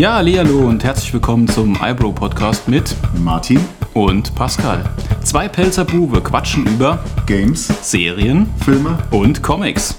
[0.00, 3.60] Ja, hallo und herzlich willkommen zum iBro Podcast mit Martin,
[3.92, 4.82] und Pascal.
[5.22, 9.98] Zwei Pelzer Bube quatschen über Games, Serien Filme und Comics.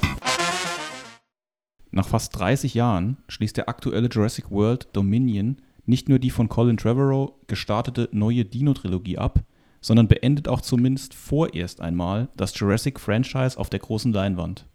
[1.92, 6.78] Nach fast 30 Jahren schließt der aktuelle Jurassic World Dominion nicht nur die von Colin
[6.78, 9.42] Trevorrow gestartete neue Dino-Trilogie ab,
[9.82, 14.66] sondern beendet auch zumindest vorerst einmal das Jurassic-Franchise auf der großen Leinwand.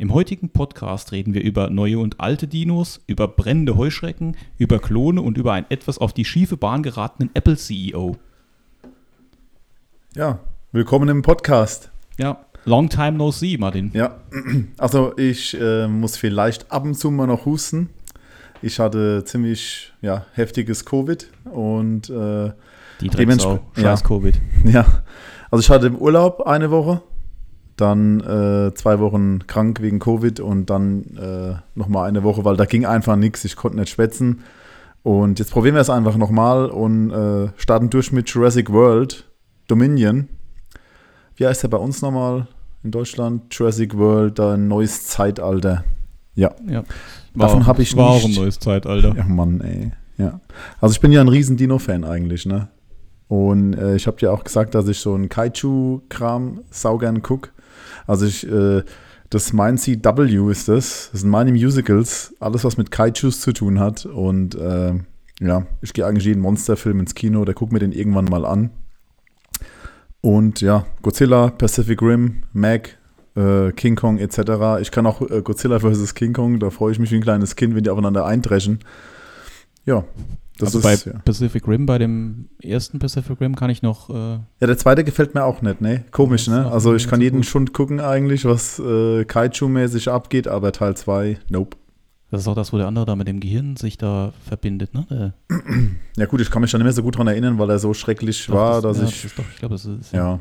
[0.00, 5.20] Im heutigen Podcast reden wir über neue und alte Dinos, über brennende Heuschrecken, über Klone
[5.20, 8.14] und über einen etwas auf die schiefe Bahn geratenen Apple-CEO.
[10.14, 10.38] Ja,
[10.70, 11.90] willkommen im Podcast.
[12.16, 13.90] Ja, long time no see, Martin.
[13.92, 14.20] Ja,
[14.78, 17.90] also ich äh, muss vielleicht ab und zu mal noch husten.
[18.62, 22.52] Ich hatte ziemlich ja, heftiges Covid und äh,
[23.00, 24.40] die Drecksau, scheiß ja, Covid.
[24.64, 25.02] Ja,
[25.50, 27.02] also ich hatte im Urlaub eine Woche,
[27.80, 32.64] dann äh, zwei Wochen krank wegen Covid und dann äh, nochmal eine Woche, weil da
[32.64, 34.40] ging einfach nichts, ich konnte nicht schwätzen.
[35.02, 39.24] Und jetzt probieren wir es einfach nochmal und äh, starten durch mit Jurassic World
[39.68, 40.28] Dominion.
[41.36, 42.48] Wie heißt der bei uns nochmal
[42.82, 43.54] in Deutschland?
[43.54, 45.84] Jurassic World, ein neues Zeitalter.
[46.34, 46.54] Ja.
[46.68, 46.84] ja.
[47.34, 48.22] Davon habe ich war nicht.
[48.22, 49.14] War auch ein neues Zeitalter.
[49.16, 49.92] Ja, Mann, ey.
[50.16, 50.40] Ja.
[50.80, 52.68] Also ich bin ja ein riesen Dino-Fan eigentlich, ne?
[53.28, 57.50] Und äh, ich habe dir auch gesagt, dass ich so einen Kaiju-Kram saugern gucke.
[58.08, 58.82] Also ich, äh,
[59.30, 61.10] das mein CW ist das.
[61.12, 62.34] Das sind meine Musicals.
[62.40, 64.06] Alles, was mit Kaijus zu tun hat.
[64.06, 64.94] Und äh,
[65.40, 68.70] ja, ich gehe eigentlich jeden Monsterfilm ins Kino, der guckt mir den irgendwann mal an.
[70.20, 72.96] Und ja, Godzilla, Pacific Rim, Mac,
[73.36, 74.80] äh, King Kong etc.
[74.80, 76.14] Ich kann auch äh, Godzilla vs.
[76.14, 78.80] King Kong, da freue ich mich wie ein kleines Kind, wenn die aufeinander eindreschen.
[79.84, 80.04] Ja,
[80.58, 81.18] das also ist, bei ja.
[81.20, 84.10] Pacific Rim, bei dem ersten Pacific Rim kann ich noch.
[84.10, 86.04] Äh ja, der zweite gefällt mir auch nicht, ne?
[86.10, 86.70] Komisch, ne?
[86.70, 87.46] Also ich kann jeden gut.
[87.46, 91.76] Schund gucken eigentlich, was äh, Kaiju-mäßig abgeht, aber Teil 2, nope.
[92.30, 95.32] Das ist auch das, wo der andere da mit dem Gehirn sich da verbindet, ne?
[96.16, 97.94] ja gut, ich kann mich da nicht mehr so gut dran erinnern, weil er so
[97.94, 99.34] schrecklich doch, war, das, dass ja, ich.
[99.34, 100.12] Doch, ich glaube, das ist.
[100.12, 100.40] Ja.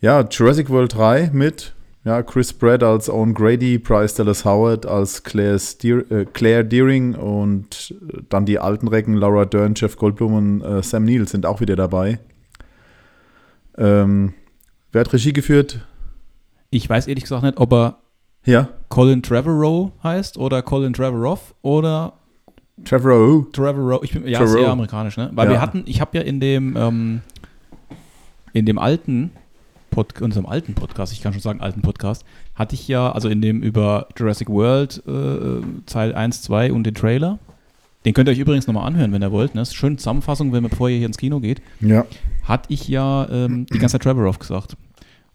[0.00, 0.20] ja.
[0.30, 1.74] Jurassic World 3 mit
[2.06, 7.16] ja, Chris Pratt als Owen Grady, Bryce Dallas Howard als Claire, Steer, äh, Claire Deering
[7.16, 7.96] und
[8.28, 11.74] dann die alten Recken, Laura Dern, Jeff Goldblum und äh, Sam Neill sind auch wieder
[11.74, 12.20] dabei.
[13.76, 14.34] Ähm,
[14.92, 15.80] wer hat Regie geführt?
[16.70, 17.98] Ich weiß ehrlich gesagt nicht, ob er
[18.44, 18.68] ja.
[18.88, 22.12] Colin Trevorrow heißt oder Colin Trevorrow oder
[22.84, 23.50] Trevorrow.
[23.50, 24.04] Trevorrow.
[24.04, 24.60] Ich bin ja Trevorrow.
[24.60, 25.30] sehr amerikanisch, ne?
[25.32, 25.54] Weil ja.
[25.54, 27.22] wir hatten, ich habe ja in dem ähm,
[28.52, 29.32] in dem alten
[29.96, 33.40] Pod, unserem alten Podcast, ich kann schon sagen alten Podcast, hatte ich ja, also in
[33.40, 37.38] dem über Jurassic World äh, Teil 1, 2 und den Trailer.
[38.04, 39.54] Den könnt ihr euch übrigens nochmal anhören, wenn ihr wollt.
[39.54, 39.62] Ne?
[39.62, 41.62] Das ist eine schöne Zusammenfassung, wenn bevor ihr hier ins Kino geht.
[41.80, 42.04] Ja.
[42.44, 44.76] Hatte ich ja ähm, die ganze Zeit Trevorrow gesagt.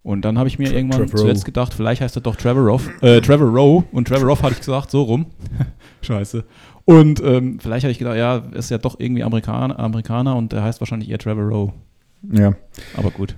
[0.04, 2.62] Und dann habe ich mir Tra irgendwann Trevor zuletzt gedacht, vielleicht heißt er doch Trevor
[2.62, 3.84] Rowe, äh, Trevor Rowe.
[3.90, 5.26] Und Trevor Rowe hatte ich gesagt, so rum.
[6.02, 6.44] Scheiße.
[6.84, 10.62] Und ähm, vielleicht habe ich gedacht, ja, ist ja doch irgendwie Amerikaner, Amerikaner und der
[10.62, 11.72] heißt wahrscheinlich eher Trevor Rowe.
[12.30, 12.54] Ja.
[12.96, 13.34] Aber gut.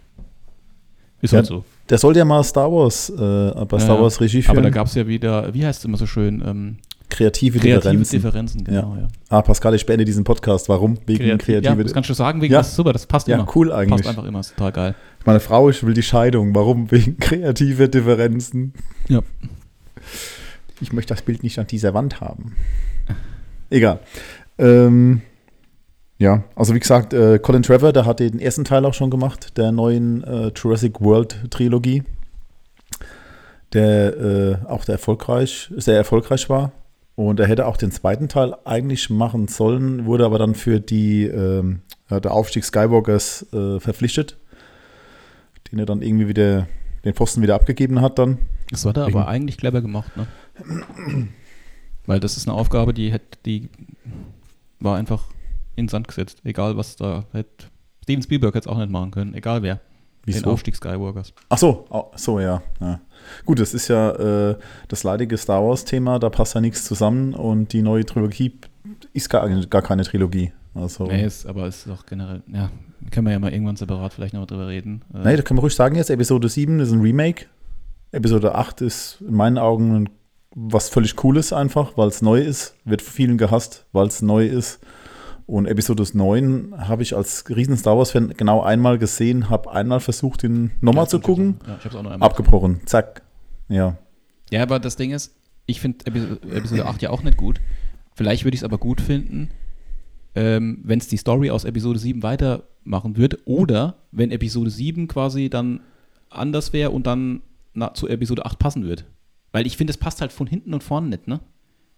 [1.24, 1.64] Ist ja, halt so.
[1.88, 4.58] Der sollte ja mal Star Wars, äh, bei Star ja, Wars Regie führen.
[4.58, 6.42] Aber da gab es ja wieder, wie heißt es immer so schön?
[6.46, 6.76] Ähm,
[7.08, 8.16] kreative, kreative Differenzen.
[8.16, 9.02] Differenzen genau, ja.
[9.02, 9.08] ja.
[9.30, 10.68] Ah, Pascal, ich beende diesen Podcast.
[10.68, 10.98] Warum?
[11.06, 12.60] Wegen Kreativ, kreative Ja, das kannst du sagen, wegen ja.
[12.60, 13.46] das ist super, das passt ja, immer.
[13.46, 14.02] Ja, cool eigentlich.
[14.02, 14.94] Passt einfach immer, ist total geil.
[15.24, 16.54] Meine Frau, ich will die Scheidung.
[16.54, 16.90] Warum?
[16.90, 18.74] Wegen kreativer Differenzen.
[19.08, 19.22] Ja.
[20.82, 22.54] Ich möchte das Bild nicht an dieser Wand haben.
[23.70, 24.00] Egal.
[24.58, 25.22] Ähm,
[26.18, 29.56] ja, also wie gesagt, äh, Colin Trevor, der hat den ersten Teil auch schon gemacht,
[29.56, 32.04] der neuen äh, Jurassic World Trilogie,
[33.72, 36.72] der äh, auch der erfolgreich, sehr erfolgreich war.
[37.16, 41.24] Und er hätte auch den zweiten Teil eigentlich machen sollen, wurde aber dann für die,
[41.24, 44.36] ähm, der Aufstieg Skywalkers äh, verpflichtet,
[45.70, 46.66] den er dann irgendwie wieder,
[47.04, 48.38] den Posten wieder abgegeben hat dann.
[48.70, 50.26] Das war da aber eigentlich clever gemacht, ne?
[52.06, 53.68] Weil das ist eine Aufgabe, die hätte, die
[54.80, 55.24] war einfach
[55.76, 56.40] in Sand gesetzt.
[56.44, 57.66] Egal was da hätte.
[58.02, 59.80] Steven Spielberg hätte es auch nicht machen können, egal wer.
[60.26, 60.40] Wieso?
[60.40, 61.34] Den Aufstieg Skywalkers.
[61.50, 62.62] Ach so, oh, so ja.
[62.80, 63.00] ja.
[63.44, 64.10] Gut, das ist ja
[64.50, 64.56] äh,
[64.88, 68.52] das leidige Star Wars-Thema, da passt ja nichts zusammen und die neue Trilogie
[69.12, 70.52] ist gar, gar keine Trilogie.
[70.74, 72.70] Also, nee, ist, aber es ist auch generell, ja,
[73.10, 75.02] können wir ja mal irgendwann separat vielleicht noch drüber reden.
[75.12, 77.46] Äh, nee, da können wir ruhig sagen jetzt, Episode 7 ist ein Remake.
[78.12, 80.08] Episode 8 ist in meinen Augen
[80.54, 82.76] was völlig Cooles einfach, weil es neu ist.
[82.84, 84.80] Wird von vielen gehasst, weil es neu ist.
[85.46, 90.42] Und Episode 9 habe ich als riesen Star Wars-Fan genau einmal gesehen, habe einmal versucht,
[90.42, 91.56] ihn nochmal ja, zu gucken.
[91.66, 92.74] Ja, ich auch noch einmal abgebrochen.
[92.74, 92.86] Gesehen.
[92.86, 93.22] Zack.
[93.68, 93.98] Ja.
[94.50, 95.34] Ja, aber das Ding ist,
[95.66, 97.60] ich finde Episode, Episode 8 ja auch nicht gut.
[98.14, 99.50] Vielleicht würde ich es aber gut finden,
[100.34, 103.38] ähm, wenn es die Story aus Episode 7 weitermachen würde.
[103.44, 105.80] Oder wenn Episode 7 quasi dann
[106.30, 107.42] anders wäre und dann
[107.74, 109.04] na, zu Episode 8 passen würde.
[109.52, 111.40] Weil ich finde, es passt halt von hinten und vorne nicht, ne?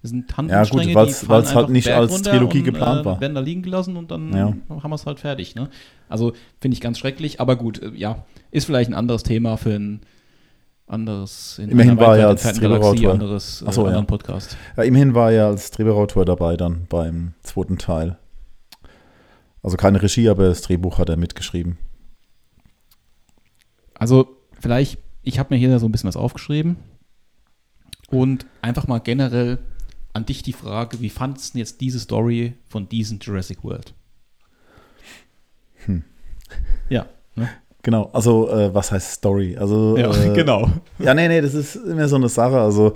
[0.07, 3.21] Das sind Ja, gut, fallen weil's halt nicht als Trilogie und, geplant äh, war.
[3.21, 4.55] Werden da liegen gelassen und dann Ja.
[4.69, 5.57] haben wir es halt fertig.
[5.57, 5.69] Ne?
[6.09, 9.75] Also finde ich ganz schrecklich, aber gut, äh, ja, ist vielleicht ein anderes Thema für
[9.75, 10.01] ein
[10.87, 13.13] anderes, in Immerhin war er als Galaxie, Drehbuchautor.
[13.13, 14.01] anderes, äh, so, ja.
[14.03, 14.57] Podcast.
[14.77, 18.17] Ja, immerhin war er als Drehbuchautor dabei dann beim zweiten Teil.
[19.61, 21.79] Also keine Regie, aber das Drehbuch hat er mitgeschrieben.
[23.95, 26.77] Also vielleicht, ich habe mir hier so ein bisschen was aufgeschrieben
[28.09, 29.59] und einfach mal generell
[30.17, 33.95] an dich die Frage, wie fandest du jetzt diese Story von diesem Jurassic World?
[35.85, 36.03] Hm.
[36.89, 37.49] Ja, ne?
[37.83, 39.57] Genau, also äh, was heißt Story?
[39.57, 40.69] Also äh, genau.
[40.99, 42.59] Ja, nee, nee, das ist immer so eine Sache.
[42.59, 42.95] Also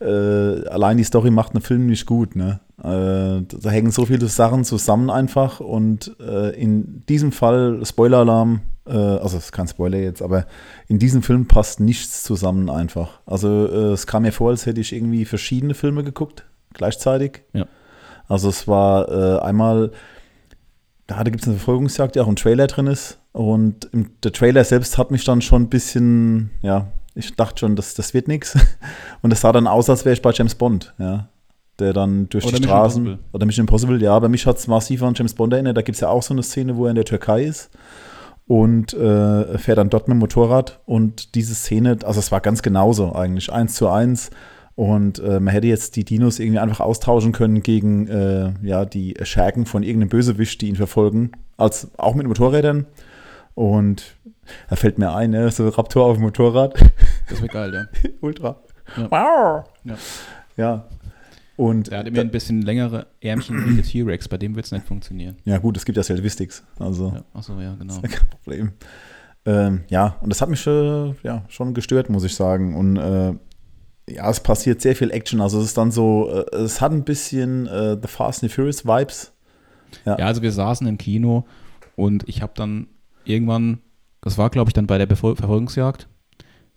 [0.00, 2.36] äh, allein die Story macht einen Film nicht gut.
[2.36, 2.60] Ne?
[2.78, 8.60] Äh, da hängen so viele Sachen zusammen einfach und äh, in diesem Fall Spoiler-Alarm.
[8.86, 10.46] Äh, also es ist kein Spoiler jetzt, aber
[10.86, 13.20] in diesem Film passt nichts zusammen einfach.
[13.26, 17.42] Also es kam mir vor, als hätte ich irgendwie verschiedene Filme geguckt gleichzeitig.
[17.52, 17.66] Ja.
[18.28, 19.90] Also es war äh, einmal
[21.10, 23.18] da gibt es eine Verfolgungsjagd, die auch im Trailer drin ist.
[23.32, 27.76] Und im, der Trailer selbst hat mich dann schon ein bisschen, ja, ich dachte schon,
[27.76, 28.56] das, das wird nichts.
[29.22, 31.28] Und es sah dann aus, als wäre ich bei James Bond, ja.
[31.78, 33.06] Der dann durch Oder die Straßen.
[33.06, 33.28] Impossible.
[33.32, 35.76] Oder Mission Impossible, ja, aber mich hat es massiv an James Bond erinnert.
[35.76, 37.70] Da gibt es ja auch so eine Szene, wo er in der Türkei ist
[38.46, 40.80] und äh, fährt dann dort mit dem Motorrad.
[40.84, 44.30] Und diese Szene, also es war ganz genauso eigentlich, eins zu eins.
[44.80, 49.14] Und äh, man hätte jetzt die Dinos irgendwie einfach austauschen können gegen äh, ja, die
[49.24, 51.32] Schergen von irgendeinem Bösewicht, die ihn verfolgen.
[51.58, 52.86] Als, auch mit Motorrädern.
[53.54, 54.16] Und
[54.70, 56.82] da fällt mir ein, ne, so Raptor auf dem Motorrad.
[57.28, 58.10] Das wäre geil, ja.
[58.22, 58.62] Ultra.
[58.96, 59.10] Ja.
[59.10, 59.64] Wow.
[59.84, 59.96] Ja.
[60.56, 60.88] ja.
[61.56, 64.72] Und Der hat immer ein bisschen längere Ärmchen wie der T-Rex, bei dem wird es
[64.72, 65.36] nicht funktionieren.
[65.44, 66.64] ja, gut, es gibt ja Selvistics.
[66.78, 68.00] Also Ja, achso, ja, genau.
[68.00, 68.72] kein Problem.
[69.44, 72.74] Ähm, ja, und das hat mich äh, ja, schon gestört, muss ich sagen.
[72.74, 73.34] Und äh,
[74.10, 75.40] ja, es passiert sehr viel Action.
[75.40, 78.54] Also es ist dann so, äh, es hat ein bisschen äh, The Fast and the
[78.54, 79.32] Furious Vibes.
[80.04, 81.46] Ja, also wir saßen im Kino
[81.96, 82.86] und ich habe dann
[83.24, 83.80] irgendwann,
[84.20, 86.08] das war glaube ich dann bei der Befol Verfolgungsjagd,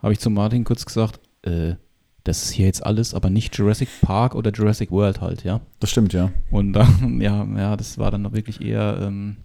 [0.02, 1.76] habe ich zu Martin kurz gesagt, äh,
[2.24, 5.62] das ist hier jetzt alles, aber nicht Jurassic Park oder Jurassic World halt, ja.
[5.80, 6.32] Das stimmt, ja.
[6.52, 9.38] Und dann, ja, ja, das war dann wirklich eher ähm,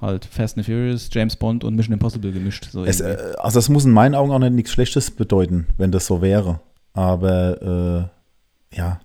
[0.00, 2.68] halt Fast and Furious, James Bond und Mission Impossible gemischt.
[2.70, 5.92] So Es, äh, also es muss in meinen Augen auch nicht nichts Schlechtes bedeuten, wenn
[5.92, 6.60] das so wäre.
[6.98, 8.10] Aber
[8.72, 8.98] äh, ja,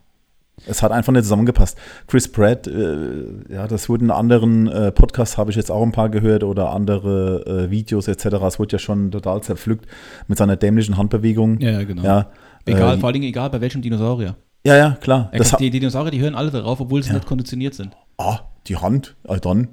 [0.66, 1.78] es hat einfach nicht zusammengepasst.
[2.08, 5.92] Chris Pratt, äh, ja, das wurde in anderen äh, Podcasts, habe ich jetzt auch ein
[5.92, 8.26] paar gehört, oder andere äh, Videos etc.
[8.48, 9.86] Es wurde ja schon total zerpflückt
[10.28, 11.60] mit seiner dämlichen Handbewegung.
[11.60, 12.02] ja, ja, genau.
[12.04, 12.32] Ja,
[12.66, 14.36] egal, äh, vor allen Dingen egal bei welchem Dinosaurier.
[14.66, 15.30] ja, ja, klar.
[15.32, 17.16] Kann- hat, die Dinosaurier, die hören alle darauf, obwohl sie Ja.
[17.16, 17.96] nicht konditioniert sind.
[18.18, 19.68] ah, die Hand, ah, dann.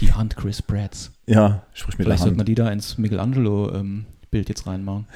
[0.00, 1.10] Die Hand Chris Pratts.
[1.26, 2.48] Ja, sprich mit Vielleicht der sollten wir Hand.
[2.48, 2.98] die da ins
[4.32, 5.06] Michelangelo-Bild jetzt reinmachen.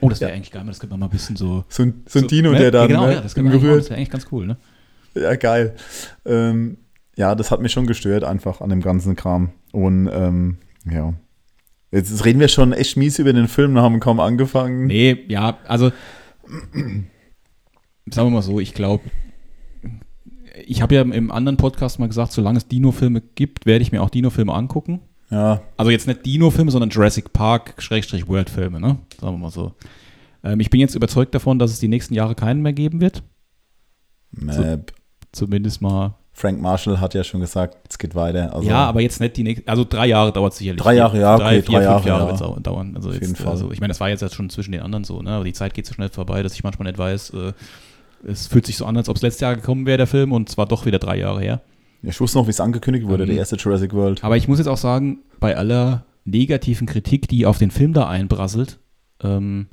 [0.00, 1.64] Oh, das wäre eigentlich geil, das könnte man mal ein bisschen so.
[1.68, 2.58] So ein, so ein Dino, ne?
[2.58, 3.80] der dann Genau, ne, ja, das, eigentlich machen, gerührt.
[3.80, 4.56] das wäre eigentlich ganz cool, ne?
[5.14, 5.74] Ja, geil.
[6.26, 6.78] Ähm,
[7.16, 9.50] ja, das hat mich schon gestört einfach an dem ganzen Kram.
[9.72, 10.58] Und ähm,
[10.90, 11.14] ja.
[11.92, 14.86] Jetzt reden wir schon echt mies über den Film, haben kaum angefangen.
[14.86, 15.92] Nee, ja, also.
[18.06, 19.04] sagen wir mal so, ich glaube.
[20.66, 24.02] Ich habe ja im anderen Podcast mal gesagt, solange es Dino-Filme gibt, werde ich mir
[24.02, 25.00] auch Dino-Filme angucken.
[25.30, 28.98] Ja, Also jetzt nicht Dino-Filme, sondern Jurassic Park-World-Filme, ne?
[29.20, 29.72] Sagen wir mal so.
[30.42, 33.22] Ähm, ich bin jetzt überzeugt davon, dass es die nächsten Jahre keinen mehr geben wird.
[34.30, 34.92] Map.
[35.32, 36.14] Zumindest mal.
[36.32, 38.52] Frank Marshall hat ja schon gesagt, es geht weiter.
[38.52, 39.68] Also, ja, aber jetzt nicht die nächsten.
[39.68, 40.82] Also drei Jahre dauert es sicherlich.
[40.82, 42.40] Drei Jahre, ja, drei, okay, vier, drei fünf Jahre, Jahre ja.
[42.40, 42.96] wird es dauern.
[42.96, 43.52] Also Auf jetzt, jeden Fall.
[43.52, 45.30] Also ich meine, das war jetzt ja schon zwischen den anderen so, ne?
[45.30, 47.30] Aber die Zeit geht so schnell vorbei, dass ich manchmal nicht weiß.
[47.30, 47.52] Äh,
[48.26, 50.48] es fühlt sich so an, als ob es letztes Jahr gekommen wäre, der Film, und
[50.48, 51.60] zwar doch wieder drei Jahre her.
[52.10, 54.22] Ich wusste noch, wie es angekündigt wurde, Ähm, der erste Jurassic World.
[54.24, 58.08] Aber ich muss jetzt auch sagen, bei aller negativen Kritik, die auf den Film da
[58.08, 58.78] einprasselt,
[59.22, 59.66] ähm,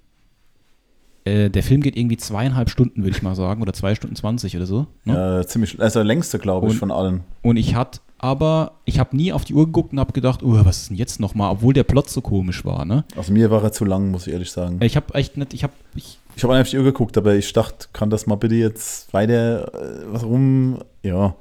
[1.24, 4.56] äh, der Film geht irgendwie zweieinhalb Stunden, würde ich mal sagen, oder zwei Stunden zwanzig
[4.58, 4.88] oder so.
[5.06, 5.14] Ne?
[5.14, 7.22] Ja, ziemlich, also der längste, glaube ich, Und- von allen.
[7.42, 10.54] Und ich hatte aber, ich habe nie auf die Uhr geguckt und habe gedacht, oh,
[10.64, 13.04] was ist denn jetzt nochmal, obwohl der Plot so komisch war, ne?
[13.16, 14.80] Also mir war er zu lang, muss ich ehrlich sagen.
[14.82, 17.34] Ich habe echt nicht, ich habe, ich, Ich habe einfach auf die Uhr geguckt, aber
[17.36, 21.36] ich dachte, kann das mal bitte jetzt weiter, äh, was rum, ja.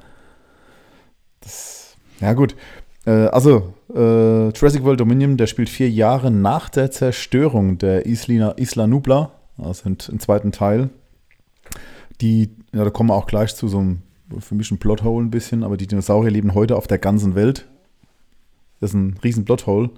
[1.50, 2.54] Das, ja gut.
[3.06, 8.52] Äh, also, äh, Jurassic World Dominion, der spielt vier Jahre nach der Zerstörung der Isla,
[8.52, 10.90] Isla Nubla, also im, im zweiten Teil.
[12.20, 14.02] Die, ja, da kommen wir auch gleich zu so einem,
[14.38, 17.66] für mich ein Plothole ein bisschen, aber die Dinosaurier leben heute auf der ganzen Welt.
[18.78, 19.90] Das ist ein riesen Plothole.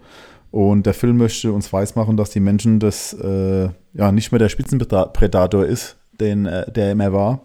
[0.50, 4.48] Und der Film möchte uns weismachen, dass die Menschen das äh, ja nicht mehr der
[4.48, 7.40] Spitzenpredator ist, den, äh, der er immer war.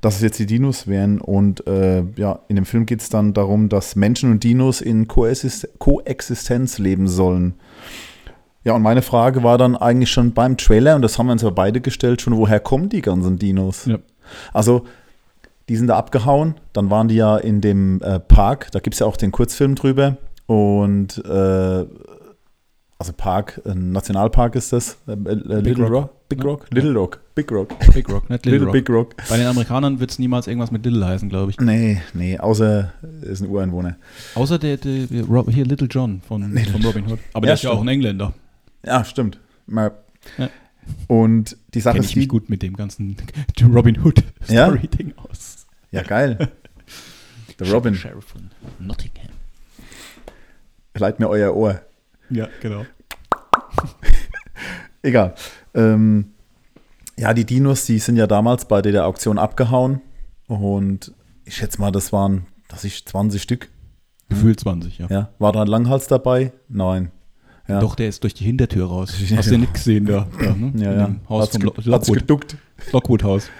[0.00, 1.20] Dass es jetzt die Dinos wären.
[1.20, 5.08] Und äh, ja, in dem Film geht es dann darum, dass Menschen und Dinos in
[5.08, 7.54] Koexist Koexistenz leben sollen.
[8.64, 11.42] Ja, und meine Frage war dann eigentlich schon beim Trailer, und das haben wir uns
[11.42, 13.86] ja beide gestellt, schon, woher kommen die ganzen Dinos?
[13.86, 13.98] Ja.
[14.52, 14.84] Also,
[15.68, 16.54] die sind da abgehauen.
[16.72, 19.74] Dann waren die ja in dem äh, Park, da gibt es ja auch den Kurzfilm
[19.74, 20.16] drüber.
[20.46, 21.86] Und äh,
[22.98, 24.98] also Park, ein Nationalpark ist das.
[25.06, 25.14] Äh, äh,
[25.60, 25.92] Little Rock.
[25.92, 26.14] Rock.
[26.28, 26.44] Big Ja.
[26.44, 26.66] Rock?
[26.70, 27.20] Little Rock.
[27.34, 27.68] Big Rock.
[27.94, 28.72] Big Rock, nicht Little, Little, Rock.
[28.72, 29.14] Big Rock.
[29.30, 31.58] Bei den Amerikanern wird es niemals irgendwas mit Little heißen, glaube ich.
[31.60, 33.96] Nee, nee, außer ist ein Ureinwohner.
[34.34, 37.18] Außer der, der, der Rob- hier Little John von, Nee, von Robin Hood.
[37.32, 38.34] Aber Ja, der ist ja auch ein Engländer.
[38.84, 39.38] Ja, stimmt.
[39.66, 39.92] Mal.
[40.36, 40.48] Ja.
[41.06, 43.16] Und die Sache Kenne ist ich mich gut mit dem ganzen
[43.74, 44.74] Robin Hood Ja?
[45.16, 45.66] Aus.
[45.92, 46.48] ja geil.
[47.60, 49.28] Der Robin, Sheriff von Nottingham.
[50.94, 51.80] leiht mir euer Ohr.
[52.30, 52.84] Ja, genau.
[55.02, 55.34] Egal.
[55.74, 56.32] Ähm,
[57.16, 60.00] ja, die Dinos, die sind ja damals bei der Auktion abgehauen.
[60.46, 61.12] Und
[61.44, 63.68] ich schätze mal, das waren, das ist 20 Stück.
[64.28, 65.06] Gefühlt 20, ja.
[65.08, 65.28] Ja.
[65.38, 66.52] War da ein Langhals dabei?
[66.68, 67.10] Nein.
[67.66, 67.80] Ja.
[67.80, 69.14] Doch, der ist durch die Hintertür raus.
[69.28, 69.38] Ja.
[69.38, 70.26] Hast du ja nicht gesehen da.
[70.40, 70.72] da ne?
[70.76, 71.14] Ja, ja.
[71.28, 72.56] Haus Hat's vom geduckt.
[72.92, 73.50] Lockwood Haus.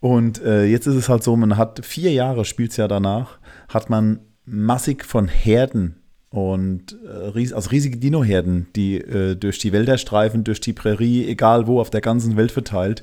[0.00, 3.38] Und äh, jetzt ist es halt so, man hat vier Jahre, spielt es ja danach,
[3.68, 5.96] hat man massig von Herden
[6.36, 11.66] und äh, also riesige Dino-Herden, die äh, durch die Wälder streifen, durch die Prärie, egal
[11.66, 13.02] wo, auf der ganzen Welt verteilt.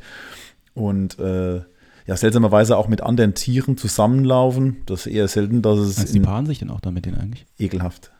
[0.76, 1.62] Und äh,
[2.06, 4.84] ja, seltsamerweise auch mit anderen Tieren zusammenlaufen.
[4.86, 7.18] Das ist eher selten, dass es Also die paaren sich denn auch da mit denen
[7.18, 7.48] eigentlich?
[7.58, 8.12] ekelhaft.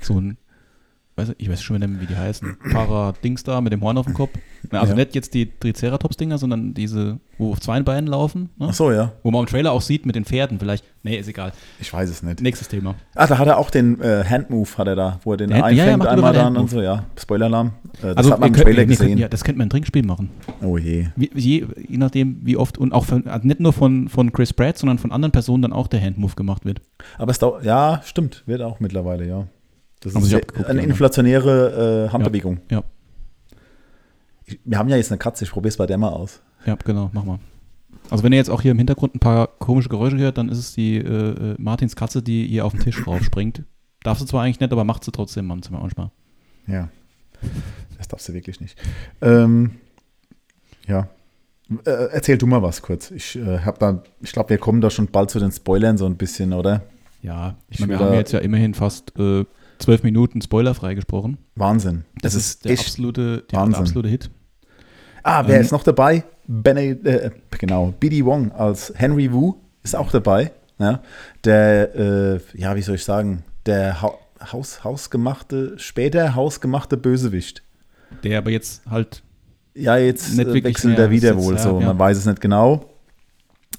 [0.00, 0.38] So ein,
[1.18, 2.56] weiß ich, weiß schon wieder nicht, wie die heißen.
[2.72, 4.30] Para-Dings da mit dem Horn auf dem Kopf.
[4.70, 4.96] Na, also Ja.
[4.98, 8.50] nicht jetzt die Triceratops-Dinger, sondern diese, wo auf zwei Beinen laufen.
[8.58, 8.66] Ne?
[8.70, 10.84] Ach so, ja, Wo man im Trailer auch sieht mit den Pferden vielleicht.
[11.02, 11.52] Nee, ist egal.
[11.80, 12.40] ich weiß es nicht.
[12.40, 12.94] Nächstes Thema.
[13.14, 15.58] Ah, da hat er auch den äh, Handmove, hat er da, wo er den ja,
[15.58, 17.04] ja, einfängt macht einmal dann und so, ja.
[17.16, 17.68] Spoiler-Alarm.
[17.68, 19.18] Äh, das also hat man im können- Trailer gesehen.
[19.18, 20.30] Ja, das könnte man ein Trinkspiel machen.
[20.62, 21.06] Oh je.
[21.16, 24.52] Wie, je, je nachdem, wie oft und auch von, also nicht nur von, von Chris
[24.52, 26.80] Pratt, sondern von anderen Personen dann auch der Handmove gemacht wird.
[27.16, 29.46] Aber es dauert, ja, stimmt, wird auch mittlerweile, ja.
[30.00, 30.90] Das Haben ist abgeguckt, eine ja, ne?
[30.90, 32.60] inflationäre äh, Handbewegung.
[32.70, 32.84] Ja.
[34.44, 36.40] Ich, wir haben ja jetzt eine Katze, ich probiere es bei der mal aus.
[36.64, 37.38] Ja, genau, mach mal.
[38.10, 40.58] Also wenn ihr jetzt auch hier im Hintergrund ein paar komische Geräusche hört, dann ist
[40.58, 43.64] es die äh, äh, Martins Katze, die ihr auf den Tisch raufspringt.
[44.02, 45.80] Darf sie zwar eigentlich nicht, aber macht sie trotzdem manchmal.
[45.80, 46.10] manchmal.
[46.66, 46.88] Ja.
[47.98, 48.78] Das darfst du wirklich nicht.
[49.20, 49.72] Ähm,
[50.86, 51.08] ja.
[51.84, 53.10] Äh, erzähl du mal was kurz.
[53.10, 56.06] Ich äh, habe da, ich glaube, wir kommen da schon bald zu den Spoilern so
[56.06, 56.82] ein bisschen, oder?
[57.22, 59.44] Ja, ich meine, wir haben jetzt ja immerhin fast äh,
[59.78, 61.38] zwölf Minuten spoilerfrei gesprochen.
[61.54, 62.04] Wahnsinn.
[62.22, 63.80] Das, ist der absolute, der Wahnsinn.
[63.80, 64.30] absolute Hit.
[65.22, 66.24] Ah, wer ähm, ist noch dabei?
[66.46, 68.24] Bene, äh, genau, B.D.
[68.24, 70.52] Wong als Henry Wu ist auch dabei.
[70.78, 71.02] Ja?
[71.44, 74.12] Der, äh, ja, wie soll ich sagen, der ha
[74.52, 77.64] Haus, hausgemachte, später hausgemachte Bösewicht.
[78.22, 79.24] Der aber jetzt halt,
[79.74, 81.80] Ja, jetzt Nicht äh, wechselt er wieder wohl so.
[81.80, 81.86] ja.
[81.86, 82.88] Man weiß es nicht genau.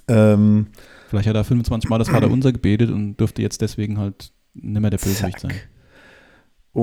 [0.09, 0.67] Ähm,
[1.07, 4.89] vielleicht hat er 25 Mal das Vaterunser gebetet und dürfte jetzt deswegen halt nicht mehr
[4.89, 5.51] der Bösewicht Zack.
[5.51, 5.61] sein.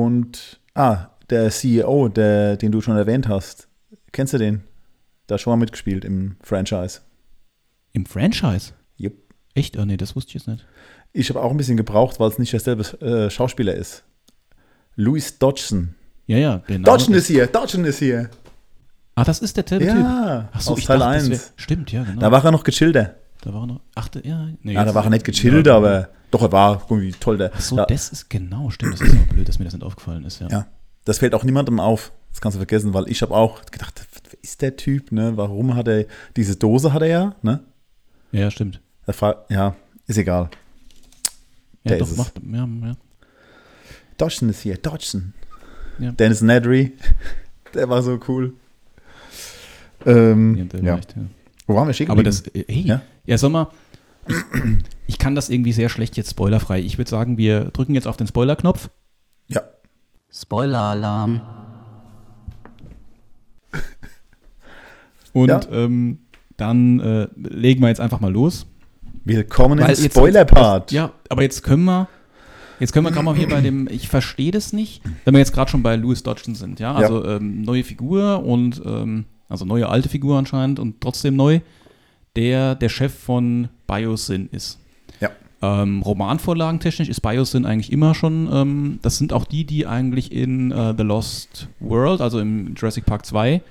[0.05, 3.69] Und, ah, der CEO, der, den du schon erwähnt hast.
[4.13, 4.63] Kennst du den?
[5.27, 7.01] Da hat schon mal mitgespielt im Franchise.
[7.93, 8.73] Im Franchise?
[8.97, 9.15] Jupp.
[9.55, 9.77] Echt?
[9.79, 10.65] Oh nee, das wusste ich jetzt nicht.
[11.13, 14.05] Ich habe auch ein bisschen gebraucht, weil es nicht derselbe äh, Schauspieler ist.
[14.97, 15.95] Louis Dodgson.
[16.27, 16.63] Ja, ja.
[16.69, 18.29] Name Dodgson ist hier, Dodgson ist hier.
[19.15, 19.81] Ah, das ist der Typ.
[19.81, 21.31] Ja, Ach so, aus ich Teil dachte, das 1.
[21.31, 22.21] wär, Stimmt, ja, genau.
[22.21, 23.15] Da war er noch gechillter.
[23.43, 23.81] da war er noch.
[23.95, 24.47] Ach, der- ja.
[24.63, 27.39] Nee, Ja, da jetzt- war er nicht gechillt, Ja, aber doch, er war irgendwie toll.
[27.39, 28.95] Der, Ach so, da, das ist genau, stimmt.
[28.95, 30.41] Das ist auch blöd, dass mir das nicht aufgefallen ist.
[30.41, 30.49] Ja.
[30.49, 30.67] Ja.
[31.05, 32.13] das fällt auch niemandem auf.
[32.31, 35.37] Das kannst du vergessen, weil ich habe auch gedacht, wer ist der Typ, ne?
[35.37, 36.05] Warum hat er,
[36.37, 37.61] diese Dose hat er ja, ne?
[38.33, 38.81] ja, stimmt.
[39.49, 40.51] Ja, ist egal.
[41.85, 42.97] Ja, Der doch, ist macht, ja, ja.
[44.19, 45.33] Dodgson ist hier, Dodgson.
[45.99, 46.11] Ja.
[46.13, 46.93] Dennis Nedry,
[47.75, 48.53] der war so cool.
[50.05, 51.01] Ähm, Ja, ja.
[51.67, 53.03] Wo waren wir stehen Aber das, äh, hey, Ja?
[53.25, 53.69] ja, sag mal,
[55.07, 56.81] ich, kann das irgendwie sehr schlecht jetzt spoilerfrei.
[56.81, 58.91] Ich würde sagen, wir drücken jetzt auf den Spoiler-Knopf.
[59.49, 59.63] Ja.
[60.33, 61.41] Spoiler-Alarm.
[65.33, 65.61] Und Ja.
[65.71, 66.19] ähm,
[66.57, 68.67] dann äh, legen wir jetzt einfach mal los.
[69.25, 70.93] Willkommen im Weil Spoiler-Part.
[70.93, 72.09] Ja, aber jetzt können wir,
[72.81, 75.53] jetzt können wir gerade mal hier bei dem, ich verstehe das nicht, wenn wir jetzt
[75.53, 79.89] gerade schon bei Louis Dodgson sind, ja, also Ähm, neue Figur und, ähm, also neue
[79.89, 81.61] alte Figur anscheinend und trotzdem neu,
[82.37, 84.79] der der Chef von Biosyn ist.
[85.21, 85.31] Ja.
[85.63, 90.71] Ähm, Romanvorlagentechnisch ist Biosyn eigentlich immer schon, ähm, das sind auch die, die eigentlich in
[90.71, 93.63] äh, The Lost World, also im Jurassic Park 2,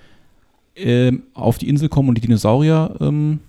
[0.78, 3.40] ähm, auf die Insel kommen und die Dinosaurier ähm,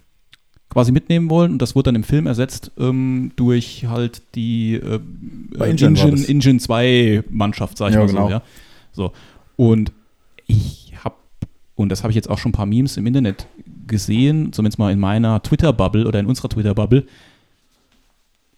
[0.69, 1.53] quasi mitnehmen wollen.
[1.53, 5.01] Und das wurde dann im Film ersetzt ähm, durch halt die äh,
[5.57, 6.29] Bei Engine, das.
[6.29, 8.27] Engine 2 Mannschaft, sag ich Ja, mal genau.
[8.27, 8.31] so.
[8.31, 8.43] Ja?
[8.93, 9.13] so.
[9.57, 9.93] Und
[10.47, 11.17] ich habe,
[11.75, 13.47] und das habe ich jetzt auch schon ein paar Memes im Internet
[13.87, 17.07] gesehen, zumindest mal in meiner Twitter-Bubble oder in unserer Twitter-Bubble.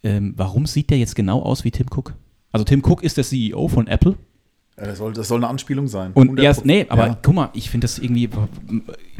[0.03, 2.13] Ähm, warum sieht der jetzt genau aus wie Tim Cook?
[2.51, 4.15] Also Tim Cook ist der CEO von Apple.
[4.77, 6.11] Das soll, das soll eine Anspielung sein.
[6.13, 6.61] Und 100%.
[6.63, 7.17] nee, aber Ja.
[7.21, 8.29] guck mal, ich finde das irgendwie,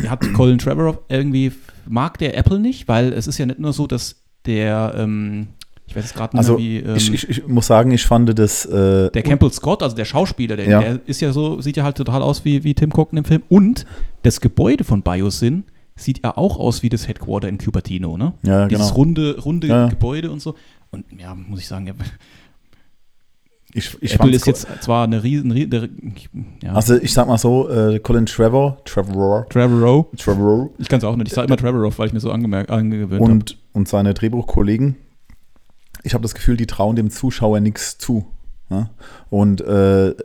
[0.08, 1.52] hat Colin Trevorrow irgendwie,
[1.86, 5.48] mag der Apple nicht, weil es ist ja nicht nur so, dass der, ähm,
[5.86, 8.40] ich weiß jetzt gerade nicht Also, wie, ähm, ich, ich, ich muss sagen, ich fand
[8.40, 8.66] das.
[8.68, 10.80] Äh, der Campbell Scott, also der Schauspieler, der, Ja.
[10.80, 13.44] der ist ja so, sieht ja halt total aus wie, wie Tim Cook im Film.
[13.50, 13.86] Und
[14.24, 15.66] das Gebäude von Biosyn
[16.00, 18.34] sieht ja auch aus wie das Headquarter in Cupertino, ne?
[18.44, 18.96] Ja, Dieses genau.
[18.96, 19.88] runde, runde Ja.
[19.88, 20.56] Gebäude und so.
[20.92, 21.94] Und ja, muss ich sagen, ja,
[23.74, 25.90] ich, ich Apple ist jetzt zwar eine riesen, rie- der-
[26.64, 30.08] ja, Also, ich sag mal so: äh, Colin Trevor, Trevor, Trevorrow.
[30.18, 31.28] Trevor Ich kann es auch nicht.
[31.28, 33.32] Ich sage immer Trevorrow, weil ich mir so angemerkt, angewöhnt habe.
[33.32, 34.96] und, und seine Drehbuchkollegen,
[36.04, 38.26] ich habe das Gefühl, die trauen dem Zuschauer nichts zu.
[38.70, 38.90] Ja?
[39.30, 40.16] Und äh, es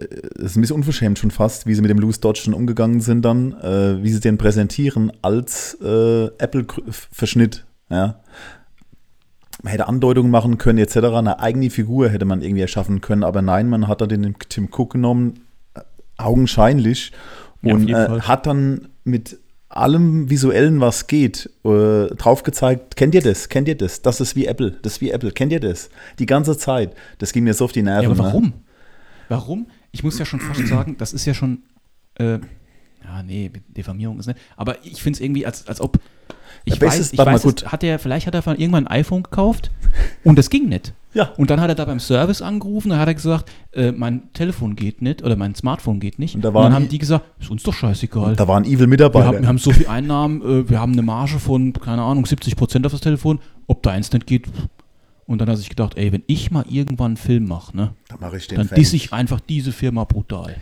[0.45, 3.53] ist ein bisschen unverschämt schon fast, wie sie mit dem Louis Dodge umgegangen sind dann,
[3.61, 7.65] äh, wie sie den präsentieren als äh, Apple-Verschnitt.
[7.91, 8.21] Ja?
[9.63, 10.97] Man hätte Andeutungen machen können etc.
[10.97, 14.69] Eine eigene Figur hätte man irgendwie erschaffen können, aber nein, man hat da den Tim
[14.71, 15.41] Cook genommen,
[15.75, 15.81] äh,
[16.19, 17.13] augenscheinlich,
[17.63, 19.39] Ja, und jeden äh, hat dann mit
[19.76, 24.37] allem Visuellen, was geht, äh, drauf gezeigt, kennt ihr das, kennt ihr das, das ist
[24.37, 25.90] wie Apple, das ist wie Apple, kennt ihr das?
[26.19, 26.95] Die ganze Zeit.
[27.19, 28.02] Das ging mir so auf die Nerven.
[28.04, 28.25] Ja, aber ne?
[28.28, 28.52] warum?
[29.28, 29.66] Warum?
[29.93, 31.62] Ich muss ja schon fast sagen, das ist ja schon.
[32.16, 32.38] Äh,
[33.04, 34.38] ja, nee, Diffamierung ist nicht.
[34.57, 35.99] Aber ich finde es irgendwie, als, als ob.
[36.64, 37.62] Ich weiß, ich warte mal, weiß gut.
[37.62, 39.71] es- hat er, vielleicht hat er von irgendwann ein iPhone gekauft
[40.25, 40.95] und das ging nicht.
[41.14, 41.33] Ja.
[41.37, 44.75] Und dann hat er da beim Service angerufen, da hat er gesagt, äh, mein Telefon
[44.76, 46.35] geht nicht oder mein Smartphone geht nicht.
[46.35, 48.35] Und da Und, waren dann haben die- gesagt, ist uns doch scheißegal.
[48.37, 49.26] Da war ein evil Wir Mitarbeiter.
[49.26, 52.56] haben, wir haben so viel Einnahmen, äh, wir haben eine Marge von, keine Ahnung, 70
[52.56, 53.38] Prozent auf das Telefon.
[53.66, 54.47] Ob da eins nicht geht.
[55.26, 57.92] Und dann hat er sich gedacht, ey, wenn ich mal irgendwann einen Film mache, ne,
[58.09, 60.56] da mache ich den dann disse ich einfach diese Firma brutal.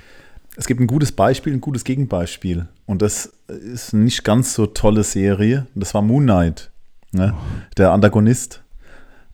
[0.57, 2.69] Es gibt ein gutes Beispiel, ein gutes Gegenbeispiel.
[2.87, 5.67] Und das ist eine nicht ganz so tolle Serie.
[5.75, 6.71] Das war Moon Knight.
[7.11, 7.35] Ne?
[7.79, 8.62] Der Antagonist.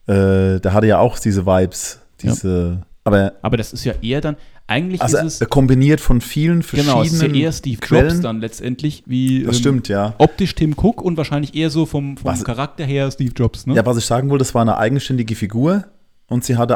[0.09, 1.99] Äh, der hatte ja auch diese Vibes.
[2.21, 4.35] Diese, Aber Aber das ist ja eher dann,
[4.67, 7.75] eigentlich also ist äh, es, kombiniert von vielen verschiedenen genau, es ist ja eher Steve
[7.75, 8.21] Jobs Quellen.
[8.21, 10.13] dann letztendlich, wie Das ähm, stimmt, ja.
[10.17, 13.75] optisch Tim Cook und wahrscheinlich eher so vom, vom Was- Charakter her Steve Jobs, ne?
[13.75, 15.85] Ja, was ich sagen wollte, das war eine eigenständige Figur
[16.27, 16.75] und sie hatte,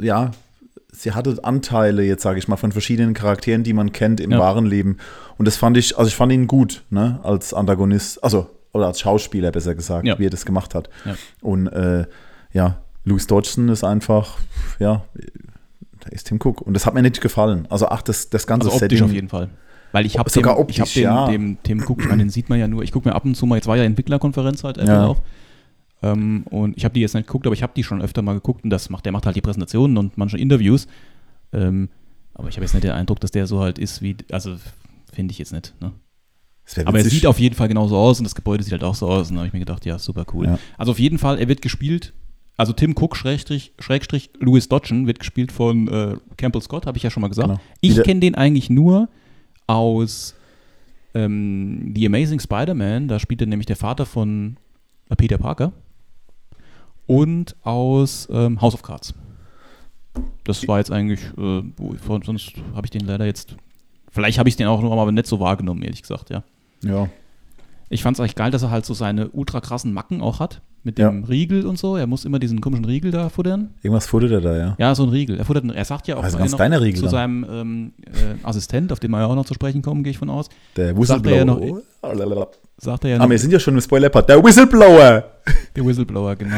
[0.00, 0.30] äh, ja,
[0.92, 4.38] sie hatte Anteile, jetzt sage ich mal, von verschiedenen Charakteren, die man kennt im Ja.
[4.38, 4.98] wahren Leben.
[5.38, 9.00] Und das fand ich, also ich fand ihn gut, ne, als Antagonist, also, oder als
[9.00, 10.18] Schauspieler besser gesagt, Ja.
[10.18, 10.88] wie er das gemacht hat.
[11.04, 11.14] Ja.
[11.42, 12.06] Und äh,
[12.54, 14.38] ja, Louis Dodgson ist einfach,
[14.78, 15.04] ja,
[16.04, 16.62] der ist Tim Cook.
[16.62, 17.66] Und das hat mir nicht gefallen.
[17.68, 19.04] Also, ach, das, das ganze Also optisch Setting.
[19.04, 19.50] auf jeden Fall.
[19.92, 21.26] Weil ich habe Sogar dem, ich hab optisch, dem, ja.
[21.28, 23.34] dem Tim Cook, ich meine, den sieht man ja nur, ich gucke mir ab und
[23.36, 25.06] zu mal, jetzt war ja Entwicklerkonferenz halt Apple Ja.
[25.06, 25.20] auch.
[26.02, 28.34] Ähm, und ich habe die jetzt nicht geguckt, aber ich habe die schon öfter mal
[28.34, 30.86] geguckt und das macht, der macht halt die Präsentationen und manche Interviews.
[31.52, 31.88] Ähm,
[32.34, 34.56] aber ich habe jetzt nicht den Eindruck, dass der so halt ist wie, also
[35.12, 35.74] finde ich jetzt nicht.
[35.80, 35.92] Ne?
[36.86, 39.06] Aber er sieht auf jeden Fall genauso aus und das Gebäude sieht halt auch so
[39.08, 39.28] aus.
[39.28, 40.46] Und da habe ich mir gedacht, ja, super cool.
[40.46, 40.58] Ja.
[40.78, 42.12] Also auf jeden Fall, er wird gespielt,
[42.56, 47.02] also Tim Cook, Schrägstrich, Schrägstrich Louis Dodgen, wird gespielt von äh, Campbell Scott, habe ich
[47.02, 47.48] ja schon mal gesagt.
[47.48, 47.60] Genau.
[47.80, 49.08] Ich kenne den eigentlich nur
[49.66, 50.34] aus
[51.14, 54.56] ähm, The Amazing Spider-Man, da spielt er nämlich der Vater von
[55.08, 55.72] äh, Peter Parker.
[57.06, 59.12] Und aus ähm, House of Cards.
[60.44, 63.56] Das war jetzt eigentlich, äh, wo, sonst habe ich den leider jetzt,
[64.10, 66.44] vielleicht habe ich den auch noch mal nicht so wahrgenommen, ehrlich gesagt, ja.
[66.82, 67.08] Ja.
[67.90, 70.62] Ich fand es eigentlich geil, dass er halt so seine ultra krassen Macken auch hat.
[70.86, 71.08] Mit Ja.
[71.08, 71.96] dem Riegel und so.
[71.96, 73.70] Er muss immer diesen komischen Riegel da futtern.
[73.82, 74.74] Irgendwas futtert er da, ja.
[74.78, 75.38] Ja, so ein Riegel.
[75.38, 78.92] Er, futtert, er sagt ja auch Also ganz kleiner Riegel zu seinem ähm, äh, Assistent,
[78.92, 80.50] auf den wir ja auch noch zu sprechen kommen, gehe ich von aus.
[80.76, 82.48] Der Sagt er ja noch- Whistleblower.
[82.76, 84.28] Sagt er ja Ah, noch, wir sind ja schon im Spoiler-Part.
[84.28, 85.24] Der Whistleblower!
[85.74, 86.56] der Whistleblower, genau.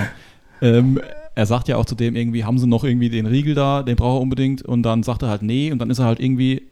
[0.61, 1.01] ähm,
[1.37, 3.95] er sagt ja auch zu dem irgendwie, haben sie noch irgendwie den Riegel da, den
[3.95, 4.63] braucht er unbedingt.
[4.63, 5.71] Und dann sagt er halt nee.
[5.71, 6.63] Und dann ist er halt irgendwie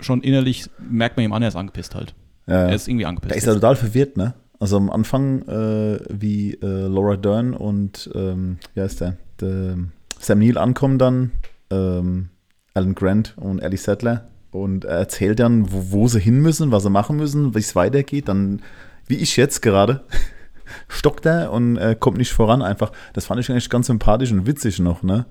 [0.00, 2.14] schon innerlich, merkt man ihm an, er ist angepisst halt.
[2.46, 2.68] Ja.
[2.68, 3.32] Er ist irgendwie angepisst.
[3.32, 4.34] Da ist er total verwirrt, ne?
[4.60, 9.16] Also am Anfang, äh, wie äh, Laura Dern und, ähm, wie heißt der?
[9.40, 9.78] der
[10.18, 11.30] Sam Neill ankommen dann,
[11.70, 12.30] ähm,
[12.74, 16.82] Alan Grant und Ellie Sattler und er erzählt dann, wo, wo sie hin müssen, was
[16.82, 18.28] sie machen müssen, wie es weitergeht.
[18.28, 18.62] Dann,
[19.06, 20.04] wie ich jetzt gerade,
[20.88, 22.92] stockt er und äh, kommt nicht voran einfach.
[23.12, 25.26] Das fand ich eigentlich ganz sympathisch und witzig noch, ne?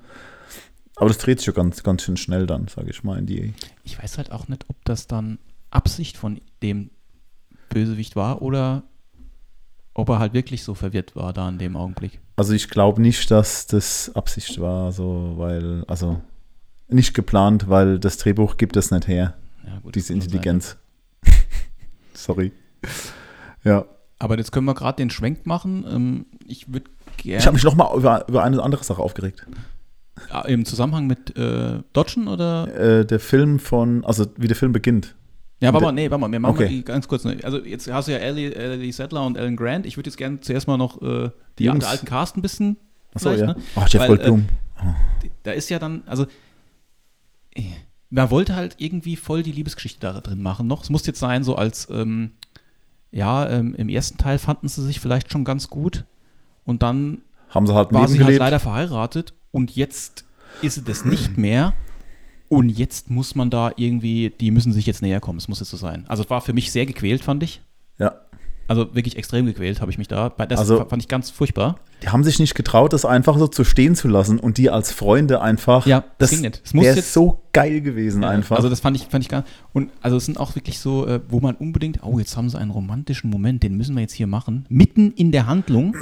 [0.96, 3.54] Aber das dreht sich ja ganz, ganz schön schnell dann, sage ich mal, in die
[3.84, 5.38] Ich weiß halt auch nicht, ob das dann
[5.70, 6.90] Absicht von dem
[7.70, 8.84] Bösewicht war oder
[9.98, 12.20] ob er halt wirklich so verwirrt war da in dem Augenblick.
[12.36, 16.22] Also ich glaube nicht, dass das Absicht war, so, weil, also
[16.88, 19.34] nicht geplant, weil das Drehbuch gibt es nicht her,
[19.66, 20.14] Ja, gut, diese.
[20.14, 20.78] Intelligenz.
[22.14, 22.52] Sorry.
[23.64, 23.86] Ja.
[24.20, 25.84] Aber jetzt können wir gerade den Schwenk machen.
[25.90, 29.46] Ähm, ich würde gerne Ich habe mich noch mal über, über eine andere Sache aufgeregt.
[30.46, 33.00] im Zusammenhang mit äh, Dodgen oder?
[33.00, 35.16] Äh, der Film von, also wie der Film beginnt.
[35.60, 36.64] Ja, warte mal, nee, warte mal, wir machen Okay.
[36.66, 37.24] mal die ganz kurz.
[37.24, 39.86] ne, Also jetzt hast du ja Ellie, Ellie Sattler und Alan Grant.
[39.86, 41.84] Ich würde jetzt gerne zuerst mal noch äh, die Jungs.
[41.86, 42.78] alten Cast ein bisschen
[43.16, 43.48] Achso, ja.
[43.48, 43.56] ne?
[43.76, 44.46] Ach, Jeff Weil, Goldblum.
[45.44, 46.28] da ist ja dann, also
[47.56, 47.64] äh,
[48.12, 50.84] man wollte halt irgendwie voll die Liebesgeschichte da drin machen noch.
[50.84, 52.32] Es muss jetzt sein, so als, ähm,
[53.12, 56.06] ja, ähm, im ersten Teil fanden sie sich vielleicht schon ganz gut
[56.66, 60.26] und dann Haben sie halt war sie halt leider verheiratet und jetzt
[60.62, 61.74] ist sie das nicht mehr.
[62.50, 65.38] Und jetzt muss man da irgendwie, die müssen sich jetzt näher kommen.
[65.38, 66.06] Es muss jetzt so sein.
[66.08, 67.62] Also es war für mich sehr gequält, fand ich.
[68.70, 70.30] Also wirklich extrem gequält habe ich mich da.
[70.30, 71.78] Das Also- fand ich ganz furchtbar.
[72.04, 74.92] Die haben sich nicht getraut, das einfach so zu stehen zu lassen und die als
[74.92, 75.86] Freunde einfach.
[75.88, 76.62] Ja, das das ging nicht.
[76.64, 78.58] Es muss jetzt- so geil gewesen Ja, einfach.
[78.58, 81.22] Also das fand ich, fand ich gar Und also es sind auch wirklich so, äh,
[81.30, 84.28] wo man unbedingt, oh, jetzt haben sie einen romantischen Moment, den müssen wir jetzt hier
[84.28, 84.66] machen.
[84.70, 85.96] Mitten in der Handlung.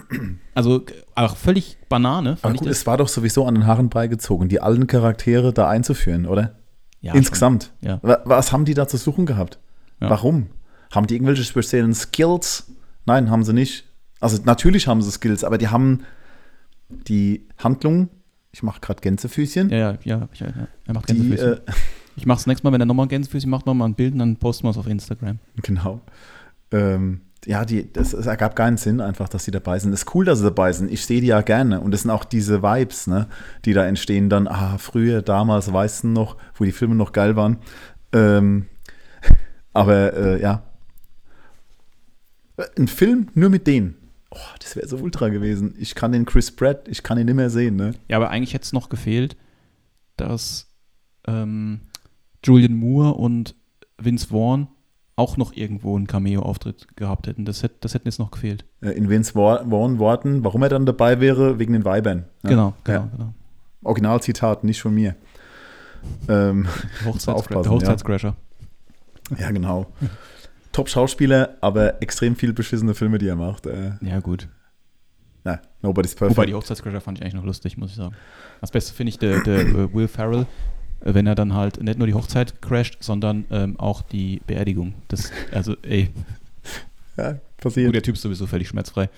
[0.53, 0.83] Also
[1.15, 2.77] auch völlig Banane, Aber gut, ich das.
[2.79, 6.55] es war doch sowieso an den Haaren beigezogen, die alten Charaktere da einzuführen, oder?
[7.01, 7.71] Ja, Insgesamt.
[7.81, 7.99] Ja.
[8.01, 9.59] Wa- Was haben die da zu suchen gehabt?
[9.99, 10.47] Warum?
[10.95, 12.71] Haben die irgendwelche speziellen Skills?
[13.05, 13.85] Nein, haben sie nicht.
[14.19, 16.03] Also natürlich haben sie Skills, aber die haben
[16.89, 18.09] die Handlung,
[18.51, 20.29] ich mache gerade Gänsefüßchen, Ja, ja, ja.
[20.31, 20.47] Ich, ja,
[20.85, 21.53] er macht die, Gänsefüßchen.
[21.53, 21.71] äh,
[22.15, 24.63] ich mach's nächstes Mal, wenn er nochmal Gänsefüßchen macht, nochmal ein Bild und dann posten
[24.63, 25.39] wir es auf Instagram.
[25.61, 26.01] genau.
[26.71, 29.93] Ähm, ja, die, das, es ergab keinen Sinn einfach, dass sie dabei sind.
[29.93, 30.91] Es ist cool, dass sie dabei sind.
[30.91, 31.81] Ich sehe die ja gerne.
[31.81, 33.27] Und es sind auch diese Vibes, ne,
[33.65, 34.29] die da entstehen.
[34.29, 37.57] Dann, ah, früher, damals, weißt du noch, wo die Filme noch geil waren.
[38.13, 38.65] Ähm,
[39.73, 40.63] aber äh, ja.
[42.77, 43.95] Ein Film nur mit denen.
[44.31, 45.75] Oh, das wäre so ultra gewesen.
[45.79, 47.93] Ich kann den Chris Pratt, ich kann ihn nicht mehr sehen, ne?
[48.09, 49.35] Ja, aber eigentlich hätte es noch gefehlt,
[50.17, 50.67] dass
[51.27, 51.81] ähm,
[52.43, 53.55] Julian Moore und
[53.97, 54.67] Vince Vaughn
[55.17, 57.45] auch noch irgendwo einen Cameo-Auftritt gehabt hätten.
[57.45, 58.65] Das, hätte, das hätte jetzt noch gefehlt.
[58.81, 62.25] Äh, In Vince Vaughn Worten, warum er dann dabei wäre, wegen den Weibern.
[62.43, 62.49] Ja.
[62.49, 63.09] Genau, genau, Ja.
[63.15, 63.33] genau.
[63.83, 65.15] Originalzitat, nicht von mir.
[66.27, 66.67] Ähm,
[67.03, 68.35] Der Hochzeits Hochzeitscrasher.
[69.37, 69.87] ja, genau.
[70.75, 73.65] Top-Schauspieler, aber extrem viel beschissene Filme, die er macht.
[73.65, 74.19] Äh, Ja.
[74.19, 74.47] gut.
[75.43, 76.37] na, nobody's perfect.
[76.37, 78.15] Wobei die Hochzeitscrasher fand ich eigentlich noch lustig, muss ich sagen.
[78.61, 80.45] Das Beste finde ich der, der äh, Will Ferrell,
[81.01, 84.95] äh, wenn er dann halt nicht nur die Hochzeit crasht, sondern ähm, auch die Beerdigung.
[85.07, 86.09] Das, also, ey,
[87.17, 87.95] ja, Gut, passiert.
[87.95, 89.09] der Typ ist sowieso völlig schmerzfrei.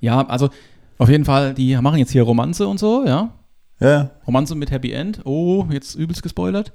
[0.00, 0.50] Ja, also
[0.98, 3.32] auf jeden Fall, die machen jetzt hier Romanze und so, ja.
[3.80, 5.20] Ja, Romanze mit Happy End.
[5.24, 6.72] Oh, jetzt übelst gespoilert.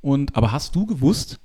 [0.00, 1.40] Und, aber hast du gewusst,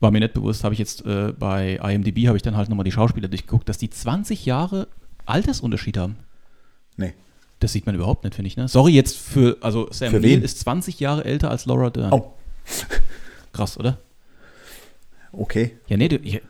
[0.00, 2.84] war mir nicht bewusst, habe ich jetzt äh, bei IMDb, habe ich dann halt nochmal
[2.84, 4.88] die Schauspieler durchgeguckt, dass die 20 Jahre
[5.26, 6.16] Altersunterschied haben.
[6.96, 7.14] nee.
[7.60, 8.56] Das sieht man überhaupt nicht, finde ich.
[8.56, 8.68] Ne?
[8.68, 12.12] Sorry jetzt für, also Sam Für Neill ist 20 Jahre älter als Laura Dern.
[12.12, 12.34] Oh,
[13.52, 13.98] Krass, oder?
[15.32, 15.72] okay.
[15.88, 16.40] Ja, nee, du, ich,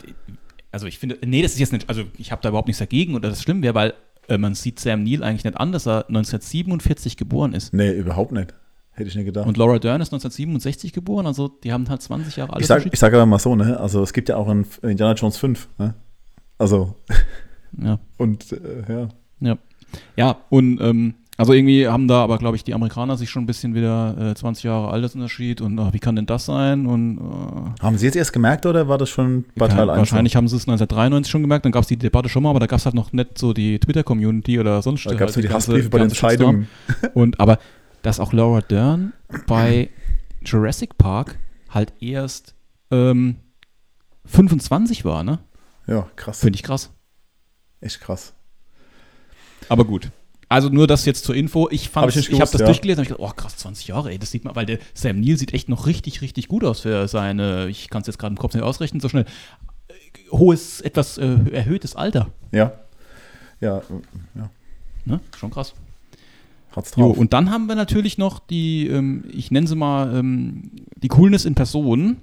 [0.71, 3.15] also ich finde, nee, das ist jetzt nicht, also ich habe da überhaupt nichts dagegen
[3.15, 3.95] oder das schlimm wäre, weil
[4.29, 7.73] äh, man sieht Sam Neill eigentlich nicht an, dass er 1947 geboren ist.
[7.73, 8.53] Nee, überhaupt nicht.
[8.99, 9.47] Hätte ich nicht gedacht.
[9.47, 12.93] Und Laura Dern ist 1967 geboren, also die haben halt 20 Jahre ich Altersunterschied.
[12.95, 13.79] ich sag aber mal so, ne?
[13.81, 15.95] Also es gibt ja auch in Indiana Jones 5, ne?
[16.59, 16.95] Also,
[17.83, 18.59] Ja, und äh,
[18.89, 19.09] ja.
[19.41, 19.59] ja.
[20.17, 23.47] Ja, und ähm, also irgendwie haben da aber, glaube ich, die Amerikaner sich schon ein
[23.47, 26.87] bisschen wieder äh, 20 Jahre Altersunterschied und ah, wie kann denn das sein?
[26.87, 29.99] Und äh, Haben Sie jetzt erst gemerkt oder war das schon bei Teil 1?
[29.99, 32.59] wahrscheinlich haben sie es 1993 schon gemerkt, dann gab es die Debatte schon mal, aber
[32.61, 35.37] da gab es halt noch nicht so die Twitter-Community oder sonst Da gab es halt
[35.37, 36.09] nur die ganze- Hassbriefe bei den.
[36.09, 36.69] Entscheidungen.
[37.15, 37.59] Und aber
[38.09, 39.13] dass auch Laura Dern
[39.47, 39.91] bei
[40.43, 42.55] Jurassic Park halt erst
[42.91, 43.37] ähm,
[44.25, 45.41] 25 war, ne?
[45.87, 46.41] Ja, krass.
[46.41, 46.91] Finde ich krass.
[47.83, 48.33] Echt krass.
[49.69, 50.11] Aber gut.
[50.49, 51.69] Also nur das jetzt zur Info.
[51.71, 52.67] Ich fand, Hab ich ich, habe das ja.
[52.67, 55.21] durchgelesen und ich gedacht, oh krass, 20 Jahre, ey, das sieht man, weil der Sam
[55.21, 58.33] Neill sieht echt noch richtig, richtig gut aus für seine, ich kann es jetzt gerade
[58.33, 59.27] im Kopf nicht ausrechnen, so schnell,
[59.89, 59.95] äh,
[60.31, 62.31] hohes, etwas äh, erhöhtes Alter.
[62.53, 62.73] Ja.
[63.61, 63.83] Ja,
[64.35, 64.49] ja.
[65.05, 65.21] Ne?
[65.37, 65.75] Schon krass.
[66.79, 67.19] Hat's Jo, drauf.
[67.19, 71.45] und dann haben wir natürlich noch die, ähm, ich nenne sie mal, ähm, die Coolness
[71.45, 72.17] in Person.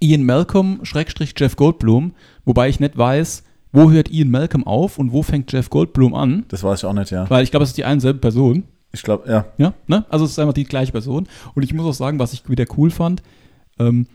[0.00, 2.12] Ian Malcolm, Schrägstrich Jeff Goldblum,
[2.44, 6.44] wobei ich nicht weiß, wo hört Ian Malcolm auf und wo fängt Jeff Goldblum an,
[6.48, 7.30] das weiß ich auch nicht, ja.
[7.30, 8.64] weil ich glaube, es ist die eine selbe Person.
[8.92, 9.44] Ich glaube, ja.
[9.58, 10.04] Ja, ne?
[10.08, 11.28] Also es ist einfach die gleiche Person.
[11.54, 13.22] Und ich muss auch sagen, was ich wieder cool fand,
[13.78, 14.06] ähm,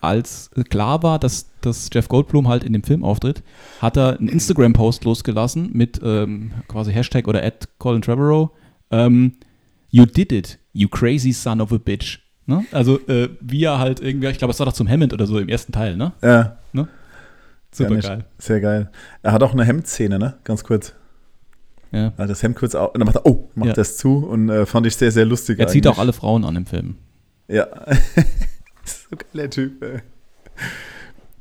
[0.00, 3.42] als klar war, dass, dass Jeff Goldblum halt in dem Film auftritt,
[3.80, 8.50] hat er einen Instagram-Post losgelassen mit ähm, quasi Hashtag oder at Colin Trevorrow.
[8.92, 9.32] Ähm,
[9.90, 12.20] you did it, you crazy son of a bitch.
[12.46, 12.64] Ne?
[12.72, 15.38] Also äh, wie er halt irgendwie, ich glaube, es war doch zum Hammond oder so
[15.38, 16.12] im ersten Teil, ne?
[16.22, 16.58] Ja,
[17.74, 18.06] Super nicht.
[18.06, 18.24] geil.
[18.36, 18.90] sehr geil.
[19.22, 20.34] Er hat auch eine Hemdszene, ne?
[20.44, 20.92] Ganz kurz.
[21.90, 22.12] Ja.
[22.18, 23.72] Hat das Hemd kurz auf und dann macht er, oh, macht Ja.
[23.74, 25.58] das zu und äh, fand ich sehr, sehr lustig.
[25.58, 25.96] Er zieht eigentlich.
[25.96, 26.96] auch alle Frauen an im Film.
[27.48, 27.66] Ja.
[28.84, 30.00] so geiler Typ, ey.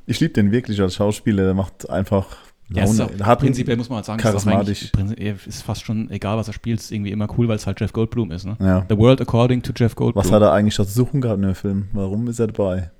[0.05, 1.43] Ich liebe den wirklich als Schauspieler.
[1.43, 2.37] Der macht einfach
[2.73, 4.91] Ja, ist auch, hat prinzipiell muss man halt sagen, ist, charismatisch.
[4.91, 7.67] prinzip- er ist fast schon egal, was er spielt, ist irgendwie immer cool, weil es
[7.67, 8.45] halt Jeff Goldblum ist.
[8.45, 8.55] Ne?
[8.59, 8.85] Ja.
[8.89, 10.23] The World According to Jeff Goldblum.
[10.23, 11.87] Was hat er eigentlich da zu suchen gehabt in dem Film?
[11.93, 12.91] Warum ist er dabei?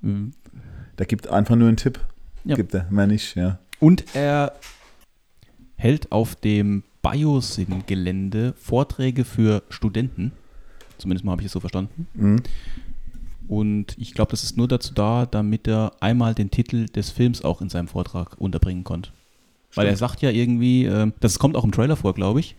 [0.00, 0.32] Mhm.
[0.98, 2.00] Der gibt einfach nur einen Tipp.
[2.44, 2.56] Ja.
[2.56, 3.58] Gibt er, mehr nicht, ja.
[3.78, 4.52] Und er
[5.76, 10.32] hält auf dem Biosyn-Gelände Vorträge für Studenten.
[10.98, 12.06] Zumindest mal habe ich es so verstanden.
[12.14, 12.42] Mhm.
[13.48, 17.44] Und ich glaube, das ist nur dazu da, damit er einmal den Titel des Films
[17.44, 19.10] auch in seinem Vortrag unterbringen konnte.
[19.74, 22.56] Weil er sagt ja irgendwie, äh, das kommt auch im Trailer vor, glaube ich.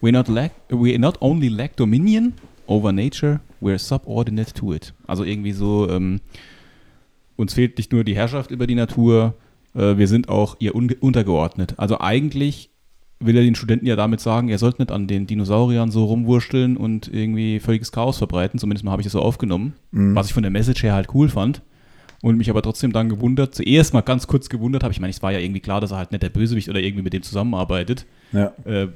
[0.00, 2.34] We not, lack, we not only lack dominion
[2.66, 4.94] over nature, we're subordinate to it.
[5.06, 6.20] Also irgendwie so, ähm,
[7.36, 9.34] uns fehlt nicht nur die Herrschaft über die Natur,
[9.74, 11.74] äh, wir sind auch ihr un untergeordnet.
[11.78, 12.71] Also eigentlich
[13.24, 16.76] will er den Studenten ja damit sagen, er sollte nicht an den Dinosauriern so rumwurschteln
[16.76, 18.58] und irgendwie völliges Chaos verbreiten.
[18.58, 19.74] Zumindest mal habe ich es so aufgenommen.
[19.90, 20.14] Mhm.
[20.14, 21.62] Was ich von der Message her halt cool fand.
[22.20, 24.92] Und mich aber trotzdem dann gewundert, zuerst mal ganz kurz gewundert habe.
[24.92, 27.02] Ich meine, es war ja irgendwie klar, dass er halt nicht der Bösewicht oder irgendwie
[27.02, 28.06] mit dem zusammenarbeitet.
[28.32, 28.52] Ja.
[28.64, 28.88] Äh,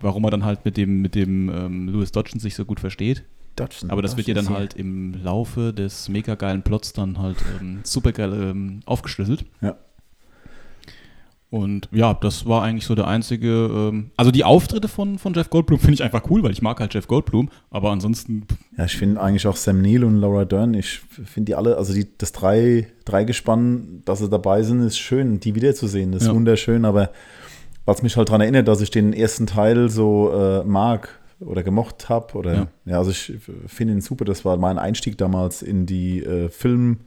[0.00, 3.24] warum er dann halt mit dem, mit dem ähm, Louis Dodgson sich so gut versteht.
[3.54, 7.36] Dodgson, Aber das wird ja dann halt im Laufe des mega geilen Plots dann halt
[7.60, 9.44] ähm, super geil ähm, aufgeschlüsselt.
[9.62, 9.76] Ja.
[11.48, 13.48] Und ja, das war eigentlich so der einzige.
[13.72, 16.80] Ähm, also die Auftritte von, von Jeff Goldblum finde ich einfach cool, weil ich mag
[16.80, 17.50] halt Jeff Goldblum.
[17.70, 21.54] Aber ansonsten, Ja, ich finde eigentlich auch Sam Neill und Laura Dern, ich finde die
[21.54, 26.10] alle, also die, das drei, drei Gespann, dass sie dabei sind, ist schön, die wiederzusehen.
[26.12, 26.34] Das ist Ja.
[26.34, 27.10] wunderschön, aber
[27.84, 32.08] was mich halt daran erinnert, dass ich den ersten Teil so äh, mag oder gemocht
[32.08, 32.34] habe.
[32.34, 32.66] Oder Ja.
[32.86, 32.98] ja.
[32.98, 33.32] also ich
[33.68, 34.24] finde ihn super.
[34.24, 36.98] Das war mein Einstieg damals in die äh, Film,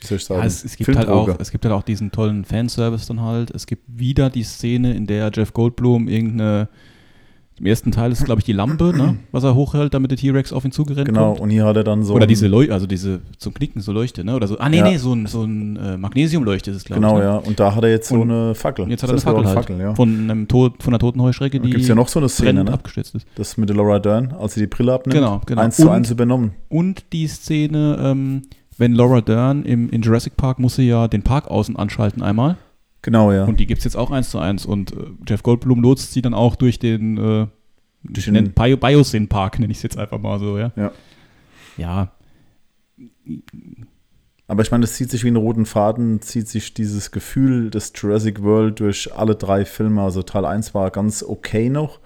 [0.00, 2.12] wie soll ich sagen, ja, es, es, gibt halt auch, es gibt halt auch diesen
[2.12, 3.50] tollen Fanservice dann halt.
[3.50, 6.68] Es gibt wieder die Szene, in der Jeff Goldblum irgendeine.
[7.60, 10.52] Im ersten Teil ist, glaube ich, die Lampe, ne, was er hochhält, damit der T-Rex
[10.52, 11.40] auf ihn zugerennt Genau, kommt.
[11.40, 12.14] und hier hat er dann so.
[12.14, 14.36] Oder diese Leuchte, also diese zum Knicken so Leuchte, ne?
[14.36, 14.60] Oder so.
[14.60, 14.84] Ah, nee, Ja.
[14.88, 17.24] nee, so ein, so ein äh, Magnesiumleuchte ist es, glaube Genau, ich.
[17.24, 17.30] ne?
[17.30, 17.36] ja.
[17.38, 18.88] Und da hat er jetzt so eine Fackel.
[18.88, 19.54] Jetzt hat er eine Fackel, halt.
[19.58, 19.92] Fackel ja.
[19.96, 22.62] Von, einem Tod, von einer toten Heuschrecke, die gibt es ja noch so eine Szene,
[22.62, 22.72] ne?
[22.72, 23.26] abgestürzt ist.
[23.34, 25.14] Das mit der Laura Dern, als sie die Brille abnimmt.
[25.16, 25.60] Genau, genau.
[25.62, 26.52] Eins zu Und- eins übernommen.
[26.68, 28.42] Und die Szene, ähm,
[28.78, 32.56] wenn Laura Dern im, in Jurassic Park muss sie ja den Park außen anschalten einmal.
[33.02, 33.44] Genau, ja.
[33.44, 34.64] Und die gibt es jetzt auch eins zu eins.
[34.66, 34.96] Und äh,
[35.28, 37.46] Jeff Goldblum lotst sie dann auch durch den, äh,
[38.04, 40.72] Durch nenn- Bio Biosyn Park, nenne ich es jetzt einfach mal so, ja.
[40.76, 40.92] Ja.
[41.76, 42.10] Ja,
[44.46, 47.92] Aber ich meine, das zieht sich wie einen roten Faden, zieht sich dieses Gefühl des
[47.94, 50.02] Jurassic World durch alle drei Filme.
[50.02, 52.00] Also Teil 1 war ganz okay noch,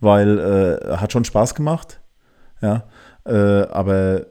[0.00, 2.00] weil äh, hat schon Spaß gemacht.
[2.62, 2.84] Ja.
[3.24, 3.32] Äh,
[3.68, 4.26] aber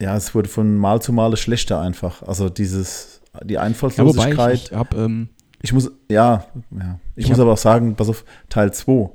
[0.00, 2.22] ja, es wurde von Mal zu Mal schlechter einfach.
[2.22, 4.54] Also dieses, die ja Einfallslosigkeit.
[4.54, 5.28] ich, ich habe, ähm,
[5.62, 6.98] Ich muss, ja, ja.
[7.16, 9.10] Ich, Ich muss hab- aber auch sagen, pass auf, Teil 2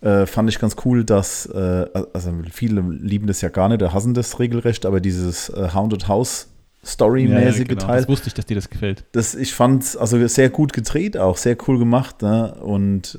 [0.00, 3.92] äh, fand ich ganz cool, dass, äh, also viele lieben das ja gar nicht, oder
[3.92, 6.48] hassen das regelrecht, aber dieses äh, Haunted House
[6.84, 9.04] Story-mäßige genau, Teil, das wusste ich, dass dir das gefällt.
[9.12, 12.54] das, ich fand also sehr gut gedreht auch, sehr cool gemacht, ne?
[12.62, 13.18] Und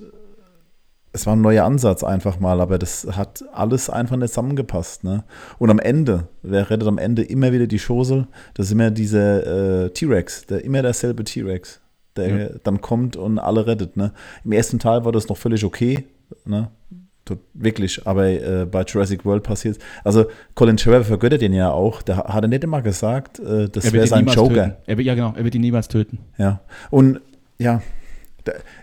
[1.19, 5.23] es war ein neuer Ansatz einfach mal, aber das hat alles einfach nicht zusammengepasst, ne?
[5.57, 8.27] Und am Ende, wer rettet am Ende immer wieder die Chose?
[8.53, 11.81] Das ist immer dieser äh, T-Rex, der immer derselbe T-Rex,
[12.15, 12.49] der Ja.
[12.63, 14.13] dann kommt und alle rettet, ne?
[14.45, 16.05] Im ersten Teil war das noch völlig okay,
[16.45, 16.69] ne?
[17.53, 22.01] Wirklich, aber äh, bei Jurassic World passiert Also Colin Trevor vergöttert den ja auch.
[22.01, 24.47] Da hat er nicht immer gesagt, äh, das wäre sein Joker.
[24.55, 24.75] Töten.
[24.87, 26.17] Er wird, ja, genau, er wird ihn niemals töten.
[26.39, 27.21] Ja, und
[27.59, 27.83] ja,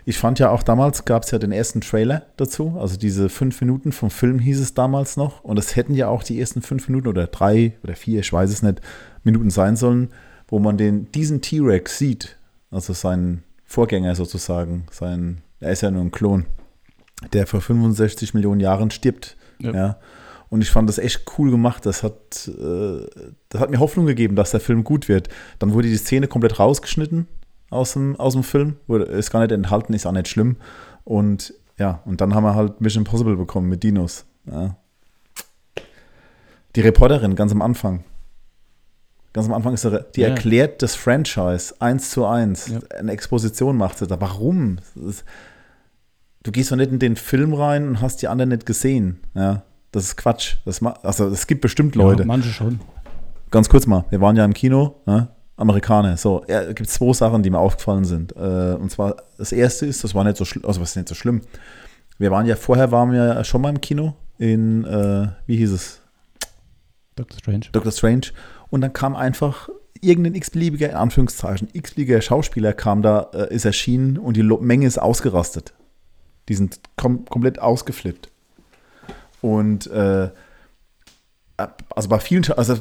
[0.05, 3.59] ich fand ja auch damals gab es ja den ersten Trailer dazu, also diese fünf
[3.61, 6.87] Minuten vom Film hieß es damals noch und es hätten ja auch die ersten fünf
[6.87, 8.81] Minuten oder drei oder vier, ich weiß es nicht,
[9.23, 10.09] Minuten sein sollen,
[10.47, 12.37] wo man den, diesen T-Rex sieht,
[12.71, 16.45] also seinen Vorgänger sozusagen, sein, er ist ja nur ein Klon,
[17.33, 19.73] der vor 65 Millionen Jahren stirbt, Ja.
[19.73, 19.97] ja.
[20.49, 21.85] Und ich fand das echt cool gemacht.
[21.85, 23.05] Das hat, äh,
[23.49, 25.27] das hat mir Hoffnung gegeben, dass der Film gut wird.
[25.59, 27.27] Dann wurde die Szene komplett rausgeschnitten
[27.69, 28.77] aus dem, aus dem Film.
[28.87, 30.57] Ist gar nicht enthalten, ist auch nicht schlimm.
[31.03, 34.25] Und ja, und dann haben wir halt Mission Impossible bekommen mit Dinos.
[34.45, 34.75] Ja.
[36.75, 38.03] Die Reporterin ganz am Anfang.
[39.33, 40.29] Ganz am Anfang ist sie, die Ja.
[40.29, 42.67] erklärt das Franchise eins zu eins.
[42.67, 42.79] Ja.
[42.97, 44.19] Eine Exposition macht sie da.
[44.19, 44.77] Warum?
[44.95, 45.23] Ist,
[46.43, 49.19] du gehst doch nicht in den Film rein und hast die anderen nicht gesehen.
[49.35, 50.55] Ja, das ist Quatsch.
[50.65, 52.25] Das also es gibt bestimmt Leute.
[52.25, 52.79] Manche schon.
[53.51, 55.29] Ganz kurz mal, wir waren ja im Kino, ne?
[55.57, 56.15] Amerikaner.
[56.17, 58.35] So, ja, es gibt zwei Sachen, die mir aufgefallen sind.
[58.35, 61.09] Äh, und zwar, das erste ist, das war nicht so schlimm, also was ist nicht
[61.09, 61.41] so schlimm.
[62.19, 66.01] Wir waren ja, vorher waren wir schon mal im Kino in, äh, wie hieß es?
[67.15, 67.65] Doctor Strange.
[67.71, 68.27] Doctor Strange.
[68.69, 69.69] Und dann kam einfach
[70.01, 74.99] irgendein x-beliebiger, in Anführungszeichen, x-beliebiger Schauspieler kam da, äh, ist erschienen und die Menge ist
[74.99, 75.73] ausgerastet.
[76.49, 78.29] Die sind kom komplett ausgeflippt.
[79.41, 80.29] Und äh,
[81.57, 82.75] also bei vielen, also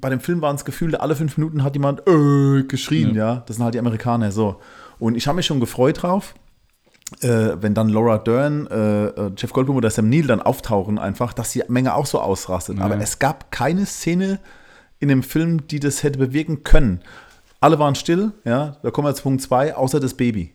[0.00, 3.34] bei dem Film waren es Gefühl, alle fünf Minuten hat jemand äh, geschrien, Ja.
[3.34, 3.42] ja.
[3.46, 4.60] Das sind halt die Amerikaner so.
[4.98, 6.34] Und ich habe mich schon gefreut drauf,
[7.20, 11.32] äh, wenn dann Laura Dern, äh, äh, Jeff Goldblum oder Sam Neill dann auftauchen, einfach,
[11.32, 12.78] dass die Menge auch so ausrastet.
[12.78, 12.84] Ja.
[12.84, 14.40] Aber es gab keine Szene
[14.98, 17.00] in dem Film, die das hätte bewirken können.
[17.60, 20.52] Alle waren still, ja, da kommen wir zu Punkt 2, außer das Baby.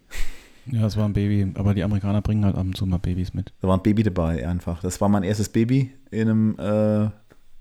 [0.67, 3.33] Ja, es war ein Baby, aber die Amerikaner bringen halt ab und zu mal Babys
[3.33, 3.51] mit.
[3.61, 4.81] Da war ein Baby dabei einfach.
[4.81, 7.09] Das war mein erstes Baby in einem äh,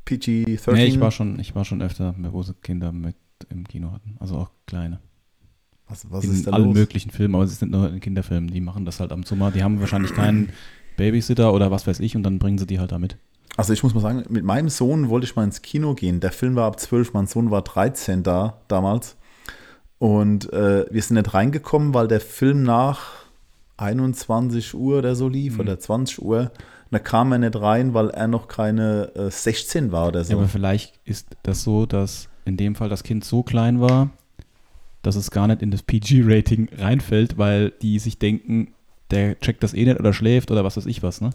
[0.06, 0.72] PG-13.
[0.72, 3.16] Nee, ich war schon, ich war schon öfter, wo sie Kinder mit
[3.48, 4.16] im Kino hatten.
[4.20, 5.00] Also auch kleine.
[5.88, 6.74] was was in ist da allen los?
[6.74, 8.50] möglichen Filmen, aber es sind nur in Kinderfilmen.
[8.50, 9.52] Die machen das halt zu mal.
[9.52, 10.50] Die haben wahrscheinlich keinen
[10.96, 13.16] Babysitter oder was weiß ich und dann bringen sie die halt da mit.
[13.56, 16.20] Also ich muss mal sagen, mit meinem Sohn wollte ich mal ins Kino gehen.
[16.20, 19.16] Der Film war ab 12, mein Sohn war 13 da damals.
[19.98, 23.00] Und äh, wir sind nicht reingekommen, weil der Film nach
[23.80, 25.60] 21 Uhr oder so lief Mhm.
[25.60, 26.50] oder 20 Uhr.
[26.90, 30.32] Da kam er nicht rein, weil er noch keine äh, 16 war oder so.
[30.32, 34.10] Ja, aber vielleicht ist das so, dass in dem Fall das Kind so klein war,
[35.02, 38.74] dass es gar nicht in das PG-Rating reinfällt, weil die sich denken,
[39.10, 41.30] der checkt das eh nicht oder schläft oder was weiß ich was, ne?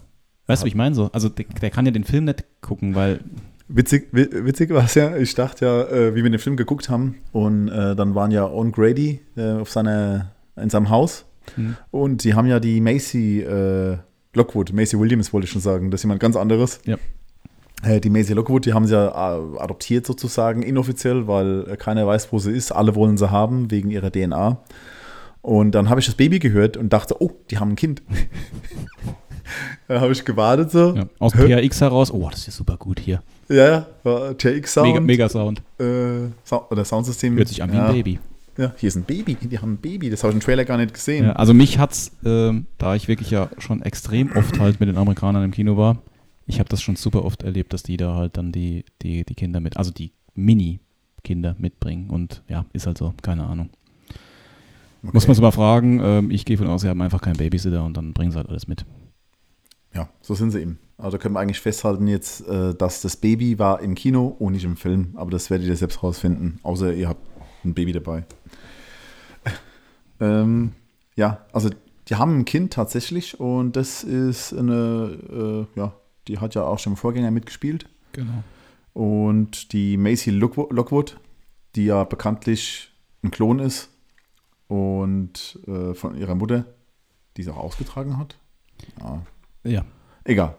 [0.46, 1.10] Weißt du, wie ich meine so?
[1.12, 3.20] Also der, der kann ja den Film nicht gucken, weil
[3.68, 6.88] Witzig, wi- witzig war es ja, ich dachte ja, äh, wie wir den Film geguckt
[6.88, 11.76] haben und äh, dann waren ja Owen Grady äh, auf seiner, in seinem Haus Hm.
[11.90, 13.98] und sie haben ja die Macy äh,
[14.34, 16.80] Lockwood, Macy Williams wollte ich schon sagen, das ist jemand ganz anderes.
[16.84, 16.96] Ja.
[17.82, 22.06] Äh, die Macy Lockwood, die haben sie ja äh, adoptiert sozusagen, inoffiziell, weil äh, keiner
[22.06, 22.72] weiß, wo sie ist.
[22.72, 24.58] Alle wollen sie haben, wegen ihrer DNA.
[25.42, 28.02] Und dann habe ich das Baby gehört und dachte, oh, die haben ein Kind.
[29.88, 30.94] da habe ich gewartet so.
[30.94, 31.32] ja, aus?
[31.32, 33.22] PAX heraus, oh, das ist ja super gut hier.
[33.48, 34.88] Ja, ja, war TX-Sound.
[34.88, 35.62] Mega, mega Sound.
[35.78, 37.36] äh, Sound, oder Soundsystem.
[37.36, 37.86] Hört sich an wie ja.
[37.86, 38.18] ein Baby.
[38.56, 39.34] Ja, hier ist ein Baby.
[39.34, 40.10] Die haben ein Baby.
[40.10, 41.26] Das habe ich im Trailer gar nicht gesehen.
[41.26, 44.96] Ja, also mich hat's, ähm, da ich wirklich ja schon extrem oft halt mit den
[44.96, 46.02] Amerikanern im Kino war,
[46.46, 49.34] ich habe das schon super oft erlebt, dass die da halt dann die, die, die
[49.34, 52.08] Kinder mit, also die Mini-Kinder mitbringen.
[52.08, 53.70] Und ja, ist halt so, keine Ahnung.
[55.02, 55.10] Okay.
[55.12, 56.00] Muss man es mal fragen.
[56.02, 58.48] Ähm, ich gehe von aus, sie haben einfach keinen Babysitter und dann bringen sie halt
[58.48, 58.86] alles mit.
[59.94, 60.78] Ja, so sind sie eben.
[60.98, 64.64] Also können wir eigentlich festhalten jetzt, äh, dass das Baby war im Kino und nicht
[64.64, 65.12] im Film.
[65.16, 66.58] Aber das werdet ihr selbst rausfinden.
[66.62, 67.20] Außer ihr habt
[67.64, 68.24] ein Baby dabei.
[70.20, 70.72] Ähm,
[71.16, 71.70] ja, also
[72.08, 75.92] die haben ein Kind tatsächlich und das ist eine, äh, ja,
[76.28, 77.86] die hat ja auch schon im Vorgänger mitgespielt.
[78.12, 78.42] Genau.
[78.92, 81.18] Und die Macy Lockwo- Lockwood,
[81.74, 82.90] die ja bekanntlich
[83.22, 83.90] ein Klon ist
[84.68, 86.66] und äh, von ihrer Mutter,
[87.36, 88.36] die sie auch ausgetragen hat.
[89.00, 89.22] Ja,
[89.64, 89.84] Ja.
[90.24, 90.56] egal.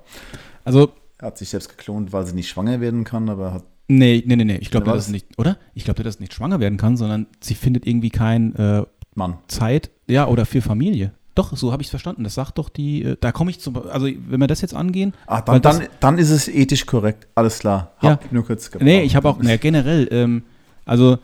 [0.63, 3.63] Also, Er hat sich selbst geklont, weil sie nicht schwanger werden kann, aber hat.
[3.87, 4.57] nee, nee, nee, nee.
[4.57, 5.57] Ich glaube, dass es nicht, oder?
[5.73, 8.85] Ich glaube, dass es nicht schwanger werden kann, sondern sie findet irgendwie kein äh,
[9.17, 9.37] Mann.
[9.47, 11.11] Zeit, ja, oder für Familie.
[11.35, 12.23] Doch, so habe ich es verstanden.
[12.23, 15.13] Das sagt doch die, äh, da komme ich zum, also wenn wir das jetzt angehen.
[15.27, 17.27] Ah, Weil dann, das- dann, dann ist es ethisch korrekt.
[17.35, 17.91] Alles klar.
[18.01, 18.11] Ja.
[18.11, 18.85] Hab nur kurz gebraucht.
[18.85, 20.43] Nee, ich habe auch, naja, generell, ähm,
[20.85, 21.19] also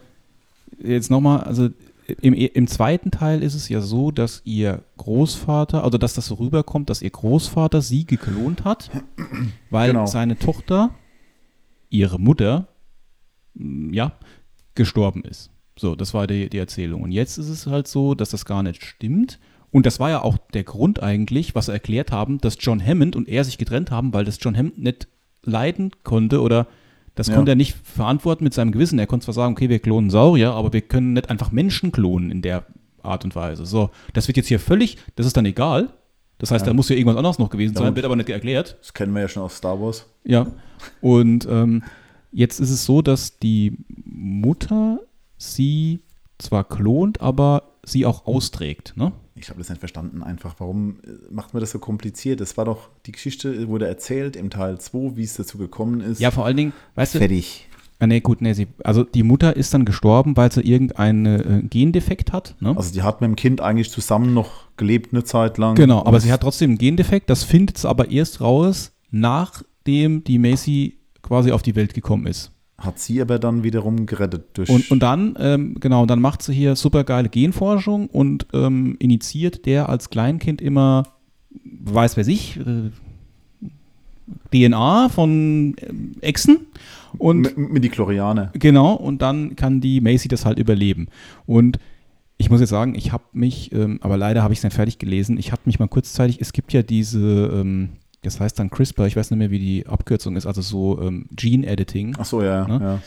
[0.84, 1.70] jetzt nochmal, also
[2.22, 6.36] im, im zweiten Teil ist es ja so, dass ihr Großvater, also dass das so
[6.36, 8.92] rüberkommt, dass ihr Großvater sie geklont hat,
[9.70, 10.06] weil Genau.
[10.06, 10.92] seine Tochter,
[11.90, 12.68] ihre Mutter,
[13.56, 14.12] ja,
[14.76, 15.50] gestorben ist.
[15.78, 17.02] So, das war die, die Erzählung.
[17.02, 19.40] Und jetzt ist es halt so, dass das gar nicht stimmt.
[19.72, 23.16] Und das war ja auch der Grund eigentlich, was sie erklärt haben, dass John Hammond
[23.16, 25.08] und er sich getrennt haben, weil das John Hammond nicht
[25.44, 26.68] leiden konnte oder
[27.16, 27.36] das Ja.
[27.36, 29.00] konnte er nicht verantworten mit seinem Gewissen.
[29.00, 32.30] Er konnte zwar sagen, okay, wir klonen Saurier, aber wir können nicht einfach Menschen klonen
[32.32, 32.66] in der
[33.02, 33.66] Art und Weise.
[33.66, 35.90] So, das wird jetzt hier völlig, das ist dann egal.
[36.38, 36.72] Das heißt, Ja.
[36.72, 38.78] da muss ja irgendwas anderes noch gewesen sein, wird aber nicht erklärt.
[38.80, 40.06] Das kennen wir ja schon aus Star Wars.
[40.24, 40.48] Ja.
[41.02, 41.84] Und ähm,
[42.32, 45.00] jetzt ist es so, dass die Mutter
[45.44, 46.02] sie
[46.38, 48.94] zwar klont, aber sie auch austrägt.
[48.96, 49.12] Ne?
[49.36, 50.56] Ich habe das nicht verstanden einfach.
[50.60, 52.40] Warum äh, macht man das so kompliziert?
[52.40, 56.20] Das war doch, die Geschichte wurde erzählt im Teil 2, wie es dazu gekommen ist.
[56.20, 57.68] Ja, vor allen Dingen, weißt du, Fertig.
[58.00, 61.64] ah, nee, gut, nee, sie, also die Mutter ist dann gestorben, weil sie irgendeinen äh,
[61.64, 62.56] Gendefekt hat.
[62.60, 62.76] Ne?
[62.78, 65.76] Also die hat mit dem Kind eigentlich zusammen noch gelebt eine Zeit lang.
[65.76, 67.30] Genau, aber sie hat trotzdem einen Gendefekt.
[67.30, 72.53] Das findet sie aber erst raus, nachdem die Macy quasi auf die Welt gekommen ist.
[72.84, 74.70] Hat sie aber dann wiederum gerettet durch.
[74.70, 79.66] Und, und dann, ähm, genau, dann macht sie hier super geile Genforschung und ähm, initiiert
[79.66, 81.04] der als Kleinkind immer,
[81.64, 82.90] weiß wer sich, äh,
[84.52, 86.68] DNA von ähm, Echsen.
[87.18, 88.52] Und mit, mit die Chlorianer.
[88.54, 91.08] Genau, und dann kann die Macy das halt überleben.
[91.46, 91.78] Und
[92.38, 94.98] ich muss jetzt sagen, ich habe mich, ähm, aber leider habe ich es nicht fertig
[94.98, 97.90] gelesen, ich habe mich mal kurzzeitig, es gibt ja diese, ähm,
[98.24, 101.28] das heißt dann CRISPR, ich weiß nicht mehr, wie die Abkürzung ist, also so ähm,
[101.32, 102.16] Gene Editing.
[102.18, 102.68] Ach so, ja.
[102.68, 102.80] Ne?
[102.82, 103.00] ja.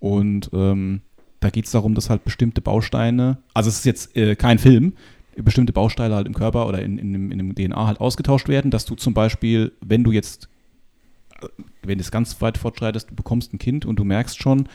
[0.00, 1.00] Und ähm,
[1.40, 4.94] da geht es darum, dass halt bestimmte Bausteine, also es ist jetzt äh, kein Film,
[5.36, 8.70] bestimmte Bausteine halt im Körper oder in, in, dem, in dem DNA halt ausgetauscht werden,
[8.70, 10.48] dass du zum Beispiel, wenn du jetzt,
[11.40, 11.46] äh,
[11.82, 14.68] wenn du es ganz weit fortschreitest, du bekommst ein Kind und du merkst schon,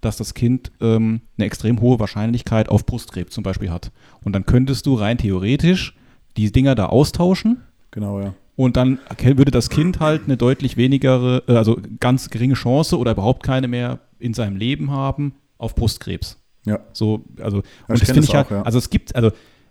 [0.00, 3.90] dass das Kind ähm, eine extrem hohe Wahrscheinlichkeit auf Brustkrebs zum Beispiel hat.
[4.22, 5.96] Und dann könntest du rein theoretisch
[6.36, 7.62] die Dinger da austauschen
[7.96, 8.34] Genau, ja.
[8.56, 13.12] Und dann würde das Kind halt eine deutlich weniger, äh, also ganz geringe Chance oder
[13.12, 16.38] überhaupt keine mehr in seinem Leben haben auf Brustkrebs.
[16.64, 16.80] Ja.
[16.92, 18.62] So, also, ich und das finde ich halt, ja.
[18.62, 19.30] also es gibt, also,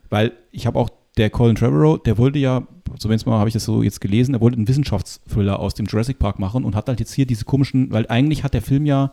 [0.10, 2.68] weil ich habe auch der Colin Trevorrow, der wollte ja,
[3.00, 6.20] zumindest mal habe ich das so jetzt gelesen, er wollte einen Wissenschaftsthriller aus dem Jurassic
[6.20, 9.12] Park machen und hat halt jetzt hier diese komischen, weil eigentlich hat der Film ja,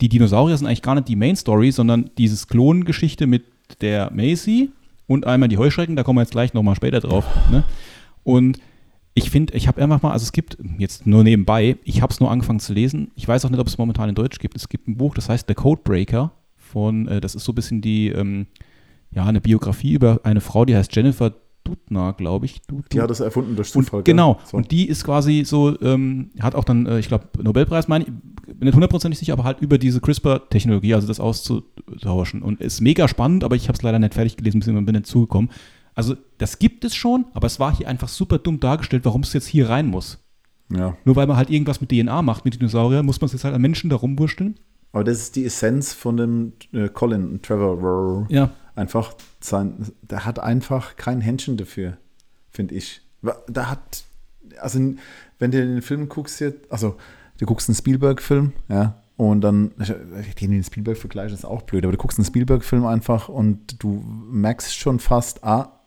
[0.00, 3.44] die Dinosaurier sind eigentlich gar nicht die Main Story, sondern dieses Klongeschichte mit
[3.80, 4.70] der Macy
[5.06, 7.24] und einmal die Heuschrecken, da kommen wir jetzt gleich nochmal später drauf.
[7.50, 7.64] Ne?
[8.24, 8.58] Und
[9.14, 12.20] ich finde, ich habe einfach mal, also es gibt jetzt nur nebenbei, ich habe es
[12.20, 13.10] nur angefangen zu lesen.
[13.16, 14.56] Ich weiß auch nicht, ob es momentan in Deutsch gibt.
[14.56, 17.80] Es gibt ein Buch, das heißt The Codebreaker von, äh, das ist so ein bisschen
[17.80, 18.46] die, ähm,
[19.10, 21.34] ja, eine Biografie über eine Frau, die heißt Jennifer
[21.64, 22.62] Dutner, glaube ich.
[22.68, 24.02] Du, Die hat das erfunden durch und, Zufall.
[24.02, 24.42] genau, gell?
[24.46, 24.56] So.
[24.56, 28.10] und die ist quasi so, ähm, hat auch dann, äh, ich glaube, Nobelpreis, meine ich,
[28.46, 32.42] bin nicht hundertprozentig sicher, aber halt über diese CRISPR-Technologie, also das auszutauschen.
[32.42, 35.06] Und ist mega spannend, aber ich habe es leider nicht fertig gelesen, beziehungsweise bin nicht
[35.06, 35.50] zugekommen.
[36.00, 39.34] Also das gibt es schon, aber es war hier einfach super dumm dargestellt, warum es
[39.34, 40.16] jetzt hier rein muss.
[40.70, 40.96] ja.
[41.04, 43.54] Nur weil man halt irgendwas mit DNA macht, mit Dinosauriern, muss man es jetzt halt
[43.54, 44.58] an Menschen da rumwursteln.
[44.92, 48.26] Aber das ist die Essenz von dem äh, Colin Trevor.
[48.30, 48.48] Ja.
[48.74, 51.98] Einfach sein, der hat einfach kein Händchen dafür,
[52.48, 53.02] finde ich.
[53.46, 54.04] Da hat,
[54.58, 54.78] also
[55.38, 56.96] wenn du den Film guckst jetzt, also
[57.36, 59.72] du guckst einen Spielberg-Film, ja, und dann,
[60.40, 64.98] den Spielberg-Vergleich ist auch blöd, aber du guckst einen Spielberg-Film einfach und du merkst schon
[64.98, 65.79] fast, ah,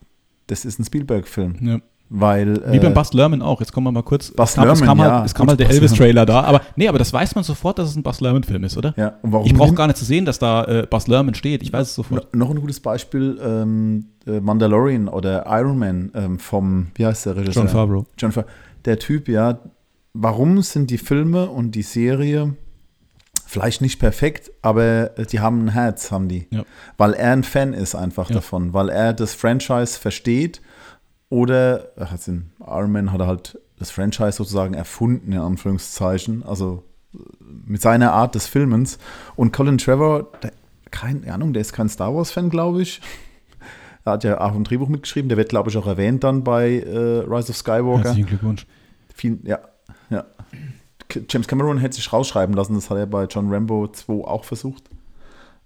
[0.47, 1.55] das ist ein Spielberg-Film.
[1.61, 1.79] ja.
[2.15, 3.59] Weil, Wie beim äh, Bus Lerman auch.
[3.59, 4.29] Jetzt kommen wir mal kurz.
[4.31, 5.25] Buzz es kam, es Lerman, kam halt, ja.
[5.25, 6.41] es kam Gut, halt der Buzz Elvis-Trailer da.
[6.41, 8.93] Aber nee, aber das weiß man sofort, dass es ein Buzz Lerman-Film ist, oder?
[8.97, 11.63] ja, und warum Ich brauche gar nicht zu sehen, dass da äh, Buzz Lerman steht.
[11.63, 12.31] Ich weiß es sofort.
[12.35, 17.25] No- Noch ein gutes Beispiel, ähm, äh, Mandalorian oder Iron Man ähm, vom, wie heißt
[17.25, 17.63] der Regisseur?
[17.63, 18.05] John Favreau.
[18.15, 18.49] John Favreau.
[18.85, 19.57] Der Typ, ja,
[20.13, 22.53] warum sind die Filme und die Serie
[23.53, 26.47] vielleicht nicht perfekt, aber äh, die haben ein Herz, haben die.
[26.49, 26.63] Ja.
[26.97, 28.35] Weil er ein Fan ist einfach Ja.
[28.35, 30.61] davon, weil er das Franchise versteht
[31.29, 32.13] oder, ach,
[32.59, 36.83] Iron Man hat er halt das Franchise sozusagen erfunden, in Anführungszeichen, also
[37.13, 37.17] äh,
[37.65, 38.97] mit seiner Art des Filmens.
[39.35, 40.51] Und Colin Trevor, der,
[40.91, 43.01] keine Ahnung, der ist kein Star Wars-Fan, glaube ich.
[44.05, 46.79] Er hat ja auch ein Drehbuch mitgeschrieben, der wird, glaube ich, auch erwähnt dann bei
[46.79, 48.03] äh, Rise of Skywalker.
[48.03, 48.67] Herzlichen Glückwunsch.
[49.15, 49.59] Viel, ja, ja.
[51.29, 54.83] James Cameron hätte sich rausschreiben lassen, das hat er bei John Rambo 2 auch versucht.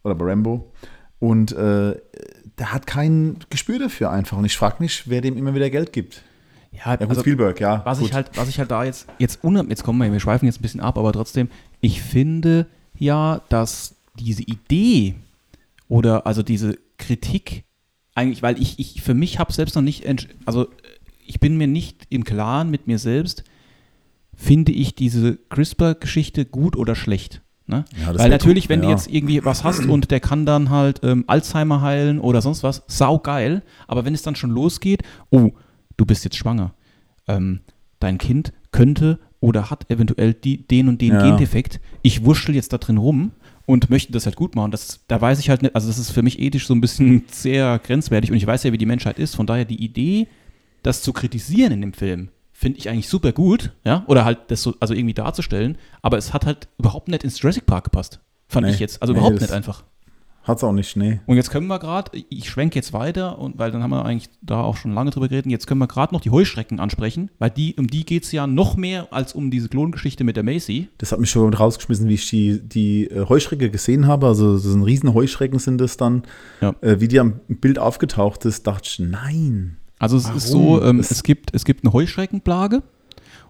[0.04, 0.72] Oder bei Rambo.
[1.20, 1.96] Und äh,
[2.58, 4.38] der hat kein Gespür dafür einfach.
[4.38, 6.24] Und ich frage mich, wer dem immer wieder Geld gibt.
[6.72, 7.82] Ja, Ja, gut, also, Spielberg, ja.
[7.86, 8.10] was gut.
[8.10, 10.62] ich halt, was ich halt da jetzt, jetzt jetzt kommen wir, wir schweifen jetzt ein
[10.62, 11.50] bisschen ab, aber trotzdem,
[11.82, 12.68] ich finde
[12.98, 15.16] ja, dass diese Idee
[15.88, 17.64] oder also diese Kritik
[18.18, 20.06] eigentlich, weil ich, ich für mich habe selbst noch nicht,
[20.46, 20.68] also
[21.26, 23.44] ich bin mir nicht im Klaren mit mir selbst,
[24.38, 27.42] finde ich diese CRISPR-Geschichte gut oder schlecht.
[27.66, 27.84] Ne?
[28.00, 28.94] Ja, Weil natürlich, wenn du ja.
[28.94, 32.84] jetzt irgendwie was hast und der kann dann halt ähm, Alzheimer heilen oder sonst was,
[32.88, 33.62] saugeil.
[33.88, 35.52] Aber wenn es dann schon losgeht, oh,
[35.98, 36.74] du bist jetzt schwanger.
[37.28, 37.60] Ähm,
[38.00, 41.24] dein Kind könnte oder hat eventuell die, den und den Ja.
[41.24, 41.82] Gendefekt.
[42.04, 43.32] Ich wurschtel jetzt da drin rum
[43.66, 44.72] und möchte das halt gut machen.
[44.72, 47.26] Das, da weiß ich halt nicht, also das ist für mich ethisch so ein bisschen
[47.32, 49.36] sehr grenzwertig und ich weiß ja, wie die Menschheit ist.
[49.36, 50.28] Von daher die Idee,
[50.84, 52.30] das zu kritisieren in dem Film,
[52.60, 56.34] finde ich eigentlich super gut, ja, oder halt das so, also irgendwie darzustellen, aber es
[56.34, 58.74] hat halt überhaupt nicht ins Jurassic Park gepasst, fand Nee.
[58.74, 59.84] ich jetzt, also Nee, überhaupt nicht einfach.
[60.42, 61.20] Hat's auch nicht, nee.
[61.28, 64.30] Und jetzt können wir gerade, ich schwenke jetzt weiter, und weil dann haben wir eigentlich
[64.42, 67.50] da auch schon lange drüber geredet, jetzt können wir gerade noch die Heuschrecken ansprechen, weil
[67.52, 70.88] die, um die geht es ja noch mehr als um diese Klongeschichte mit der Macy.
[71.00, 74.26] Das hat mich schon rausgeschmissen, wie ich die, die äh, Heuschrecke gesehen habe.
[74.26, 76.24] Also so ein riesen Heuschrecken sind das dann.
[76.62, 76.74] Ja.
[76.82, 79.76] Äh, wie die am Bild aufgetaucht ist, dachte ich, nein.
[80.00, 80.80] Also es ist Warum?
[80.80, 82.84] so, ähm, Es- es, gibt, es gibt eine Heuschreckenplage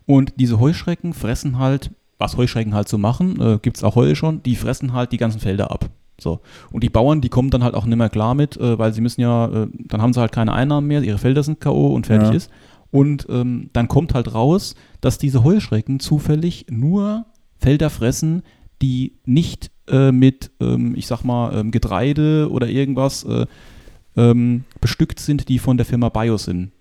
[0.05, 4.15] und diese Heuschrecken fressen halt, was Heuschrecken halt so machen, äh, gibt es auch heute
[4.15, 5.89] schon, die fressen halt die ganzen Felder ab.
[6.19, 6.39] So.
[6.71, 9.01] Und die Bauern, die kommen dann halt auch nicht mehr klar mit, äh, weil sie
[9.01, 11.87] müssen ja, äh, dann haben sie halt keine Einnahmen mehr, ihre Felder sind K.O.
[11.93, 12.33] und fertig Ja.
[12.35, 12.49] ist.
[12.89, 17.25] Und ähm, dann kommt halt raus, dass diese Heuschrecken zufällig nur
[17.59, 18.41] Felder fressen,
[18.81, 23.45] die nicht äh, mit, ähm, ich sag mal, ähm, Getreide oder irgendwas äh,
[24.17, 26.71] ähm, bestückt sind, die von der Firma Biosyn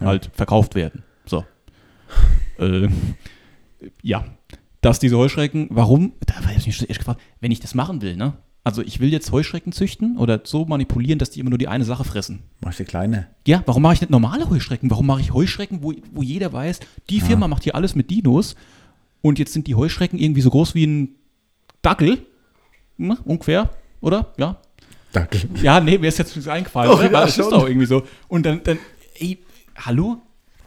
[0.00, 0.08] Ja.
[0.08, 1.04] halt verkauft werden.
[1.26, 1.44] So.
[2.58, 2.88] äh,
[4.02, 4.24] ja.
[4.80, 8.16] Dass diese Heuschrecken, warum, da habe ich mich echt gefragt, wenn ich das machen will,
[8.16, 8.34] ne?
[8.64, 11.84] Also ich will jetzt Heuschrecken züchten oder so manipulieren, dass die immer nur die eine
[11.84, 12.42] Sache fressen.
[12.62, 13.28] Mach ich der Kleine.
[13.46, 14.90] Ja, warum mache ich nicht normale Heuschrecken?
[14.90, 18.56] Warum mache ich Heuschrecken, wo, wo jeder weiß, die Firma macht hier alles mit Dinos
[19.20, 21.08] und jetzt sind die Heuschrecken irgendwie so groß wie ein
[21.82, 22.24] Dackel,
[22.96, 24.32] ne, ungefähr, oder?
[24.38, 24.58] Ja,
[25.14, 25.38] Danke.
[25.62, 26.90] ja, nee, mir ist jetzt nichts eingefallen.
[26.90, 27.06] Doch, ne?
[27.06, 27.50] ja, Weil es ist schon.
[27.58, 28.02] doch irgendwie so.
[28.28, 28.78] Und dann, dann,
[29.18, 29.38] ey,
[29.76, 30.18] hallo?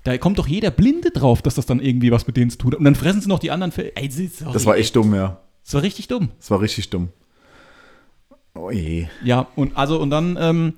[0.04, 2.72] Da kommt doch jeder Blinde drauf, dass das dann irgendwie was mit denen zu tun
[2.72, 2.80] hat.
[2.80, 3.72] Und dann fressen sie noch die anderen.
[3.72, 5.40] Fe- Ey, sorry, Das war echt dumm, ja.
[5.66, 6.30] Das war richtig dumm.
[6.40, 7.10] Das war richtig dumm.
[8.56, 9.08] Oh je.
[9.24, 10.74] Ja, und also, und dann, ähm,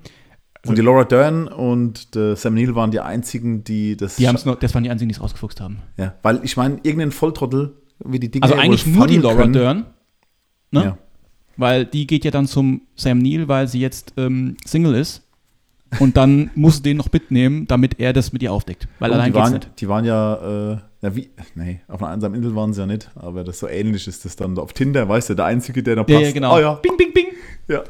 [0.66, 4.16] Und die Laura Dern und der Sam Neill waren die einzigen, die das.
[4.16, 5.78] die haben es noch, das waren die einzigen, die es rausgefuchst haben.
[5.96, 9.52] Ja, weil ich meine, irgendein Volltrottel, wie die Dinge Also eigentlich nur die Laura können.
[9.52, 9.86] Dern.
[10.72, 10.84] Ne?
[10.84, 10.98] Ja.
[11.60, 15.22] Weil die geht ja dann zum Sam Neill, weil sie jetzt ähm, Single ist.
[15.98, 18.88] und dann musst du den noch mitnehmen, damit er das mit ihr aufdeckt.
[18.98, 19.70] Weil Und allein die, waren, nicht.
[19.78, 23.10] die waren ja, äh, ja wie, nee, auf einer einsamen Insel waren sie ja nicht,
[23.14, 26.08] aber das so ähnlich ist das dann auf Tinder, weißt du, der Einzige, der noch
[26.08, 26.26] Ja, passt.
[26.28, 26.56] ja, genau.
[26.56, 27.26] Oh ja, Bing, bing, bing.
[27.68, 27.82] ja.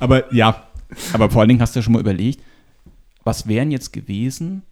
[0.00, 0.64] Aber ja,
[1.12, 2.40] aber vor allen Dingen hast du ja schon mal überlegt,
[3.24, 4.62] was wären jetzt gewesen,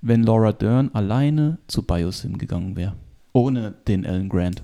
[0.00, 2.94] wenn Laura Dern alleine zu Biosim gegangen wäre?
[3.34, 4.62] Ohne den Alan Grant.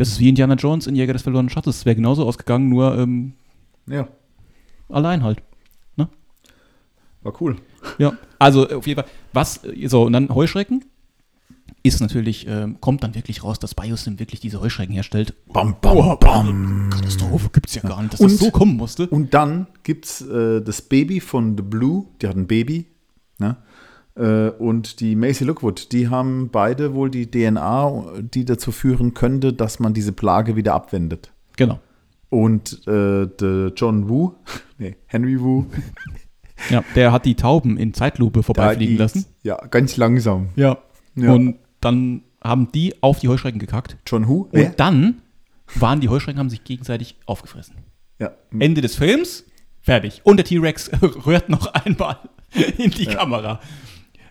[0.00, 1.76] Das ist wie Indiana Jones in Jäger des verlorenen Schatzes.
[1.76, 3.34] Es wäre genauso ausgegangen, nur ähm,
[3.86, 4.08] ja,
[4.88, 5.42] allein halt.
[7.22, 7.56] war cool.
[7.98, 9.10] Ja, also auf jeden Fall.
[9.34, 10.86] Was, äh, so, und dann Heuschrecken
[11.82, 15.34] ist natürlich, ähm, kommt dann wirklich raus, dass Biosim wirklich diese Heuschrecken herstellt.
[15.52, 16.88] Bam, bam, bam.
[16.90, 19.06] Katastrophe gibt's ja gar nicht, dass Und- das so kommen musste.
[19.08, 22.86] Und dann gibt es äh, das Baby von The Blue, die hat ein Baby,
[23.38, 23.56] ne?
[24.16, 29.52] Äh, und die Macy Lookwood, die haben beide wohl die DNA, die dazu führen könnte,
[29.52, 31.32] dass man diese Plage wieder abwendet.
[31.56, 31.78] Genau.
[32.28, 34.34] Und äh, der John Woo,
[34.78, 35.66] nee, Henry Woo,
[36.70, 39.24] Ja, der hat die Tauben in Zeitlupe vorbeifliegen die- lassen.
[39.42, 40.48] Ja, ganz langsam.
[40.56, 40.78] Ja.
[41.16, 41.32] Ja.
[41.32, 43.96] Und dann haben die auf die Heuschrecken gekackt.
[44.06, 44.48] John Who?
[44.52, 45.22] Und dann
[45.74, 47.76] waren die Heuschrecken, haben sich gegenseitig aufgefressen.
[48.18, 48.32] Ja.
[48.58, 49.44] Ende des Films,
[49.80, 50.20] fertig.
[50.24, 50.90] Und der T-Rex
[51.26, 52.16] rührt noch einmal
[52.78, 53.60] in die Kamera.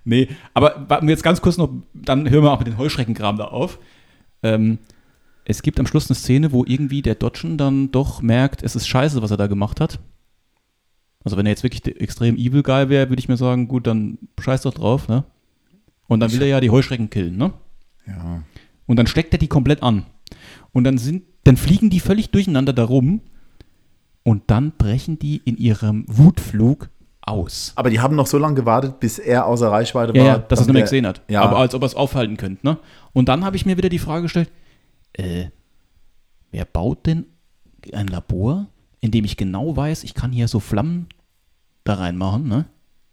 [0.04, 3.38] Nee, aber warten wir jetzt ganz kurz noch, dann hören wir auch mit den Heuschreckenkram
[3.38, 3.80] da auf.
[4.44, 4.80] Ähm,
[5.46, 8.88] es gibt am Schluss eine Szene, wo irgendwie der Dodgen dann doch merkt, es ist
[8.88, 10.00] scheiße, was er da gemacht hat.
[11.24, 14.20] Also wenn er jetzt wirklich extrem evil guy wäre, würde ich mir sagen, gut, dann
[14.40, 15.26] scheiß doch drauf, ne?
[16.08, 17.54] Und dann will er ja die Heuschrecken killen, ne?
[18.08, 18.44] ja.
[18.86, 20.06] Und dann steckt er die komplett an.
[20.72, 23.22] Und dann sind, dann fliegen die völlig durcheinander darum.
[24.24, 26.90] Und dann brechen die in ihrem Wutflug
[27.30, 27.74] aus.
[27.76, 30.28] Aber die haben noch so lange gewartet, bis er außer Reichweite Ja, war.
[30.30, 31.22] ja, dass er es nicht mehr gesehen hat.
[31.28, 31.42] Ja.
[31.42, 32.78] Aber als ob er es aufhalten könnte, ne?
[33.14, 34.52] Und dann habe ich mir wieder die Frage gestellt,
[35.14, 35.46] äh,
[36.52, 37.26] wer baut denn
[37.94, 38.68] ein Labor,
[39.00, 41.08] in dem ich genau weiß, ich kann hier so Flammen
[41.84, 42.66] da reinmachen, ne?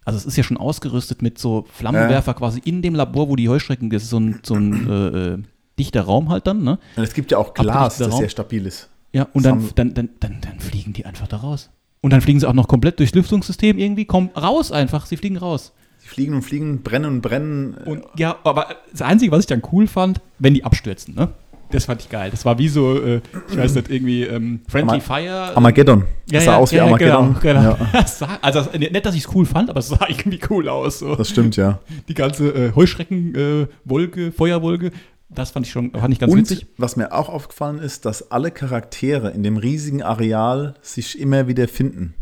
[0.03, 3.49] Also es ist ja schon ausgerüstet mit so Flammenwerfer quasi in dem Labor, wo die
[3.49, 5.37] Heuschrecken, das ist so ein, so ein äh, äh,
[5.77, 6.79] dichter Raum halt dann, ne?
[6.95, 8.19] Und es gibt ja auch Glas, das Raum.
[8.19, 8.89] sehr stabil ist.
[9.13, 11.69] Ja, und dann, dann, dann, dann, dann fliegen die einfach da raus.
[12.01, 15.37] Und dann fliegen sie auch noch komplett durchs Lüftungssystem irgendwie, kommen raus einfach, sie fliegen
[15.37, 15.73] raus.
[15.97, 17.73] Sie fliegen und fliegen, brennen und brennen.
[17.85, 21.29] Und ja, aber das Einzige, was ich dann cool fand, wenn die abstürzen, ne?
[21.69, 22.31] Das fand ich geil.
[22.31, 23.19] Das war wie so, äh,
[23.49, 25.51] ich weiß nicht, irgendwie ähm, Friendly Ama- Fire.
[25.53, 26.03] Armageddon.
[26.31, 27.35] ja, das sah ja, aus wie ja, Armageddon.
[27.41, 27.77] Genau, genau.
[27.77, 30.69] Ja, Das sah, also nicht, dass ich es cool fand, aber es sah irgendwie cool
[30.69, 30.99] aus.
[30.99, 31.13] So.
[31.15, 31.79] das stimmt, ja.
[32.07, 34.91] Die ganze äh, Heuschrecken-Wolke, Feuerwolke,
[35.29, 36.67] das fand ich schon, fand ich ganz und witzig.
[36.77, 41.67] was mir auch aufgefallen ist, dass alle Charaktere in dem riesigen Areal sich immer wieder
[41.67, 42.13] finden.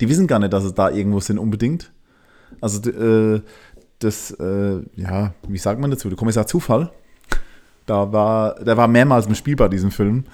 [0.00, 1.92] Die wissen gar nicht, dass es da irgendwo sind unbedingt.
[2.60, 3.40] Also äh,
[4.00, 6.08] das, äh, ja, wie sagt man dazu?
[6.08, 6.90] Der Kommissar Zufall,
[7.86, 10.24] da war, der war mehrmals im Spiel bei diesem Film.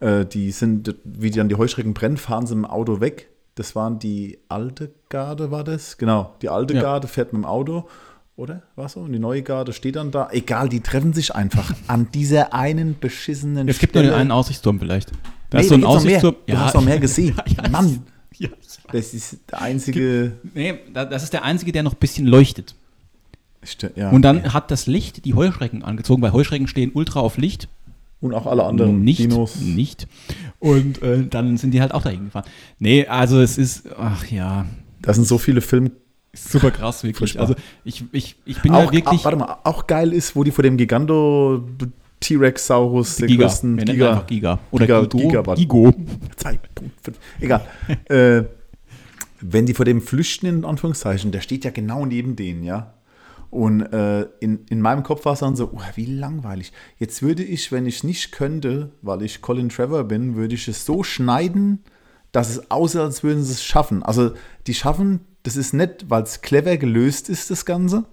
[0.00, 3.28] Äh, die sind, wie die dann die Heuschrecken brennen, fahren sie im Auto weg.
[3.54, 5.96] Das waren die alte Garde, war das?
[5.96, 6.82] Genau, die alte Ja.
[6.82, 7.88] Garde fährt mit dem Auto.
[8.36, 8.62] Oder?
[8.74, 9.00] War so?
[9.00, 10.28] Und die neue Garde steht dann da.
[10.32, 14.20] Egal, die treffen sich einfach an dieser einen beschissenen Es gibt nur den Stelle.
[14.20, 15.12] einen Aussichtsturm vielleicht.
[15.50, 15.84] Da Nee, ist so ein.
[15.84, 16.34] Aussichtsturm.
[16.46, 17.36] Du hast noch mehr gesehen.
[17.56, 18.02] ja, Mann,
[18.36, 18.48] Ja,
[18.90, 20.32] das ist der einzige.
[20.54, 22.74] Nee, da- das ist der einzige, der noch ein bisschen leuchtet.
[23.94, 24.10] Ja.
[24.10, 27.68] Und dann hat das Licht die Heuschrecken angezogen, weil Heuschrecken stehen ultra auf Licht.
[28.20, 29.56] Und auch alle anderen nicht, Dinos.
[29.60, 30.06] nicht.
[30.58, 32.44] Und äh, dann sind die halt auch dahin gefahren.
[32.78, 34.66] Nee, also es ist, ach ja,
[35.00, 35.92] Da sind so viele Filme.
[36.34, 37.32] Super krass wirklich.
[37.32, 37.42] Furchtbar.
[37.42, 37.54] Also
[37.84, 40.50] ich, ich, ich bin auch, ja wirklich auch, warte mal, auch geil ist, wo die
[40.50, 41.64] vor dem Giganto
[42.20, 43.44] T-Rex-Saurus, der Giga.
[43.46, 44.58] größten Wir Giga, Giga.
[44.70, 45.18] Oder Giga- Gigo.
[45.28, 45.58] Gigawatt.
[45.58, 45.88] Gigo.
[46.42, 46.58] 2.5.
[47.40, 47.66] Egal.
[48.08, 48.44] äh,
[49.40, 52.94] wenn die vor dem flüchten, in Anführungszeichen, der steht ja genau neben denen, ja.
[53.50, 56.72] Und äh, in, in meinem Kopf war es dann so, oh, wie langweilig.
[56.98, 60.84] Jetzt würde ich, wenn ich nicht könnte, weil ich Colin Trevor bin, würde ich es
[60.84, 61.84] so schneiden,
[62.32, 64.02] dass es aussieht, als würden sie es schaffen.
[64.02, 64.32] Also
[64.66, 68.04] die schaffen, das ist nicht, weil es clever gelöst ist, das Ganze,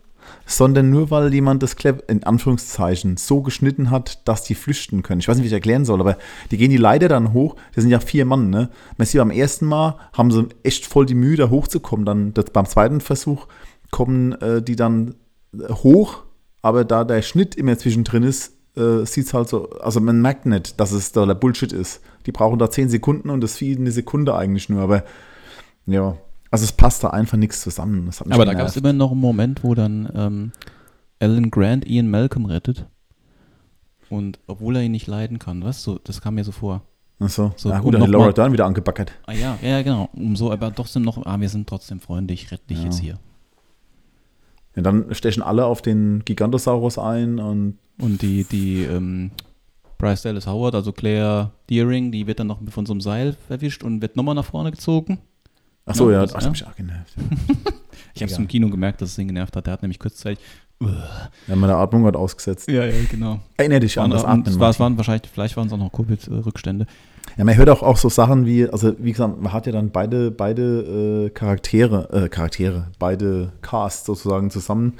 [0.45, 5.19] sondern nur, weil jemand das clever, in Anführungszeichen, so geschnitten hat, dass die flüchten können.
[5.19, 6.17] Ich weiß nicht, wie ich erklären soll, aber
[6.51, 7.55] die gehen die Leiter dann hoch.
[7.73, 8.69] Das sind ja vier Mann, ne?
[8.97, 12.05] Man sieht, beim ersten Mal haben sie echt voll die Mühe, da hochzukommen.
[12.05, 13.47] Dann das, beim zweiten Versuch
[13.91, 15.15] kommen äh, die dann
[15.53, 16.23] äh, hoch,
[16.61, 20.45] aber da der Schnitt immer zwischendrin ist, äh, sieht es halt so, also man merkt
[20.45, 22.01] nicht, dass es da der Bullshit ist.
[22.25, 25.03] Die brauchen da zehn Sekunden und das Vieh eine Sekunde eigentlich nur, aber
[25.85, 26.17] ja,
[26.51, 28.09] also es passt da einfach nichts zusammen.
[28.29, 30.51] Aber da gab es immer noch einen Moment, wo dann ähm,
[31.19, 32.85] Alan Grant Ian Malcolm rettet.
[34.09, 35.81] Und obwohl er ihn nicht leiden kann, was?
[35.83, 36.81] So, das kam mir so vor.
[37.19, 37.53] Ach so.
[37.55, 39.13] So, ja, um gut, dann hat Laura Dern wieder angebackert.
[39.25, 40.09] Ah ja, ja, genau.
[40.13, 42.83] Umso, aber trotzdem noch, ah, wir sind trotzdem Freunde, ich rette dich Ja.
[42.85, 43.19] jetzt hier.
[44.75, 49.31] Ja, dann stechen alle auf den Gigantosaurus ein und Und die, die ähm,
[49.97, 53.83] Bryce Dallas Howard, also Claire Deering, die wird dann noch von so einem Seil erwischt
[53.83, 55.19] und wird nochmal nach vorne gezogen.
[55.85, 56.49] Ach so, ja, das- hat ja.
[56.49, 57.13] mich auch genervt.
[58.13, 59.65] Ich habe es im Kino gemerkt, dass es ihn genervt hat.
[59.67, 60.43] Der hat nämlich kurzzeitig.
[60.81, 62.69] ja, meine Atmung hat ausgesetzt.
[62.69, 63.39] Ja, ja, genau.
[63.55, 64.45] Erinnere dich an das Atmen.
[64.47, 66.87] es, war, waren wahrscheinlich, vielleicht waren es auch noch Covid-Rückstände.
[67.37, 69.91] Ja, man hört auch, auch so Sachen wie, also wie gesagt, man hat ja dann
[69.91, 74.93] beide, beide äh, Charaktere, äh, Charaktere, beide Casts sozusagen zusammen.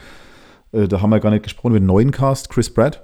[0.71, 3.03] Äh, da haben wir gar nicht gesprochen über den neuen Cast, Chris Pratt.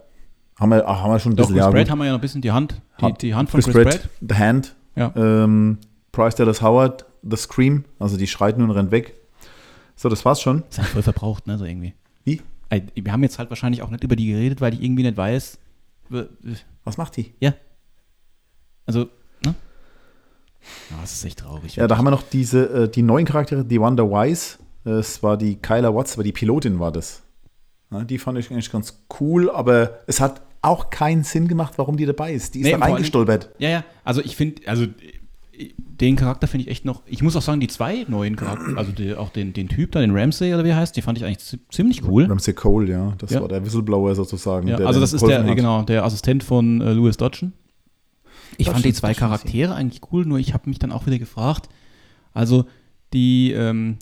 [0.57, 2.11] Haben wir, ach, haben wir schon ein Doch, bisschen Chris ja, Pratt haben wir ja
[2.11, 4.09] noch ein bisschen die Hand, die, die Hand von Chris, Pratt.
[4.27, 5.11] The Hand, Ja.
[5.15, 5.79] ähm,
[6.13, 9.15] Bryce Dallas Howard, The Scream, also die schreit nun und rennt weg.
[9.95, 10.63] So, das war's schon.
[10.69, 11.93] Ist ja voll verbraucht, ne, so irgendwie.
[12.23, 12.41] Wie?
[12.95, 15.57] Wir haben jetzt halt wahrscheinlich auch nicht über die geredet, weil ich irgendwie nicht weiß.
[16.83, 17.33] Was macht die?
[17.39, 17.53] Ja.
[18.85, 19.09] Also,
[19.45, 19.55] ne?
[20.91, 21.75] Ja, das ist echt traurig.
[21.75, 24.57] Ja, da haben wir noch diese, äh, die neuen Charaktere, die Wonder Wise.
[24.85, 27.23] Es war die Kyla Watts, aber die Pilotin war das.
[27.91, 31.97] Ja, die fand ich eigentlich ganz cool, aber es hat auch keinen Sinn gemacht, warum
[31.97, 32.55] die dabei ist.
[32.55, 33.49] Die ist Nee, da reingestolpert.
[33.59, 34.85] Ja, ja, also ich finde, also
[35.77, 38.91] den Charakter finde ich echt noch, ich muss auch sagen, die zwei neuen Charakter, also
[38.91, 41.25] die, auch den, den Typ da, den Ramsey oder wie er heißt, die fand ich
[41.25, 42.25] eigentlich zi- ziemlich cool.
[42.25, 43.13] Ramsey Cole, ja.
[43.17, 43.41] Das Ja.
[43.41, 44.67] war der Whistleblower sozusagen.
[44.67, 45.55] Ja, der also das ist der, hat.
[45.55, 47.53] genau, der Assistent von äh, Louis Dodgen.
[48.57, 51.07] Ich Dodgen, fand die zwei Dodgen, Charaktere eigentlich cool, nur ich habe mich dann auch
[51.07, 51.69] wieder gefragt,
[52.33, 52.65] also
[53.13, 53.97] die, ähm,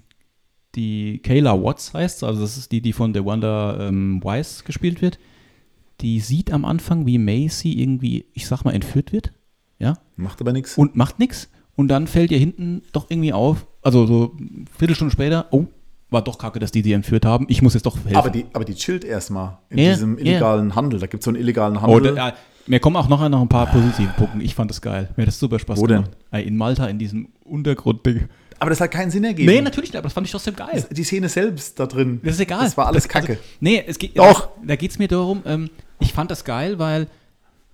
[0.76, 5.02] die Kayla Watts heißt, also das ist die, die von The Wonder ähm, Wise gespielt
[5.02, 5.20] wird,
[6.02, 9.32] die sieht am Anfang, wie Macy irgendwie, ich sag mal, entführt wird,
[9.80, 10.78] ja, Macht aber nichts.
[10.78, 11.50] und macht nichts.
[11.76, 15.66] Und dann fällt ihr hinten doch irgendwie auf, also so eine Viertelstunde später, oh,
[16.10, 17.46] war doch kacke, dass die die entführt haben.
[17.50, 18.16] Ich muss jetzt doch helfen.
[18.16, 20.24] Aber die, aber die chillt erstmal in Ja, diesem ja.
[20.26, 21.00] illegalen Handel.
[21.00, 22.16] Da gibt es so einen illegalen Oh, Handel.
[22.16, 22.34] da, ja,
[22.68, 24.42] mir kommen auch noch, noch ein paar positive Punkte.
[24.42, 25.10] Ich fand das geil.
[25.18, 26.04] Mir hat das super Spaß Wo denn?
[26.04, 26.18] gemacht.
[26.32, 28.30] Ey, In Malta, in diesem Untergrundding.
[28.60, 29.52] aber das hat keinen Sinn ergeben.
[29.52, 30.86] Nee, natürlich nicht, aber das fand ich trotzdem geil.
[30.92, 32.22] Die Szene selbst da drin.
[32.24, 32.64] Das ist egal.
[32.64, 33.34] Das war alles Das- Kacke.
[33.34, 34.50] Also, nee, es geht, Doch.
[34.66, 35.70] Da geht es mir darum, ähm,
[36.00, 37.08] ich fand das geil, weil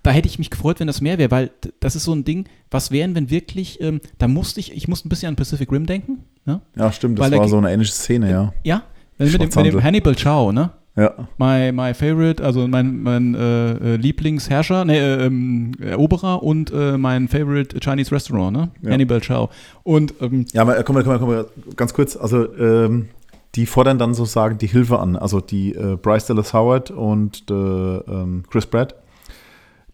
[0.02, 1.50] da hätte ich mich gefreut, wenn das mehr wäre, weil
[1.80, 5.08] das ist so ein Ding, was wären, wenn wirklich, ähm, da musste ich, ich musste
[5.08, 6.24] ein bisschen an Pacific Rim denken.
[6.44, 6.60] Ne?
[6.76, 7.18] ja, stimmt.
[7.18, 8.52] Das Weil war so eine ähnliche Szene, ja.
[8.64, 8.82] Ja,
[9.18, 9.82] mit dem, mit dem.
[9.82, 10.70] Hannibal Chow, ne?
[10.96, 11.28] Ja.
[11.38, 16.98] My, my favorite, also mein, mein äh, äh, Lieblingsherrscher, ne, äh, ähm, Eroberer und äh,
[16.98, 18.70] mein favorite Chinese Restaurant, ne?
[18.82, 18.90] Ja.
[18.90, 19.48] Hannibal Chow.
[19.84, 21.46] Und ähm, Ja, aber äh, komm mal, komm mal, komm mal,
[21.76, 22.16] ganz kurz.
[22.16, 23.08] Also, ähm,
[23.54, 25.16] die fordern dann sozusagen die Hilfe an.
[25.16, 28.94] Also, die äh, Bryce Dallas Howard und der, ähm, Chris Pratt,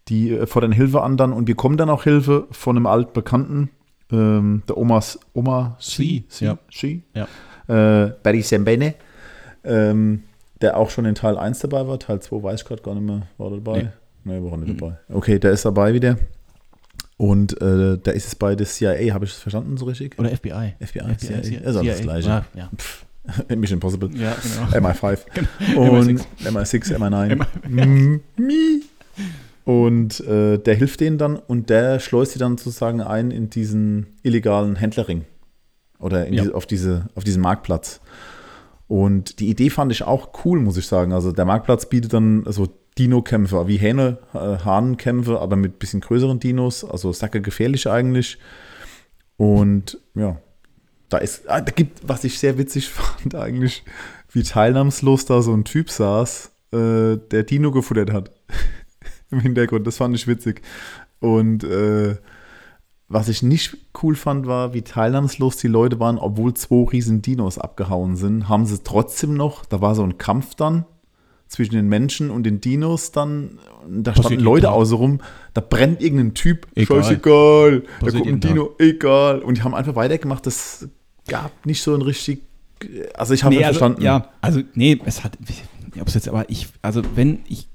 [0.09, 3.71] die äh, fordern Hilfe an dann und bekommen dann auch Hilfe von einem altbekannten,
[4.11, 6.59] ähm, der Omas, Oma Sie, Sie, ja.
[6.71, 7.27] Sie, Ja.
[7.69, 8.95] Äh, Barry Sembene,
[9.65, 10.23] ähm,
[10.61, 11.99] der auch schon in Teil 1 dabei war.
[11.99, 13.93] Teil 2 weiß ich gerade gar nicht mehr, war er dabei?
[14.25, 14.79] Nee, war er nicht Mhm.
[14.79, 14.97] dabei.
[15.13, 16.17] Okay, der ist dabei wieder.
[17.19, 20.19] Und äh, da ist es bei der CIA, habe ich es verstanden so richtig?
[20.19, 20.75] oder FBI.
[20.81, 22.29] FBI, CIA, CIA, ist alles das Gleiche.
[22.29, 22.71] Ja, ja.
[22.77, 23.05] Pff,
[23.57, 24.11] Mission Impossible.
[24.17, 24.35] ja
[24.71, 24.89] genau.
[24.89, 25.19] MI5.
[25.77, 27.45] Und MI6, MI9.
[27.69, 28.83] Mm, mi.
[29.69, 34.07] Und äh, der hilft denen dann und der schleust sie dann sozusagen ein in diesen
[34.23, 35.27] illegalen Händlerring.
[35.99, 36.41] Oder Ja.
[36.41, 38.01] diese, auf, diese, auf diesen Marktplatz.
[38.87, 41.13] Und die Idee fand ich auch cool, muss ich sagen.
[41.13, 46.41] Also der Marktplatz bietet dann so Dino-Kämpfe, wie Hähne, äh, Hahnenkämpfe, aber mit bisschen größeren
[46.41, 48.39] Dinos, also sacke gefährlich eigentlich.
[49.37, 50.39] Und ja,
[51.11, 53.85] da ist, ah, da gibt, was ich sehr witzig fand eigentlich,
[54.33, 58.31] wie teilnahmslos da so ein Typ saß, äh, der Dino gefuttert hat.
[59.31, 60.63] Im Hintergrund, das fand ich witzig.
[61.21, 62.17] Und äh,
[63.09, 67.59] was ich nicht cool fand, war, wie teilnahmslos die Leute waren, obwohl zwei riesen Dinos
[67.59, 70.85] abgehauen sind, haben sie trotzdem noch, da war so ein Kampf dann
[71.49, 73.59] zwischen den Menschen und den Dinos dann,
[73.89, 74.75] da Passiert standen Leute Tag.
[74.75, 75.21] außer rum,
[75.55, 77.03] da brennt irgendein Typ, Egal.
[77.03, 78.41] scheißegal, da kommt ein.
[78.41, 79.41] Dino, egal.
[79.41, 80.89] Und die haben einfach weitergemacht, das
[81.27, 82.43] gab nicht so ein richtig,
[83.15, 84.03] also ich habe nee, also, verstanden.
[84.03, 85.39] Ja, also nee, es hat,
[85.99, 87.67] ob es jetzt, aber ich, also wenn ich,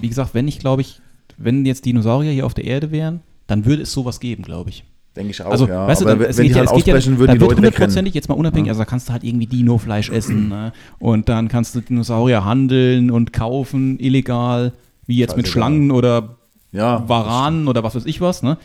[0.00, 1.00] wie gesagt, wenn ich glaube ich,
[1.36, 4.84] wenn jetzt Dinosaurier hier auf der Erde wären, dann würde es sowas geben, glaube ich.
[5.16, 5.86] Denke ich auch, Also, ja.
[5.86, 8.14] weißt du, dann, es wenn geht die ja, halt es geht ja, dann wird hundertprozentig
[8.14, 8.72] jetzt mal unabhängig, Ja.
[8.72, 10.72] also da kannst du halt irgendwie Dino-Fleisch essen ne?
[10.98, 14.72] und dann kannst du Dinosaurier handeln und kaufen, illegal,
[15.06, 15.46] wie jetzt mit.
[15.46, 16.36] Schlangen oder
[16.72, 18.58] Ja, Varanen oder was weiß ich was, ne?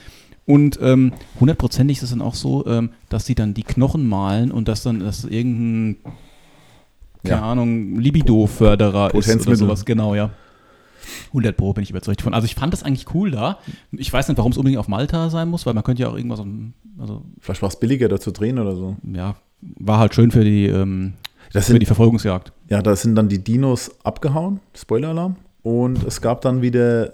[0.48, 4.50] Und ähm, hundertprozentig ist es dann auch so, ähm, dass sie dann die Knochen malen
[4.50, 5.98] und dass dann das irgendein,
[7.24, 7.52] keine Ja.
[7.52, 10.32] Ahnung, Libido-Förderer ist oder sowas, genau, ja.
[11.30, 12.34] 100 Pro bin ich überzeugt von.
[12.34, 13.60] Also ich fand das eigentlich cool da.
[13.91, 16.16] Ich weiß nicht, warum es unbedingt auf Malta sein muss, weil man könnte ja auch
[16.16, 16.41] irgendwas,
[16.99, 18.95] also Vielleicht war es billiger, da zu drehen oder so.
[19.14, 21.14] ja, war halt schön für die, ähm,
[21.53, 22.51] Das für die sind, Verfolgungsjagd.
[22.70, 25.36] ja, da sind dann die Dinos abgehauen, Spoiler-Alarm.
[25.62, 27.14] Und es gab dann wieder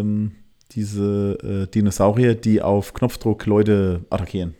[0.00, 0.32] ähm,
[0.72, 4.54] diese äh, Dinosaurier, die auf Knopfdruck Leute attackieren.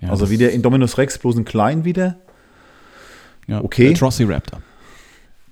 [0.00, 2.18] Ja, also wieder in Dominus Rex, bloß ein klein wieder.
[3.48, 3.92] ja, okay.
[3.96, 4.60] Velociraptor.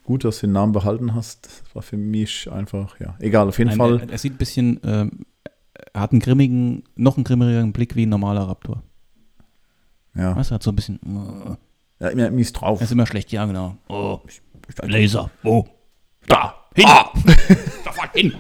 [0.07, 1.47] Gut, dass du den Namen behalten hast.
[1.47, 4.01] Das war für mich einfach, ja, egal, auf jeden Nein, Fall.
[4.01, 5.27] Er, er sieht ein bisschen, ähm,
[5.93, 8.83] er hat einen grimmigen, noch einen grimmigeren Blick wie ein normaler Raptor.
[10.15, 10.35] ja.
[10.35, 10.99] Weißt du, er hat so ein bisschen,
[12.01, 12.81] äh, ja, mir mies drauf.
[12.81, 13.77] er ist immer schlecht, ja genau.
[13.89, 14.21] Oh,
[14.83, 15.31] Laser.
[15.43, 15.67] Wo?
[16.27, 16.87] da, hin,
[17.85, 18.35] sofort hin.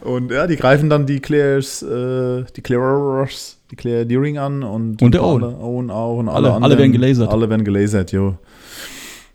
[0.00, 5.00] Und ja, die greifen dann die Claires, äh, die Claires, die Claire Deering an und,
[5.02, 5.42] Und der Owen.
[5.44, 7.30] Owen auch und Alle- alle, alle werden gelasert.
[7.30, 8.38] Alle werden gelasert, jo.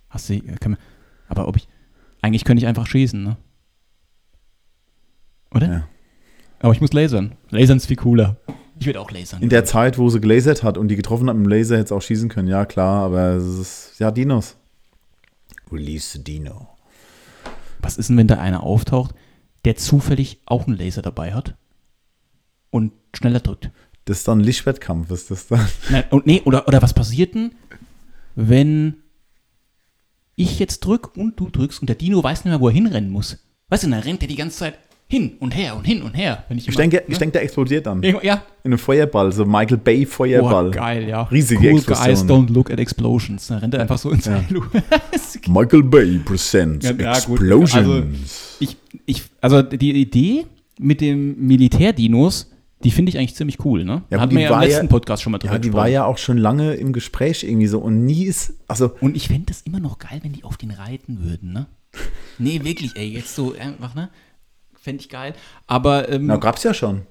[0.09, 0.77] Hast du, kann man,
[1.27, 1.67] aber ob ich,
[2.21, 3.37] eigentlich könnte ich einfach schießen, ne?
[5.51, 5.67] Oder?
[5.67, 5.87] Ja.
[6.59, 7.35] Aber ich muss lasern.
[7.49, 8.37] Lasern ist viel cooler.
[8.79, 9.41] Ich würde auch lasern.
[9.41, 11.85] In der Zeit, wo sie gelasert hat und die getroffen hat mit dem Laser, hätte
[11.85, 12.47] es auch schießen können.
[12.47, 14.57] Ja, klar, aber es ist, ja, Dinos.
[15.71, 16.67] Release the Dino.
[17.79, 19.15] Was ist denn, wenn da einer auftaucht,
[19.63, 21.55] der zufällig auch einen Laser dabei hat
[22.69, 23.71] und schneller drückt?
[24.05, 25.67] Das ist dann Lichtwettkampf, ist das dann?
[25.89, 27.55] Nein, und nee, oder, oder was passiert denn,
[28.35, 28.97] wenn
[30.35, 33.09] ich jetzt drück und du drückst und der Dino weiß nicht mehr, wo er hinrennen
[33.09, 33.37] muss?
[33.69, 34.75] Weißt du, dann rennt er die ganze Zeit
[35.07, 36.43] hin und her und hin und her.
[36.49, 37.03] Wenn ich, Ich immer- denke, ne?
[37.07, 38.01] ich denke, der explodiert dann.
[38.01, 40.65] In Ja, einem Feuerball, so Michael Bay Feuerball.
[40.65, 41.21] Boah, geil, ja.
[41.23, 42.05] Riesige cool Explosion.
[42.05, 43.47] guys don't look at explosions.
[43.47, 44.43] Dann rennt er einfach so ins Ja.
[45.47, 47.39] Michael Bay presents Ja, ja, gut.
[47.39, 48.57] Explosions.
[48.59, 50.45] ich, ich, also die Idee
[50.79, 52.49] mit dem Militärdinos,
[52.83, 54.03] die finde ich eigentlich ziemlich cool, ne?
[54.09, 55.87] Ja, gut, die wir ja im war letzten ja- Podcast schon mal ja, die war
[55.87, 59.45] ja auch schon lange im Gespräch irgendwie so und nie ist, also Und ich fände
[59.47, 61.67] das immer noch geil, wenn die auf den reiten würden, ne?
[62.37, 64.09] Nee, wirklich, ey, jetzt so einfach, ne?
[64.79, 65.33] Fände ich geil.
[65.67, 67.03] Aber, ähm, na, gab's ja schon.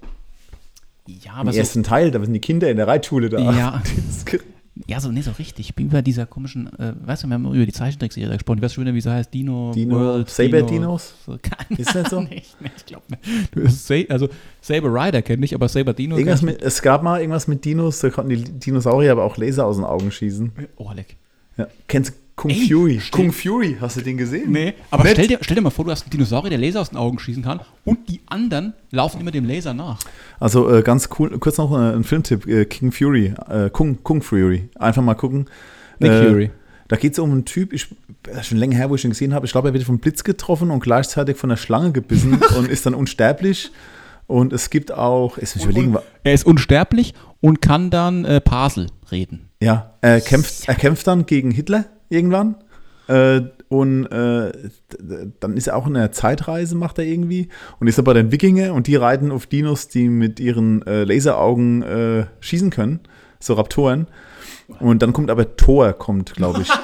[1.08, 3.38] ja, Im aber so, ersten Teil, da sind die Kinder in der Reitschule da.
[3.52, 3.82] Ja.
[4.88, 5.68] ja, so, nee, so richtig.
[5.68, 8.58] Ich bin über dieser komischen, äh, weißt du, wir haben über die Zeichentrickserie gesprochen.
[8.58, 9.32] Ich weiß schon wieder, wie sie heißt.
[9.32, 10.28] Dino, Dino- World.
[10.28, 11.14] Saber-Dinos?
[11.24, 12.20] So, keine Ist das so?
[12.20, 13.04] Nicht, nee, ich glaube
[13.54, 14.10] nicht.
[14.10, 14.28] Also,
[14.60, 16.16] Saber Rider kenne ich, aber Saber Dino.
[16.16, 19.64] Irgendwas mit, es gab mal irgendwas mit Dinos, da konnten die Dinosaurier aber auch Laser
[19.66, 20.50] aus den Augen schießen.
[20.76, 21.16] Oh, leck.
[21.56, 21.68] Ja.
[21.86, 23.00] Kennst du Kung Ey, Fury?
[23.12, 24.50] Kung Fury, hast du den gesehen?
[24.50, 25.12] Nee, aber Nett.
[25.12, 27.18] stell dir, stell dir mal vor, du hast einen Dinosaurier, der Laser aus den Augen
[27.18, 30.00] schießen kann und die anderen laufen immer dem Laser nach.
[30.40, 34.20] Also äh, ganz cool, kurz noch äh, ein Filmtipp, äh, King Fury, äh, Kung, Kung
[34.20, 34.68] Fury.
[34.74, 35.46] Einfach mal gucken.
[36.00, 36.50] Nick Äh, Fury.
[36.88, 37.86] Da geht es um einen Typ, ich,
[38.24, 39.46] das ist schon länger her, wo ich ihn gesehen habe.
[39.46, 42.84] Ich glaube, er wird vom Blitz getroffen und gleichzeitig von der Schlange gebissen und ist
[42.84, 43.70] dann unsterblich.
[44.26, 49.50] Und es gibt auch, ich überlegen, Er ist unsterblich und kann dann äh, Pasel reden.
[49.62, 52.56] ja, er kämpft, er kämpft dann gegen Hitler irgendwann.
[53.08, 54.52] Äh, und äh,
[55.40, 57.48] dann ist er auch in einer Zeitreise, macht er irgendwie.
[57.80, 61.04] Und ist er bei den Wikinger und die reiten auf Dinos, die mit ihren äh,
[61.04, 63.00] Laseraugen äh, schießen können.
[63.40, 64.06] So Raptoren.
[64.80, 66.68] Und dann kommt aber Thor, kommt, glaube ich.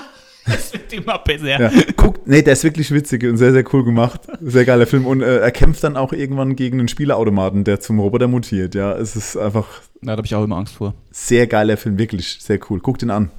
[0.46, 1.60] Das wird immer besser.
[1.60, 4.22] Ja, guckt, nee, der ist wirklich witzig und sehr, sehr cool gemacht.
[4.40, 5.06] Sehr geiler Film.
[5.06, 8.74] Und äh, er kämpft dann auch irgendwann gegen einen Spielautomaten, der zum Roboter mutiert.
[8.74, 9.66] Ja, es ist einfach
[10.00, 10.94] Da habe ich auch immer Angst vor.
[11.12, 12.80] sehr geiler Film, wirklich sehr cool.
[12.80, 13.30] Guckt ihn an.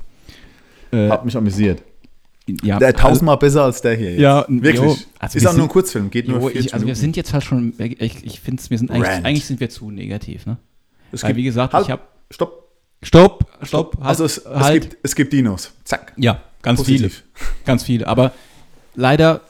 [0.92, 1.84] Äh, Hat mich amüsiert.
[2.64, 4.12] ja, Der tausendmal besser als der hier.
[4.12, 4.22] Jetzt.
[4.22, 4.76] Ja, wirklich.
[4.76, 6.96] jo, also ist wir auch nur ein Kurzfilm, geht nur Jo, 40 ich, also wir
[6.96, 10.46] sind jetzt halt schon, ich, ich finde wir sind eigentlich, eigentlich sind wir zu negativ,
[10.46, 10.58] ne?
[11.12, 12.70] es Weil, wie gesagt, halt, ich habe, Stopp.
[13.02, 14.82] stopp, stopp, halt, also es, es, halt.
[14.82, 15.72] gibt, es gibt Dinos.
[15.84, 16.14] Zack.
[16.18, 17.24] ja, ganz Positiv.
[17.34, 18.32] viele, ganz viele, aber
[18.96, 19.42] leider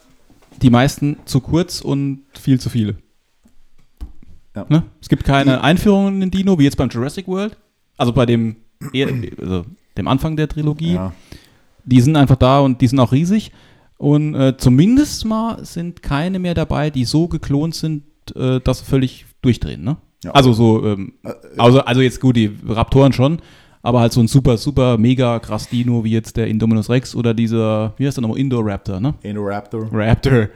[0.62, 2.96] die meisten zu kurz und viel zu viele.
[4.56, 4.66] Ja.
[4.70, 4.84] Ne?
[5.02, 7.58] Es gibt keine Einführungen in Dino, wie jetzt beim Jurassic World,
[7.98, 8.58] also bei dem,
[9.40, 9.66] also
[9.98, 10.94] dem Anfang der Trilogie.
[10.94, 11.14] Ja.
[11.84, 13.52] Die sind einfach da und die sind auch riesig.
[13.98, 18.04] Und äh, zumindest mal sind keine mehr dabei, die so geklont sind,
[18.36, 19.84] äh, dass sie völlig durchdrehen.
[19.84, 19.98] Ne?
[20.24, 20.32] Ja.
[20.32, 21.14] Also so, ähm,
[21.58, 23.42] also, also jetzt gut, die Raptoren schon,
[23.84, 27.34] aber halt so ein super, super, mega krass Dino wie jetzt der Indominus Rex oder
[27.34, 29.16] dieser, wie heißt der nochmal, Indoraptor, ne?
[29.22, 29.88] Indoraptor.
[29.92, 30.50] Raptor.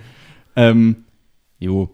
[0.55, 0.97] Ähm,
[1.59, 1.91] jo.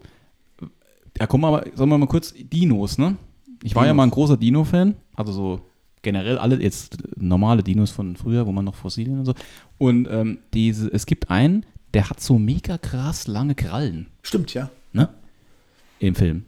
[1.18, 3.16] Ja, komm mal, sagen wir mal kurz, Dinos, ne?
[3.62, 5.60] Ich war ja mal ein großer Dino-Fan, also so
[6.02, 9.34] generell alle jetzt normale Dinos von früher, wo man noch Fossilien und so.
[9.78, 14.70] Und ähm, diese, es gibt einen, der hat so mega krass lange Krallen, Stimmt, ja.
[14.92, 15.08] ne?
[15.98, 16.44] Im Film.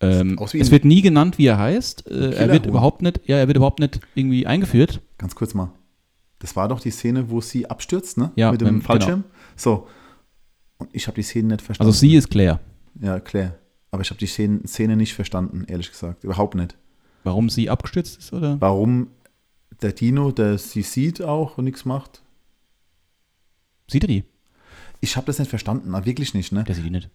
[0.00, 2.10] Ähm, es wird nie genannt, wie er heißt.
[2.10, 5.00] Äh, er wird überhaupt nicht, ja, er wird überhaupt nicht irgendwie eingeführt.
[5.18, 5.70] Ganz kurz mal.
[6.40, 8.32] Das war doch die Szene, wo sie abstürzt, ne?
[8.36, 9.24] Ja, Mit dem ähm, Fallschirm.
[9.56, 9.86] So.
[10.78, 11.88] Und ich habe die Szene nicht verstanden.
[11.88, 12.60] Also sie ist Claire.
[13.00, 13.58] Ja, Claire.
[13.90, 16.24] Aber ich habe die Szene, Szene nicht verstanden, ehrlich gesagt.
[16.24, 16.76] Überhaupt nicht.
[17.24, 18.60] Warum sie abgestürzt ist, oder?
[18.60, 19.08] Warum
[19.82, 22.22] der Dino, der sie sieht auch und nichts macht.
[23.90, 24.24] Sieht er die?
[25.00, 26.52] Ich habe das nicht verstanden, na, wirklich nicht.
[26.52, 26.64] Ne?
[26.64, 27.10] Der sieht die nicht.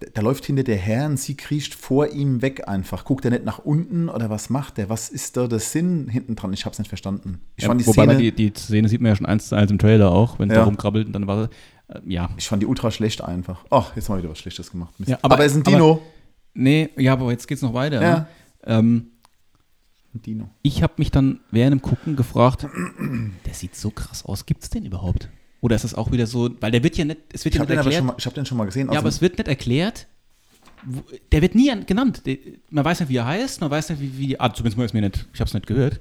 [0.00, 3.04] Der, der läuft hinter der her und sie kriecht vor ihm weg einfach.
[3.04, 4.88] Guckt er nicht nach unten oder was macht er?
[4.88, 6.52] Was ist da der Sinn hinten dran?
[6.52, 7.40] Ich habe es nicht verstanden.
[7.56, 9.54] Ich, Ja, fand die wobei Szene, die, die Szene sieht man ja schon eins zu
[9.56, 10.60] eins im Trailer auch, wenn es Ja.
[10.60, 11.48] da rumkrabbelt und dann war
[11.88, 12.30] äh, ja.
[12.36, 13.64] ich fand die ultra schlecht einfach.
[13.70, 14.94] Ach, jetzt haben wir wieder was Schlechtes gemacht.
[14.98, 15.10] Mist.
[15.10, 16.02] Ja, aber, aber- er ist ein aber- Dino.
[16.54, 18.00] Nee, ja, aber jetzt geht's noch weiter.
[18.02, 18.14] Ja.
[18.20, 18.26] Ne?
[18.64, 19.06] Ähm,
[20.20, 20.50] Dino.
[20.62, 22.66] ich habe mich dann während dem Gucken gefragt,
[23.46, 24.44] der sieht so krass aus.
[24.46, 25.28] Gibt's den überhaupt?
[25.60, 27.62] Oder ist das auch wieder so, weil der wird ja nicht, es wird Ich ja
[27.62, 28.04] habe nicht erklärt.
[28.04, 28.90] mal- ich hab den schon mal gesehen.
[28.92, 30.08] ja, aber es wird nicht erklärt.
[30.84, 32.22] wo- Der wird nie an- genannt.
[32.26, 32.36] Der,
[32.70, 34.84] man weiß nicht, wie er heißt, man weiß nicht, wie, wie die Art, zumindest mal
[34.84, 36.00] ist mir nicht, ich habe es nicht gehört.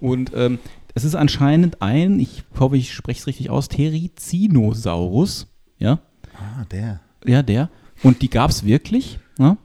[0.00, 0.58] Und ähm,
[0.94, 5.46] es ist anscheinend ein, ich hoffe, ich spreche es richtig aus, Therizinosaurus.
[5.78, 5.98] Ja,
[6.36, 7.00] ah, der.
[7.26, 7.68] ja, der.
[8.02, 9.56] Und die gab es wirklich, ja?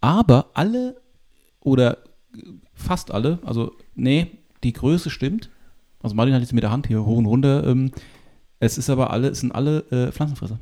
[0.00, 1.00] aber alle
[1.60, 1.98] oder
[2.82, 5.50] fast alle, also nee, die Größe stimmt.
[6.02, 7.64] Also Martin hat jetzt mit der Hand hier hoch und runter.
[7.66, 7.92] Ähm,
[8.58, 10.58] es ist aber alle, es sind alle äh, Pflanzenfresser.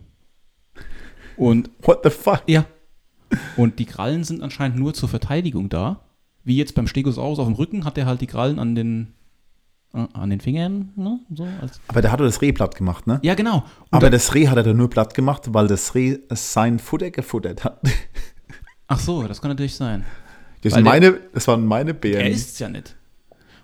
[1.36, 2.42] Und What the fuck?
[2.46, 2.64] ja.
[3.56, 6.00] Und die Krallen sind anscheinend nur zur Verteidigung da.
[6.42, 9.14] Wie jetzt beim Stegosaurus auf dem Rücken hat er halt die Krallen an den
[9.94, 11.20] äh, an den Fingern, ne?
[11.34, 11.46] So
[11.88, 13.20] Aber der hat doch das Reh platt gemacht, ne?
[13.22, 13.56] ja, genau.
[13.58, 16.78] Und aber da- das Reh hat er doch nur platt gemacht, weil das Reh sein
[16.78, 17.80] Futter gefuttert hat.
[18.88, 20.04] ach so, das kann natürlich sein.
[20.62, 22.20] Das, sind der- meine, das waren meine Bären.
[22.26, 22.96] Er ist es ja nicht.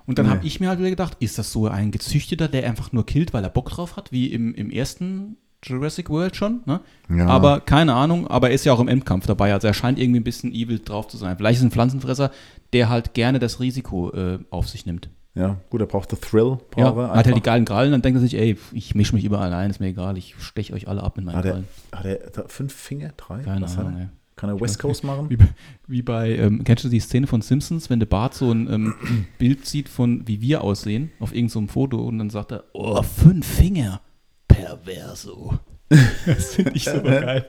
[0.06, 0.32] Und dann Nee.
[0.32, 3.32] habe ich mir halt wieder gedacht, ist das so ein Gezüchteter, der einfach nur killt,
[3.34, 6.80] weil er Bock drauf hat, wie im, im ersten Jurassic World schon, ne?
[7.08, 7.26] Ja.
[7.26, 10.20] Aber keine Ahnung, aber er ist ja auch im Endkampf dabei, also er scheint irgendwie
[10.20, 11.36] ein bisschen evil drauf zu sein.
[11.36, 12.30] Vielleicht ist ein Pflanzenfresser,
[12.72, 15.08] der halt gerne das Risiko äh, auf sich nimmt.
[15.34, 16.58] ja, gut, er braucht den Thrill.
[16.70, 17.34] Braucht Ja, er hat halt einfach.
[17.34, 19.88] die geilen Krallen, dann denkt er sich, ey, ich mische mich überall ein, ist mir
[19.88, 21.50] egal, ich steche euch alle ab mit meinen hat, er,
[21.90, 22.16] Krallen.
[22.20, 23.10] hat er fünf Finger?
[23.16, 23.42] Drei?
[23.42, 24.00] Keine Was Ahnung, er?
[24.02, 24.08] ey.
[24.36, 25.26] Kann er West Coast machen?
[25.30, 25.48] Wie bei,
[25.86, 28.94] wie bei ähm, kennst du die Szene von Simpsons, wenn der Bart so ein ähm,
[29.38, 33.46] Bild sieht von, wie wir aussehen, auf irgendeinem Foto und dann sagt er, oh, fünf
[33.46, 34.02] Finger,
[34.46, 35.54] perverso.
[35.88, 37.46] das finde ich super geil.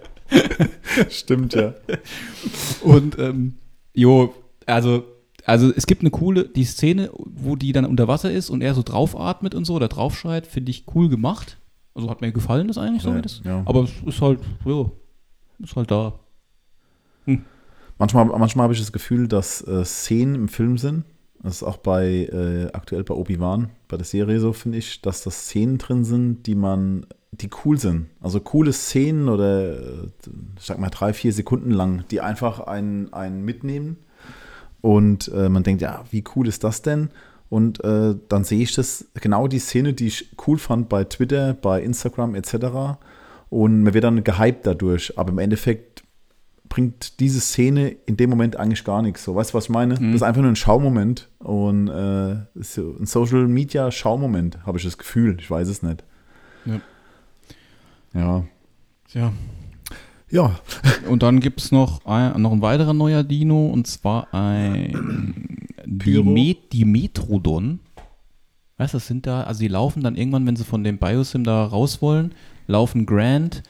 [1.09, 1.73] Stimmt, ja.
[2.81, 3.55] Und, ähm,
[3.93, 4.33] jo,
[4.65, 5.03] also,
[5.45, 8.73] also es gibt eine coole, die Szene, wo die dann unter Wasser ist und er
[8.73, 11.57] so draufatmet und so oder draufschreit, finde ich cool gemacht.
[11.93, 13.09] Also hat mir gefallen, das eigentlich so.
[13.09, 13.63] Ja, das, ja.
[13.65, 14.91] Aber es ist halt, ja,
[15.59, 16.19] ist halt da.
[17.99, 21.03] Manchmal, manchmal habe ich das Gefühl, dass äh, Szenen im Film sind.
[21.41, 25.23] Das ist auch bei, äh, aktuell bei Obi-Wan, bei der Serie so, finde ich, dass
[25.23, 28.07] da Szenen drin sind, die man, die cool sind.
[28.21, 30.07] Also coole Szenen oder, äh,
[30.59, 33.97] ich sag mal, drei, vier Sekunden lang, die einfach einen, einen mitnehmen.
[34.81, 37.09] Und äh, man denkt, ja, wie cool ist das denn?
[37.49, 41.53] Und äh, dann sehe ich das, genau die Szene, die ich cool fand bei Twitter,
[41.53, 42.99] bei Instagram etc.
[43.49, 45.17] Und man wird dann gehypt dadurch.
[45.17, 46.03] Aber im Endeffekt
[46.69, 49.23] bringt diese Szene in dem Moment eigentlich gar nichts.
[49.23, 49.95] So, weißt du, was ich meine?
[49.95, 54.97] Das ist einfach nur ein Schaumoment und äh, ein Social Media Schaumoment, habe ich das
[54.97, 55.37] Gefühl.
[55.39, 56.03] Ich weiß es nicht.
[56.65, 56.81] Ja.
[58.13, 58.43] Ja.
[59.13, 59.33] Ja.
[60.29, 60.59] Ja.
[61.07, 65.67] Und dann gibt es noch ein, noch ein weiterer neuer Dino und zwar ein.
[65.85, 67.79] Dimet Dimetrodon.
[68.77, 71.43] Weißt du, das sind da, also die laufen dann irgendwann, wenn sie von dem Biosim
[71.43, 72.33] da raus wollen,
[72.67, 73.63] laufen Grant,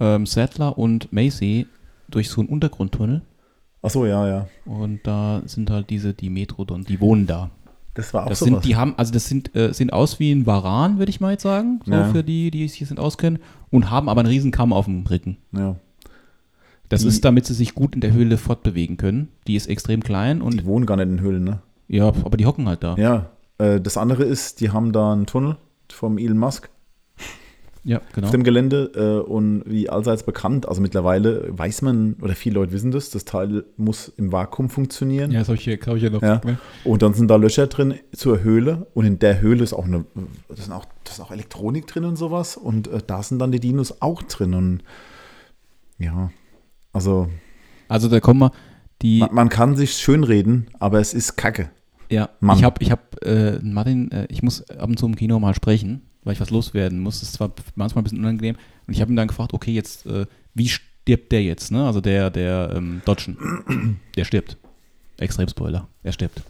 [0.00, 1.66] ähm, Sattler und Macy
[2.10, 3.22] durch so einen Untergrundtunnel
[3.82, 4.46] Achso, ja, ja.
[4.64, 7.50] und da sind halt diese Dimetrodon, die wohnen da.
[7.92, 10.32] Das war auch Das so sind, die haben, also das sind, äh, sehen aus wie
[10.32, 12.06] ein Varan, würde ich mal jetzt sagen, so Ja.
[12.10, 13.40] für die, die sich hier sind auskennen,
[13.70, 15.36] und haben aber einen riesen Kamm auf dem Rücken.
[15.52, 15.76] Ja.
[16.88, 19.28] Das Die- ist, damit sie sich gut in der Höhle fortbewegen können.
[19.46, 21.60] Die ist extrem klein und Die wohnen gar nicht in Höhlen, ne?
[21.88, 22.96] ja, aber die hocken halt da.
[22.96, 23.26] Ja.
[23.58, 25.56] Äh, das andere ist, die haben da einen Tunnel
[25.92, 26.70] vom Elon Musk
[27.86, 28.26] Ja, genau.
[28.26, 32.72] auf dem Gelände äh, und wie allseits bekannt, also mittlerweile weiß man, oder viele Leute
[32.72, 35.30] wissen das, das Teil muss im Vakuum funktionieren.
[35.30, 36.22] Ja, das habe ich hier, glaube ich, ja noch.
[36.22, 36.40] Ja.
[36.84, 40.06] Und dann sind da Löcher drin zur Höhle und in der Höhle ist auch eine,
[40.48, 43.52] das ist auch, das ist auch Elektronik drin und sowas und äh, da sind dann
[43.52, 44.82] die Dinos auch drin und
[45.98, 46.30] ja,
[46.94, 47.28] also
[47.88, 48.52] Also da kommen wir,
[49.02, 51.68] die, man, man kann sich schönreden, aber es ist Kacke.
[52.08, 52.56] ja, Mann.
[52.56, 55.54] ich habe, ich habe, äh, Martin, äh, ich muss ab und zu im Kino mal
[55.54, 57.20] sprechen, weil ich was loswerden muss.
[57.20, 58.56] Das ist zwar manchmal ein bisschen unangenehm.
[58.86, 61.86] Und ich habe ihn dann gefragt, okay, jetzt, äh, wie stirbt der jetzt, ne?
[61.86, 64.56] Also der, der ähm, Dodgen, der stirbt.
[65.18, 66.42] Extrem Spoiler, er stirbt.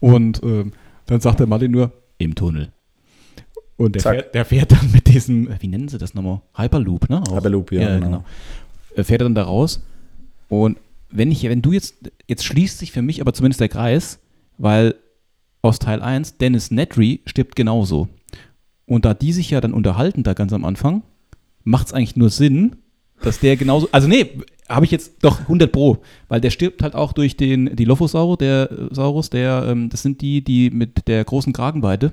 [0.00, 0.72] Und ähm,
[1.06, 2.72] dann sagt der Martin nur, im Tunnel.
[3.76, 6.40] Und der fährt, der fährt dann mit diesem, äh, wie nennen sie das nochmal?
[6.54, 7.22] Hyperloop, ne?
[7.22, 7.36] Auch.
[7.36, 8.24] Hyperloop, ja, genau.
[8.94, 9.82] Äh, Fährt er dann da raus.
[10.48, 10.78] Und
[11.10, 11.94] wenn ich, wenn du jetzt,
[12.28, 14.18] jetzt schließt sich für mich aber zumindest der Kreis,
[14.58, 14.94] weil
[15.62, 18.08] aus Teil 1, Dennis Nedry stirbt genauso.
[18.90, 21.04] Und da die sich ja dann unterhalten da ganz am Anfang,
[21.62, 22.74] macht es eigentlich nur Sinn,
[23.22, 26.96] dass der genauso, also nee, habe ich jetzt doch 100 Pro, weil der stirbt halt
[26.96, 31.06] auch durch den, die Lophosaurus, der äh, Saurus, der, ähm, das sind die, die mit
[31.06, 32.12] der großen Kragenweite,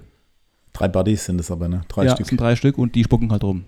[0.74, 1.82] Drei Buddies sind es aber, ne?
[1.88, 2.22] Drei ja, Stück.
[2.26, 3.64] es sind drei Stück und die spucken halt rum.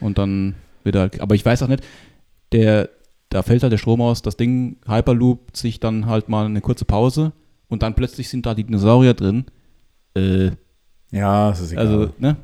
[0.00, 1.84] Und dann wird halt, aber ich weiß auch nicht,
[2.50, 2.90] der,
[3.28, 6.84] da fällt halt der Strom aus, das Ding hyperloopt sich dann halt mal eine kurze
[6.84, 7.30] Pause
[7.68, 9.44] und dann plötzlich sind da die Dinosaurier drin.
[10.14, 10.50] Äh,
[11.16, 11.86] Ja, es ist egal.
[11.86, 12.36] also, ne?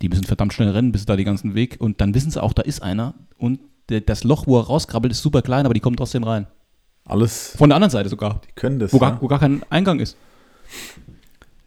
[0.00, 2.52] Die müssen verdammt schnell rennen, bis da die ganzen Weg und dann wissen sie auch,
[2.52, 5.80] da ist einer und der, das Loch, wo er rauskrabbelt, ist super klein, aber die
[5.80, 6.46] kommen trotzdem rein.
[7.04, 8.92] Alles, Von der anderen Seite sogar, die können das.
[8.92, 9.18] wo gar, ja.
[9.20, 10.16] wo gar kein Eingang ist.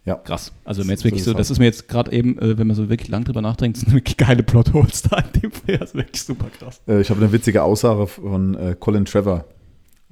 [0.04, 0.14] Ja.
[0.14, 0.52] Krass.
[0.64, 2.66] Also wenn man jetzt wirklich ist so, das ist mir jetzt gerade eben, äh, wenn
[2.68, 5.80] man so wirklich lang drüber nachdenkt, sind wirklich geile Plotholes da in dem Film.
[5.80, 6.80] Also wirklich super krass.
[6.86, 9.44] Äh, ich habe eine witzige Aussage von äh, Colin Trevor.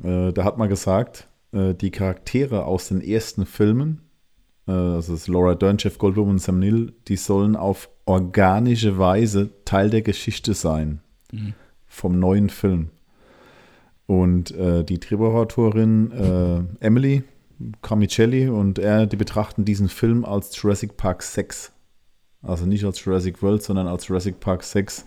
[0.02, 4.00] Äh, der hat mal gesagt, äh, die Charaktere aus den ersten Filmen,
[4.72, 9.50] also das ist Laura Dern, Jeff Goldblum und Sam Neill, die sollen auf organische Weise
[9.64, 11.00] Teil der Geschichte sein
[11.86, 12.90] vom neuen Film.
[14.06, 17.24] Und äh, die Drehbuchautorin äh, Emily
[17.82, 21.72] Camicelli und er, die betrachten diesen Film als Jurassic Park 6.
[22.42, 25.06] Also nicht als Jurassic World, sondern als Jurassic Park 6.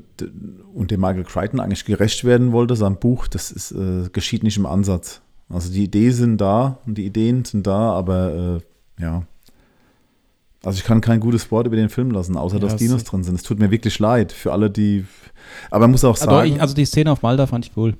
[0.73, 2.77] und dem Michael Crichton eigentlich gerecht werden wollte.
[2.77, 5.21] Sein Buch, das ist, äh, geschieht nicht im Ansatz.
[5.49, 8.61] Also die Ideen sind da und die Ideen sind da, aber
[8.99, 9.23] äh, ja.
[10.65, 13.23] Also ich kann kein gutes Wort über den Film lassen, außer Ja, dass Dinos drin
[13.23, 13.37] sind.
[13.37, 15.05] Es tut mir wirklich leid für alle, die.
[15.71, 16.53] Aber man muss auch Also, sagen.
[16.55, 17.95] ich, also die Szene auf Malta fand ich cool.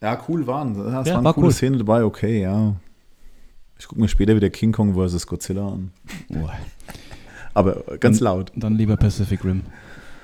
[0.00, 0.76] Ja, cool waren.
[0.76, 1.52] Ja, es Ja, waren war coole cool.
[1.52, 2.76] Szenen dabei, okay, ja.
[3.78, 5.26] Ich gucke mir später wieder King Kong vs.
[5.26, 5.90] Godzilla an.
[6.30, 6.48] Oh.
[7.54, 8.52] Aber ganz Und- laut.
[8.54, 9.62] Dann lieber Pacific Rim.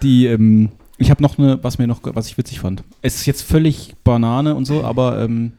[0.03, 2.85] Die, ähm, ich habe noch eine, was mir noch, was ich witzig fand.
[3.01, 5.53] Es ist jetzt völlig Banane und so, aber ähm,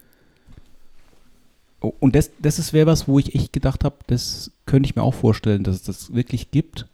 [1.89, 5.03] und das, das ist wäre was, wo ich echt gedacht habe, das könnte ich mir
[5.03, 6.87] auch vorstellen, dass es das wirklich gibt.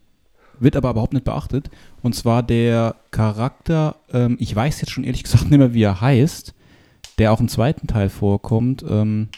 [0.60, 1.70] Wird aber überhaupt nicht beachtet.
[2.02, 6.02] Und zwar der Charakter, ähm, ich weiß jetzt schon ehrlich gesagt nicht mehr, wie er
[6.02, 6.54] heißt,
[7.18, 8.84] der auch im zweiten Teil vorkommt.
[8.88, 9.30] Ähm,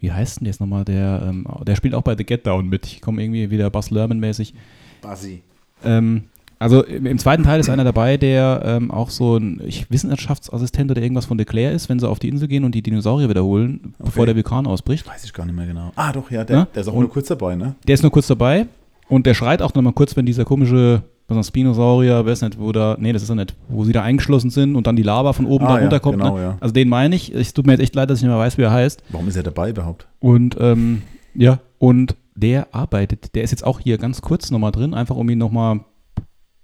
[0.00, 0.84] wie heißt denn jetzt nochmal?
[0.84, 2.86] Der, ähm, der spielt auch bei The Get Down mit.
[2.86, 4.54] Ich komme irgendwie wieder Buzz Lerman-mäßig.
[5.02, 5.42] Basi.
[5.84, 6.24] Ähm,
[6.58, 10.90] also im, im zweiten Teil ist einer dabei, der ähm, auch so ein ich, Wissenschaftsassistent
[10.90, 13.94] oder irgendwas von Declare ist, wenn sie auf die Insel gehen und die Dinosaurier wiederholen,
[13.98, 15.06] bevor der Vulkan ausbricht.
[15.06, 15.92] Weiß ich gar nicht mehr genau.
[15.96, 16.66] Ah, doch, ja, der, Ja?
[16.74, 17.74] der ist auch Und- nur kurz dabei, ne?
[17.86, 18.66] Der ist nur kurz dabei
[19.08, 22.58] und der schreit auch nochmal kurz, wenn dieser komische, was ist das, Spinosaurier, weiß nicht,
[22.58, 25.02] wo da, nee, das ist er nicht, wo sie da eingeschlossen sind und dann die
[25.02, 26.18] Lava von oben Ah, da ja, runterkommt.
[26.18, 26.42] genau, ne?
[26.42, 26.56] ja.
[26.60, 27.32] Also den meine ich.
[27.34, 29.02] Es tut mir jetzt echt leid, dass ich nicht mehr weiß, wie er heißt.
[29.10, 30.06] Warum ist er dabei überhaupt?
[30.20, 31.02] Und ähm,
[31.34, 35.28] ja, und der arbeitet, der ist jetzt auch hier ganz kurz nochmal drin, einfach um
[35.28, 35.80] ihn nochmal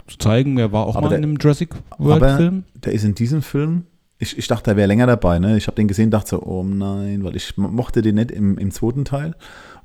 [0.07, 2.64] zu zeigen, er war auch Aber mal der- in einem Jurassic World-Film.
[2.84, 3.84] Der ist in diesem Film.
[4.18, 5.57] Ich, ich dachte, er wäre länger dabei, ne?
[5.57, 8.57] Ich habe den gesehen, dachte so, oh nein, weil ich mo- mochte den nicht im,
[8.59, 9.34] im zweiten Teil.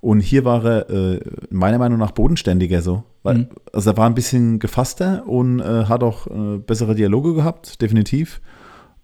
[0.02, 3.04] Und hier war er äh, meiner Meinung nach bodenständiger so.
[3.24, 3.48] Weil, Mhm.
[3.74, 8.40] Also er war ein bisschen gefasster und äh, hat auch äh, bessere Dialoge gehabt, definitiv.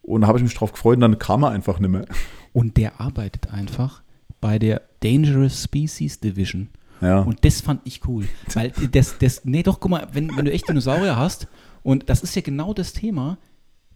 [0.04, 2.06] Und da habe ich mich drauf gefreut und dann kam er einfach nicht mehr.
[2.54, 4.04] Und der arbeitet einfach
[4.40, 6.70] bei der Dangerous Species Division.
[7.02, 7.20] Ja.
[7.20, 8.28] Und das fand ich cool.
[8.54, 11.48] Weil das, das, nee, doch, guck mal, wenn, wenn du echt Dinosaurier hast,
[11.84, 13.38] und das ist ja genau das Thema,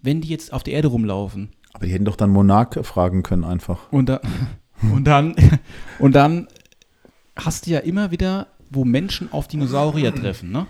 [0.01, 1.49] wenn die jetzt auf der Erde rumlaufen.
[1.73, 3.91] Aber die hätten doch dann Monarch fragen können einfach.
[3.91, 4.21] Und, da,
[4.93, 5.35] und dann,
[5.99, 6.47] und dann
[7.35, 10.67] hast du ja immer wieder, wo Menschen auf Dinosaurier treffen, ne?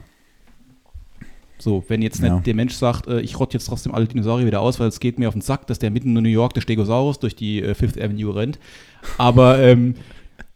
[1.62, 2.40] So, wenn jetzt nicht Ja.
[2.40, 5.20] der Mensch sagt, äh, ich rotte jetzt trotzdem alle Dinosaurier wieder aus, weil es geht
[5.20, 7.74] mir auf den Sack, dass der mitten in New York der Stegosaurus durch die äh,
[7.76, 8.60] Fifth Avenue rennt.
[9.18, 9.96] Aber, ähm,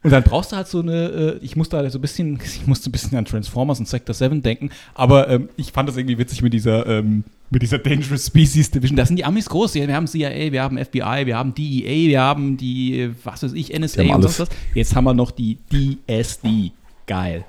[0.04, 2.68] und dann brauchst du halt so eine, äh, ich musste halt so ein bisschen, ich
[2.68, 6.18] musste ein bisschen an Transformers und Sector 7 denken, aber ähm, ich fand das irgendwie
[6.18, 8.98] witzig mit dieser, ähm, mit dieser Dangerous Species Division.
[8.98, 9.76] Da sind die Amis groß.
[9.76, 13.54] Wir haben CIA, wir haben FBI, wir haben DEA, wir haben die, äh, was weiß
[13.54, 14.38] ich, NSA und alles.
[14.38, 14.58] sonst was.
[14.74, 16.72] Jetzt haben wir noch die DSD.
[17.06, 17.46] Geil.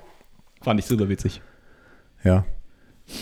[0.61, 1.41] Fand ich super witzig.
[2.23, 2.45] Ja.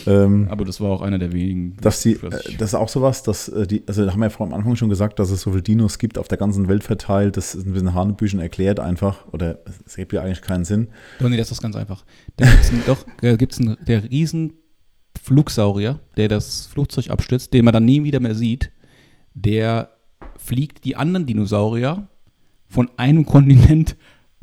[0.06, 1.76] Ähm, Aber das war auch einer der wenigen.
[1.80, 4.30] dass die, äh, das ist auch sowas, dass äh, die, also da haben wir ja
[4.30, 6.84] vor am Anfang schon gesagt, dass es so viele Dinos gibt auf der ganzen Welt
[6.84, 7.36] verteilt.
[7.36, 9.26] Das ist ein bisschen Hanebüchen erklärt einfach.
[9.32, 10.88] Oder es gibt ja eigentlich keinen Sinn.
[11.18, 12.04] Doch, nee, das ist ganz einfach.
[12.36, 14.54] Da gibt's einen, doch, da gibt's einen, der riesen
[15.22, 18.70] Flugsaurier, der das Flugzeug abstürzt, den man dann nie wieder mehr sieht,
[19.34, 19.90] der
[20.38, 22.08] fliegt die anderen Dinosaurier
[22.68, 23.96] von einem Kontinent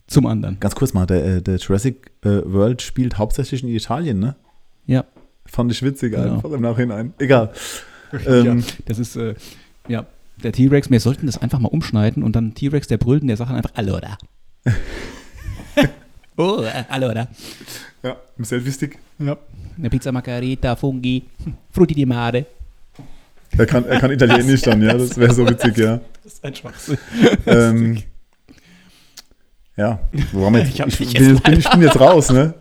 [0.08, 0.60] zum anderen.
[0.60, 4.36] Ganz kurz mal, der, äh, der Jurassic World spielt hauptsächlich in Italien, ne?
[4.86, 5.06] Ja.
[5.52, 6.36] Fand ich witzig Genau.
[6.36, 7.14] einfach im Nachhinein.
[7.20, 7.52] Egal.
[8.28, 9.36] Ähm, ja, das ist, äh,
[9.88, 10.06] ja,
[10.44, 13.38] der T-Rex, wir sollten das einfach mal umschneiden und dann T-Rex, der brüllt und der
[13.38, 14.18] sagt einfach, allora.
[16.36, 17.30] oh, äh, allora.
[18.04, 18.98] ja, im Selfie-Stick.
[19.20, 19.38] Ja.
[19.78, 21.24] Eine Pizza Margarita, Fungi,
[21.72, 22.46] Frutti di Mare.
[23.58, 26.02] Er kann, er kann Italienisch dann, ja, das wäre so witzig, ja.
[26.24, 26.98] Das ist ein Schwachsinn.
[27.46, 28.04] Ähm,
[29.78, 30.00] ja,
[30.34, 30.78] wo haben wir jetzt?
[30.78, 32.54] Ich Ich, bin, jetzt bin, ich bin jetzt raus, ne?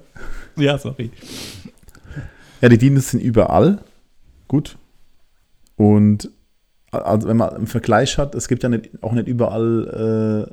[0.57, 1.11] Ja, sorry.
[2.61, 3.83] Ja, die Dinos sind überall.
[4.49, 4.77] Gut.
[5.77, 6.31] Und
[6.91, 10.49] also wenn man einen Vergleich hat, es gibt ja nicht, auch nicht überall,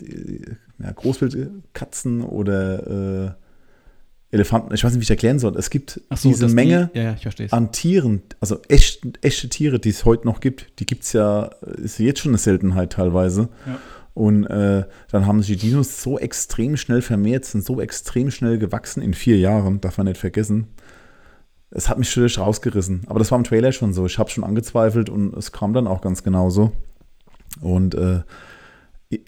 [0.00, 4.74] äh, ja, Großwildkatzen oder äh, Elefanten.
[4.74, 5.56] Ich weiß nicht, wie ich erklären soll.
[5.56, 7.16] Es gibt so, diese Menge Die, ja,
[7.50, 11.50] an Tieren, also echt, echte Tiere, die es heute noch gibt, die gibt es ja,
[11.76, 13.50] ist jetzt schon eine Seltenheit teilweise.
[13.66, 13.78] Ja.
[14.14, 18.58] Und äh, dann haben sich die Dinos so extrem schnell vermehrt, sind so extrem schnell
[18.58, 20.68] gewachsen in vier Jahren, darf man nicht vergessen.
[21.74, 23.02] Es hat mich schon rausgerissen.
[23.06, 24.04] Aber das war im Trailer schon so.
[24.06, 26.72] Ich habe schon angezweifelt und es kam dann auch ganz genauso.
[27.60, 28.20] Und äh,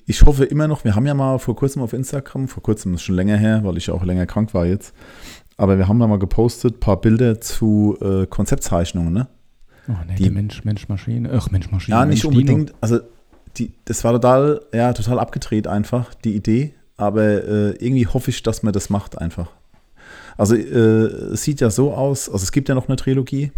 [0.07, 3.03] ich- hoffe immer noch, wir haben ja mal vor kurzem auf Instagram, vor kurzem ist
[3.03, 4.95] schon länger her, weil ich ja auch länger krank war jetzt,
[5.57, 9.29] aber wir haben da mal gepostet, ein paar Bilder zu äh, Konzeptzeichnungen, ne?
[9.89, 11.31] Oh, nee, die- Mensch, Mensch, Maschine.
[11.35, 11.97] Ach, Mensch, Maschine.
[11.99, 12.53] Ja, nicht Mensch, Dino.
[12.53, 12.75] unbedingt.
[12.81, 13.01] Also,
[13.59, 16.75] die, das war total, ja, total abgedreht einfach, die Idee.
[16.97, 19.51] Aber äh, irgendwie hoffe ich, dass man das macht einfach.
[20.37, 20.61] Also, äh,
[21.33, 23.53] es sieht ja so aus, also es gibt ja noch eine Trilogie.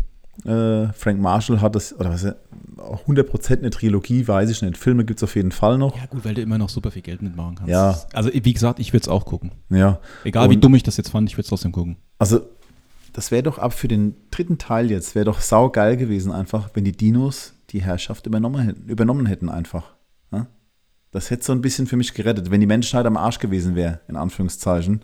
[0.45, 2.35] Äh, Frank Marshall hat das, oder was, ja,
[2.77, 4.77] auch 100% eine Trilogie, weiß ich nicht.
[4.77, 5.97] Filme gibt es auf jeden Fall noch.
[5.97, 7.71] Ja, gut, weil du immer noch super viel Geld mitmachen kannst.
[7.71, 7.99] Ja.
[8.13, 9.53] Also, wie gesagt, ich würde es auch gucken.
[9.71, 9.99] Ja.
[10.25, 11.97] Egal, wie Und- dumm ich das jetzt fand, ich würde es trotzdem gucken.
[12.19, 12.41] Also,
[13.15, 16.85] das wäre doch ab für den dritten Teil jetzt, wäre doch saugeil gewesen, einfach, wenn
[16.85, 19.95] die Dinos die Herrschaft übernommen hätten, übernommen hätten einfach.
[20.33, 20.47] Ja?
[21.13, 24.01] Das hätte so ein bisschen für mich gerettet, wenn die Menschheit am Arsch gewesen wäre,
[24.07, 25.01] in Anführungszeichen.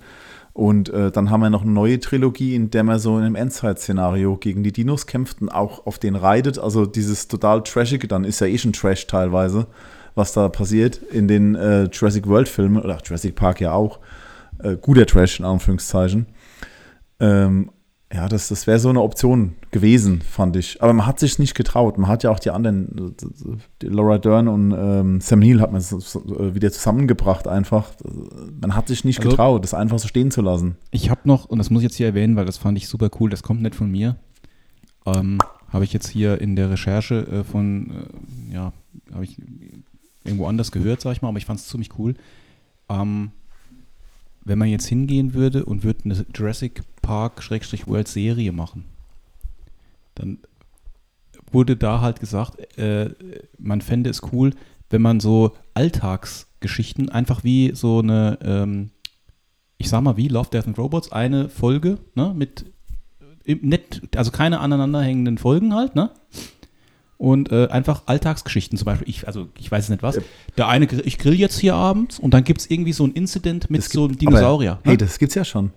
[0.55, 3.37] Und äh, dann haben wir noch eine neue Trilogie, in der man so in einem
[3.37, 6.59] Endzeit-Szenario gegen die Dinos kämpft und auch auf den reitet.
[6.59, 9.67] Also dieses total Trashige, dann ist ja eh schon Trash teilweise,
[10.15, 13.99] was da passiert in den äh, Jurassic World-Filmen oder Jurassic Park ja auch.
[14.59, 16.27] Äh, guter Trash in Anführungszeichen.
[17.19, 17.71] Ähm,
[18.13, 20.83] ja, das, das wäre so eine Option gewesen, fand ich.
[20.83, 21.97] Aber man hat sich nicht getraut.
[21.97, 23.15] Man hat ja auch die anderen,
[23.81, 27.91] die Laura Dern und ähm, Sam Neill hat man äh, wieder zusammengebracht einfach.
[28.61, 30.77] Man hat sich nicht Also- getraut, das einfach so stehen zu lassen.
[30.91, 33.09] Ich habe noch, und das muss ich jetzt hier erwähnen, weil das fand ich super
[33.19, 34.17] cool, das kommt nicht von mir.
[35.07, 35.39] Ähm,
[35.71, 37.91] habe ich jetzt hier in der Recherche äh, von,
[38.51, 38.73] äh, ja,
[39.15, 39.39] habe ich
[40.23, 42.15] irgendwo anders gehört, sag ich mal, aber ich fand es ziemlich cool.
[42.91, 43.31] Ähm,
[44.45, 48.85] wenn man jetzt hingehen würde und würde eine Jurassic Park-World Serie machen,
[50.15, 50.39] dann
[51.51, 53.11] wurde da halt gesagt, äh,
[53.59, 54.53] man fände es cool,
[54.91, 58.91] wenn man so Alltagsgeschichten einfach wie so eine, ähm,
[59.79, 62.67] ich sag mal wie Love, Death and Robots, eine Folge, ne, mit
[63.47, 66.11] nett, also keine aneinanderhängenden Folgen halt, ne?
[67.19, 69.09] Und äh, einfach Alltagsgeschichten zum Beispiel.
[69.09, 70.19] Ich, also ich weiß es nicht was.
[70.57, 73.71] Der eine, ich grill jetzt hier abends und dann gibt es irgendwie so ein Incident
[73.71, 74.73] mit Das so einem gibt- Dinosaurier.
[74.73, 74.99] Aber, hey, ne?
[74.99, 75.71] das gibt's ja schon.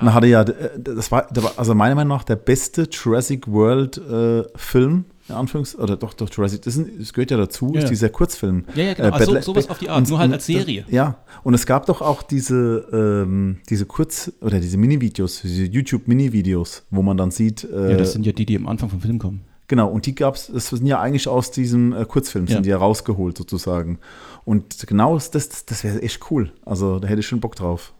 [0.00, 3.98] Man hatte ja, das war, das war, also meiner Meinung nach der beste Jurassic World
[3.98, 7.78] äh, Film, in Anführungs, oder doch, doch, Jurassic, das, ist, das gehört ja dazu, Ja,
[7.78, 7.88] ist ja.
[7.90, 8.64] dieser Kurzfilm.
[8.74, 9.08] Ja, ja, genau.
[9.08, 10.82] Äh, also, Battle- sowas auf die Art, und- nur halt und als Serie.
[10.82, 15.64] Das, ja, und es gab doch auch diese, ähm, diese Kurz- oder diese Mini-Videos, diese
[15.64, 19.00] YouTube-Mini-Videos, wo man dann sieht, äh, ja, das sind ja die, die am Anfang vom
[19.00, 19.42] Film kommen.
[19.68, 22.54] Genau, und die gab es, das sind ja eigentlich aus diesem äh, Kurzfilm, Ja.
[22.54, 23.98] sind die ja rausgeholt sozusagen.
[24.44, 26.52] Und genau das, das, das wäre echt cool.
[26.66, 27.94] Also da hätte ich schon Bock drauf.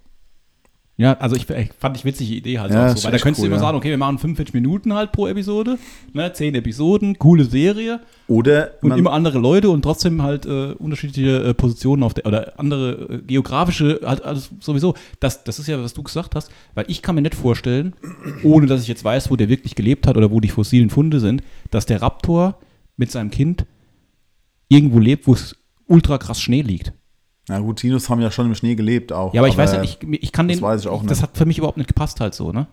[0.99, 3.41] Ja, also ich, ich fand ich witzige Idee halt Ja, auch so, weil da könntest
[3.41, 3.63] cool, du immer ja.
[3.63, 5.79] sagen, okay, wir machen 45 Minuten halt pro Episode,
[6.13, 11.45] ne, 10 Episoden, coole Serie Oder und immer andere Leute und trotzdem halt äh, unterschiedliche
[11.45, 14.95] äh, Positionen auf der oder andere äh, geografische halt alles sowieso.
[15.19, 17.95] Das, das ist ja, was du gesagt hast, weil ich kann mir nicht vorstellen,
[18.43, 21.21] ohne dass ich jetzt weiß, wo der wirklich gelebt hat oder wo die fossilen Funde
[21.21, 22.59] sind, dass der Raptor
[22.99, 23.65] mit seinem Kind
[24.69, 26.93] irgendwo lebt, wo es ultra krass Schnee liegt.
[27.49, 29.35] Na gut, Dinos haben ja schon im Schnee gelebt auch.
[29.35, 31.23] Ja, aber ich weiß ja, ich, ich kann das den, weiß ich auch das nicht.
[31.23, 32.69] hat für mich überhaupt nicht gepasst halt so, ne?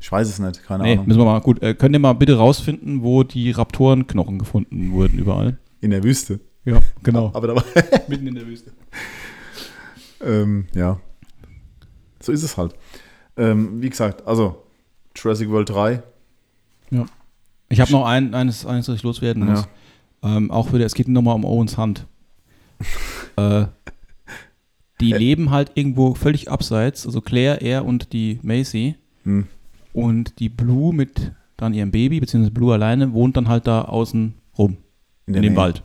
[0.00, 1.06] Ich weiß es nicht, keine Nee, Ahnung.
[1.08, 5.18] müssen wir mal, gut, äh, könnt ihr mal bitte rausfinden, wo die Raptorenknochen gefunden wurden
[5.18, 5.58] überall?
[5.80, 6.38] In der Wüste.
[6.64, 7.32] Ja, genau.
[7.34, 7.64] Aber da war,
[8.08, 8.72] Mitten in der Wüste.
[10.24, 11.00] ähm, ja.
[12.20, 12.74] So ist es halt.
[13.36, 14.62] Ähm, wie gesagt, also
[15.16, 16.02] Jurassic World 3.
[17.68, 19.66] Ich habe noch ein, eines, eines, was ich loswerden muss.
[20.22, 22.06] Ähm, auch wieder, es geht nochmal um Owens Hand.
[23.36, 23.66] Äh,
[25.00, 28.96] die leben halt irgendwo völlig abseits, also Claire, er und die Macy.
[29.24, 29.46] Hm.
[29.92, 34.34] Und die Blue mit dann ihrem Baby, beziehungsweise Blue alleine, wohnt dann halt da außen
[34.58, 34.76] rum,
[35.26, 35.60] in, der dem Nähe.
[35.60, 35.82] Wald.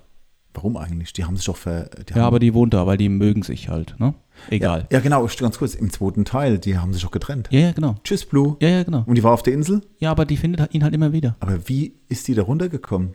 [0.54, 1.14] Warum eigentlich?
[1.14, 1.90] Die haben sich doch ver.
[2.14, 4.14] Ja, aber die wohnt da, weil die mögen sich halt, ne?
[4.50, 4.88] Egal.
[4.92, 5.76] Ja, ja, genau, ganz kurz.
[5.76, 7.48] Im zweiten Teil, die haben sich doch getrennt.
[7.52, 7.96] Ja, ja, genau.
[8.04, 8.58] Tschüss, Blue.
[8.60, 9.04] Ja, ja, genau.
[9.06, 9.82] Und die war auf der Insel?
[10.00, 11.38] Ja, aber die findet ihn halt immer wieder.
[11.40, 13.14] Aber wie ist die da runtergekommen?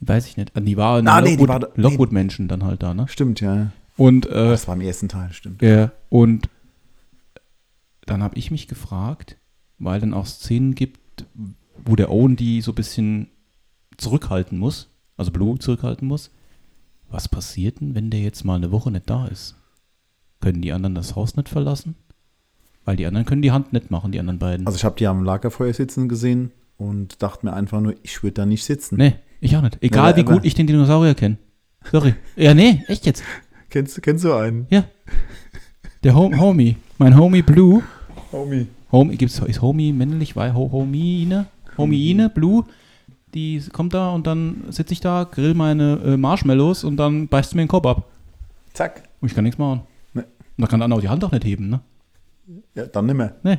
[0.00, 0.54] Weiß ich nicht.
[0.54, 1.82] Also Die war Ah, nee, die Lockwood- nee.
[1.82, 3.06] Lockwood-Menschen dann halt da, ne?
[3.08, 3.72] Stimmt, ja.
[3.96, 5.62] Und, äh, Das war im ersten Teil, stimmt.
[5.62, 6.48] ja, und
[8.06, 9.36] dann habe ich mich gefragt,
[9.78, 11.26] weil dann auch Szenen gibt,
[11.84, 13.28] wo der Owen die so ein bisschen
[13.96, 16.30] zurückhalten muss, also Blue zurückhalten muss.
[17.08, 19.54] Was passiert denn, wenn der jetzt mal eine Woche nicht da ist?
[20.40, 21.94] Können die anderen das Haus nicht verlassen?
[22.84, 24.66] Weil die anderen können die Hand nicht machen, die anderen beiden.
[24.66, 28.34] Also ich habe die am Lagerfeuer sitzen gesehen und dachte mir einfach nur, ich würde
[28.34, 28.96] da nicht sitzen.
[28.96, 29.14] nee,
[29.44, 29.78] ich auch nicht.
[29.80, 31.36] Egal aber- wie gut ich den Dinosaurier kenne.
[31.90, 32.14] Sorry.
[32.36, 33.22] Ja, nee, echt jetzt.
[33.70, 34.66] Kennst, kennst du einen?
[34.70, 34.84] Ja.
[36.02, 36.76] Der Hom Homie.
[36.98, 37.82] Mein Homie Blue.
[38.32, 38.66] Homie.
[38.92, 40.36] Homie, gibt's, ist Homie männlich?
[40.36, 41.46] Weil Ho Homiine?
[41.76, 42.64] Homiine, Blue.
[43.34, 47.50] Die kommt da und dann sitze ich da, grill meine äh, Marshmallows und dann beißt
[47.50, 48.06] sie mir den Kopf ab.
[48.72, 49.02] Zack.
[49.20, 49.80] Und ich kann nichts machen.
[50.12, 50.20] Nee.
[50.22, 51.80] Und da kann dann auch die Hand auch nicht heben, ne?
[52.74, 53.34] Ja, dann nicht mehr.
[53.42, 53.58] Nee.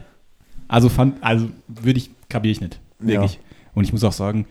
[0.67, 2.79] Also fand, also würde ich, kapiere ich nicht.
[2.99, 3.33] Wirklich.
[3.33, 3.39] Ja.
[3.73, 4.45] Und ich muss auch sagen,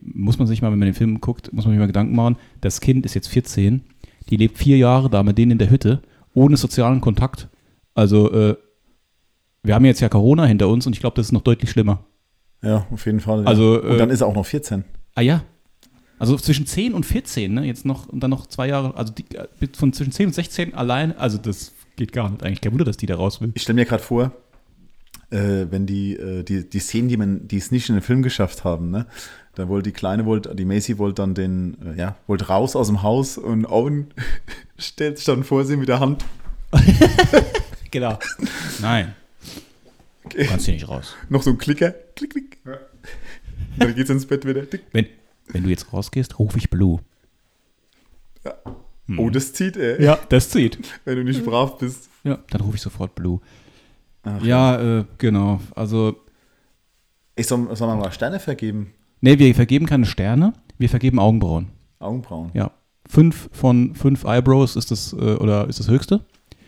[0.00, 2.36] muss man sich mal, wenn man den Film guckt, muss man sich mal Gedanken machen,
[2.60, 3.82] das Kind ist jetzt 14,
[4.30, 6.02] die lebt vier Jahre da mit denen in der Hütte,
[6.32, 7.48] ohne sozialen Kontakt.
[7.94, 8.56] Also, äh,
[9.62, 12.04] wir haben jetzt ja Corona hinter uns und ich glaube, das ist noch deutlich schlimmer.
[12.62, 13.42] Ja, auf jeden Fall.
[13.42, 13.46] Ja.
[13.46, 14.84] Also, und äh, dann ist er auch noch 14.
[15.14, 15.44] Ah ja.
[16.18, 17.64] Also zwischen 10 und 14, ne?
[17.64, 20.74] Jetzt noch und dann noch zwei Jahre, also die, äh, von zwischen 10 und 16
[20.74, 22.60] allein, also das geht gar nicht eigentlich.
[22.60, 23.52] Kein Wunder, dass die da raus will.
[23.54, 24.32] Ich stelle mir gerade vor,
[25.34, 28.22] äh, wenn die, äh, die, die Szenen, die, man, die es nicht in den Film
[28.22, 29.06] geschafft haben, ne?
[29.56, 32.88] Da wollte die Kleine, wollte, die Macy wollte dann den, äh, ja, wollte raus aus
[32.88, 34.08] dem Haus und Owen
[34.78, 36.24] stellt sich dann vor sie mit der Hand.
[37.90, 38.18] Genau.
[38.80, 39.14] Nein.
[40.28, 41.14] Du kannst hier nicht raus.
[41.28, 41.94] Noch so ein Klicker.
[42.16, 42.58] Klick, klick.
[43.76, 44.68] Dann geht's ins Bett wieder.
[44.68, 44.82] Tick.
[44.90, 45.06] Wenn,
[45.46, 46.98] wenn du jetzt rausgehst, rufe ich Blue.
[49.16, 50.00] Oh, das zieht er.
[50.00, 50.76] Ja, das zieht.
[51.04, 52.10] Wenn du nicht brav bist.
[52.24, 53.40] Ja, dann rufe ich sofort Blue.
[54.24, 55.60] Ach, Ja, äh, genau.
[55.74, 56.16] Also,
[57.36, 58.92] Ich soll, soll man mal Sterne vergeben?
[59.20, 61.68] nee, wir vergeben keine Sterne, wir vergeben Augenbrauen.
[61.98, 62.50] Augenbrauen.
[62.54, 62.70] Ja.
[63.08, 66.20] Fünf von fünf Eyebrows ist das, äh, oder ist das höchste.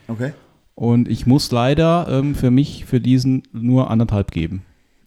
[0.09, 0.33] Okay.
[0.75, 4.63] Und ich muss leider ähm, für mich für diesen nur anderthalb geben.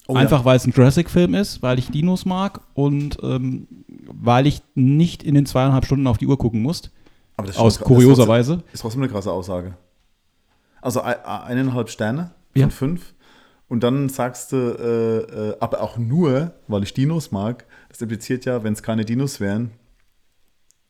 [0.07, 3.67] Oh, Einfach weil es ein Jurassic-Film ist, weil ich Dinos mag und ähm,
[4.07, 6.81] weil ich nicht in den zweieinhalb Stunden auf die Uhr gucken muss.
[7.37, 8.63] Aber das ist Aus kurioser das Weise.
[8.73, 9.75] ist trotzdem- eine krasse Aussage.
[10.81, 12.69] Also ein- eineinhalb Sterne von Ja.
[12.69, 13.13] fünf.
[13.67, 17.65] Und dann sagst du, äh, äh, aber auch nur, weil ich Dinos mag.
[17.89, 19.71] Das impliziert ja, wenn es keine Dinos wären.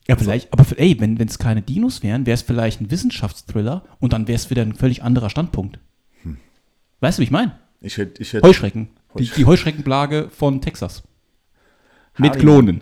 [0.07, 4.13] Ja, vielleicht, aber ey, wenn es keine Dinos wären, wäre es vielleicht ein Wissenschaftsthriller und
[4.13, 5.79] dann wäre es wieder ein völlig anderer Standpunkt.
[7.01, 7.59] Weißt du, wie ich meine?
[7.81, 8.47] Ich hätte, ich hätte.
[8.47, 8.89] Heuschrecken.
[9.17, 11.03] Die, die Heuschreckenplage von Texas.
[12.17, 12.39] Mit Harry.
[12.41, 12.81] Klonen.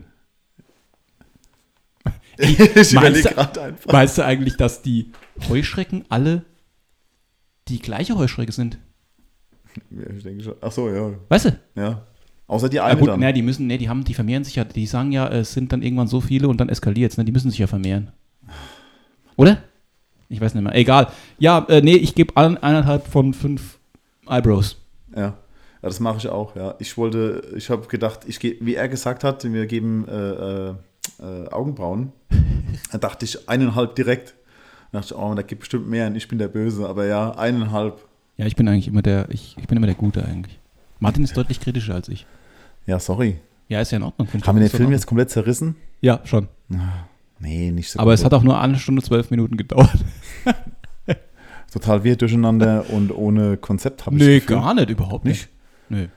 [2.38, 3.92] ich Meinst du-.
[3.92, 5.12] Weißt du eigentlich, dass die
[5.50, 6.46] Heuschrecken alle
[7.70, 8.78] die gleiche Heuschrecke sind?
[9.92, 10.56] Ja, ich denke schon.
[10.62, 11.12] Ach so, ja.
[11.30, 11.60] Weißt du?
[11.76, 12.04] ja.
[12.48, 13.20] Außer die Ja, eine gut, dann.
[13.20, 15.74] ne, die müssen, ne, die haben, die vermehren sich ja, die sagen ja, es sind
[15.74, 17.26] dann irgendwann so viele und dann eskaliert es, ne?
[17.26, 18.12] Die müssen sich ja vermehren.
[19.36, 19.58] Oder?
[20.30, 20.74] Ich weiß nicht mehr.
[20.74, 21.08] Egal.
[21.40, 23.80] Ja, äh, nee, ich gebe allen eineinhalb von fünf
[24.30, 24.78] Eyebrows.
[25.14, 25.22] Ja.
[25.22, 25.38] ja,
[25.82, 26.76] das mache ich auch, ja.
[26.80, 30.74] Ich wollte, ich habe gedacht, ich gehe, wie er gesagt hat, wir geben äh, äh,
[31.20, 32.14] äh, Augenbrauen.
[32.92, 34.36] da dachte ich eineinhalb direkt.
[34.92, 36.88] Da dachte ich, oh, da gibt bestimmt mehr und ich bin der Böse.
[36.88, 38.06] Aber ja, eineinhalb.
[38.38, 40.60] Ja, ich bin eigentlich immer der, ich, ich bin immer der Gute eigentlich.
[41.00, 42.26] Martin ist deutlich kritischer als ich.
[42.86, 43.38] Ja, sorry.
[43.68, 44.28] Ja, ist ja in Ordnung.
[44.46, 45.76] Haben wir den Film jetzt komplett zerrissen?
[46.02, 46.48] Ja, schon.
[47.40, 48.34] Nee, nicht so Aber es komplett.
[48.34, 49.92] hat auch nur eine Stunde zwölf Minuten gedauert.
[51.72, 54.56] total wir durcheinander und ohne Konzept habe ich Nee, Gefühl.
[54.56, 55.50] gar nicht, überhaupt Nicht?
[55.90, 56.02] nicht.
[56.02, 56.10] Nee.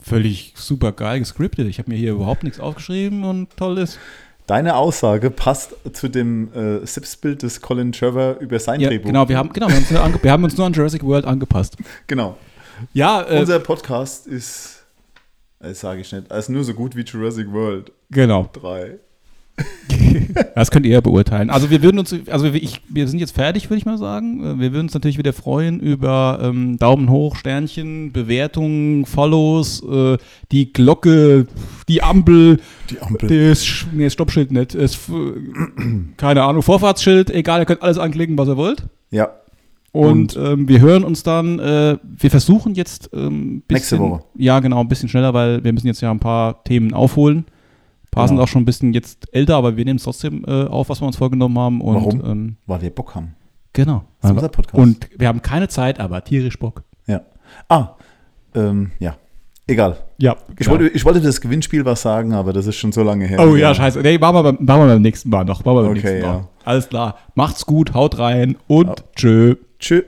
[0.00, 1.66] Völlig super geil gescriptet.
[1.68, 3.98] Ich habe mir hier überhaupt nichts aufgeschrieben und toll ist.
[4.46, 9.06] Deine Aussage passt zu dem äh, Selbstbild des Colin Trevor über sein Ja, Drehbuch.
[9.06, 11.24] genau, wir haben, genau wir, haben uns nur wir haben uns nur an Jurassic World
[11.24, 11.76] angepasst.
[12.06, 12.36] Genau.
[12.92, 14.84] Ja, äh, Unser Podcast ist,
[15.60, 18.50] das sage ich nicht, ist nur so gut wie Jurassic World genau.
[18.52, 18.98] 3.
[20.54, 21.50] Das könnt ihr ja beurteilen.
[21.50, 24.42] Also wir würden uns, also wir, ich, wir sind jetzt fertig, würde ich mal sagen.
[24.42, 30.16] Äh, Wir würden uns natürlich wieder freuen über ähm, Daumen hoch, Sternchen, Bewertungen, Follows, äh,
[30.50, 31.46] die Glocke,
[31.88, 32.60] die Ampel,
[32.90, 33.48] Die Ampel.
[33.50, 34.98] das, nee, Stoppschild nicht, das,
[36.16, 38.84] keine Ahnung, Vorfahrtsschild, egal, ihr könnt alles anklicken, was ihr wollt.
[39.10, 39.30] Ja,
[39.92, 44.24] Und, ähm, wir hören uns dann, äh, wir versuchen jetzt ähm, bisschen, Nächste Woche.
[44.36, 47.44] Ja, genau, ein bisschen schneller, weil wir müssen jetzt ja ein paar Themen aufholen.
[48.14, 48.36] Paar Genau.
[48.38, 51.00] sind auch schon ein bisschen jetzt älter, aber wir nehmen es trotzdem äh, auf, was
[51.02, 51.80] wir uns vorgenommen haben.
[51.80, 52.24] Und, Warum?
[52.24, 53.34] Ähm, weil wir Bock haben.
[53.72, 54.04] genau.
[54.20, 54.82] Das ist unser Podcast.
[54.82, 56.82] Und wir haben keine Zeit, aber tierisch Bock.
[57.06, 57.20] ja.
[57.68, 57.90] Ah,
[58.54, 59.16] ähm, ja.
[59.66, 59.96] Egal.
[60.18, 63.24] Ja, Ich, wollte, ich wollte das Gewinnspiel was sagen, aber das ist schon so lange
[63.26, 63.38] her.
[63.40, 64.00] Oh ja, scheiße.
[64.00, 65.64] Nee, machen wir, beim, machen wir beim nächsten Mal noch.
[65.64, 66.34] Machen wir beim Okay, nächsten Mal.
[66.34, 66.48] ja.
[66.64, 67.16] Alles klar.
[67.34, 68.94] Macht's gut, haut rein und Ja.
[69.16, 69.54] tschö.
[69.78, 70.04] Tschüss.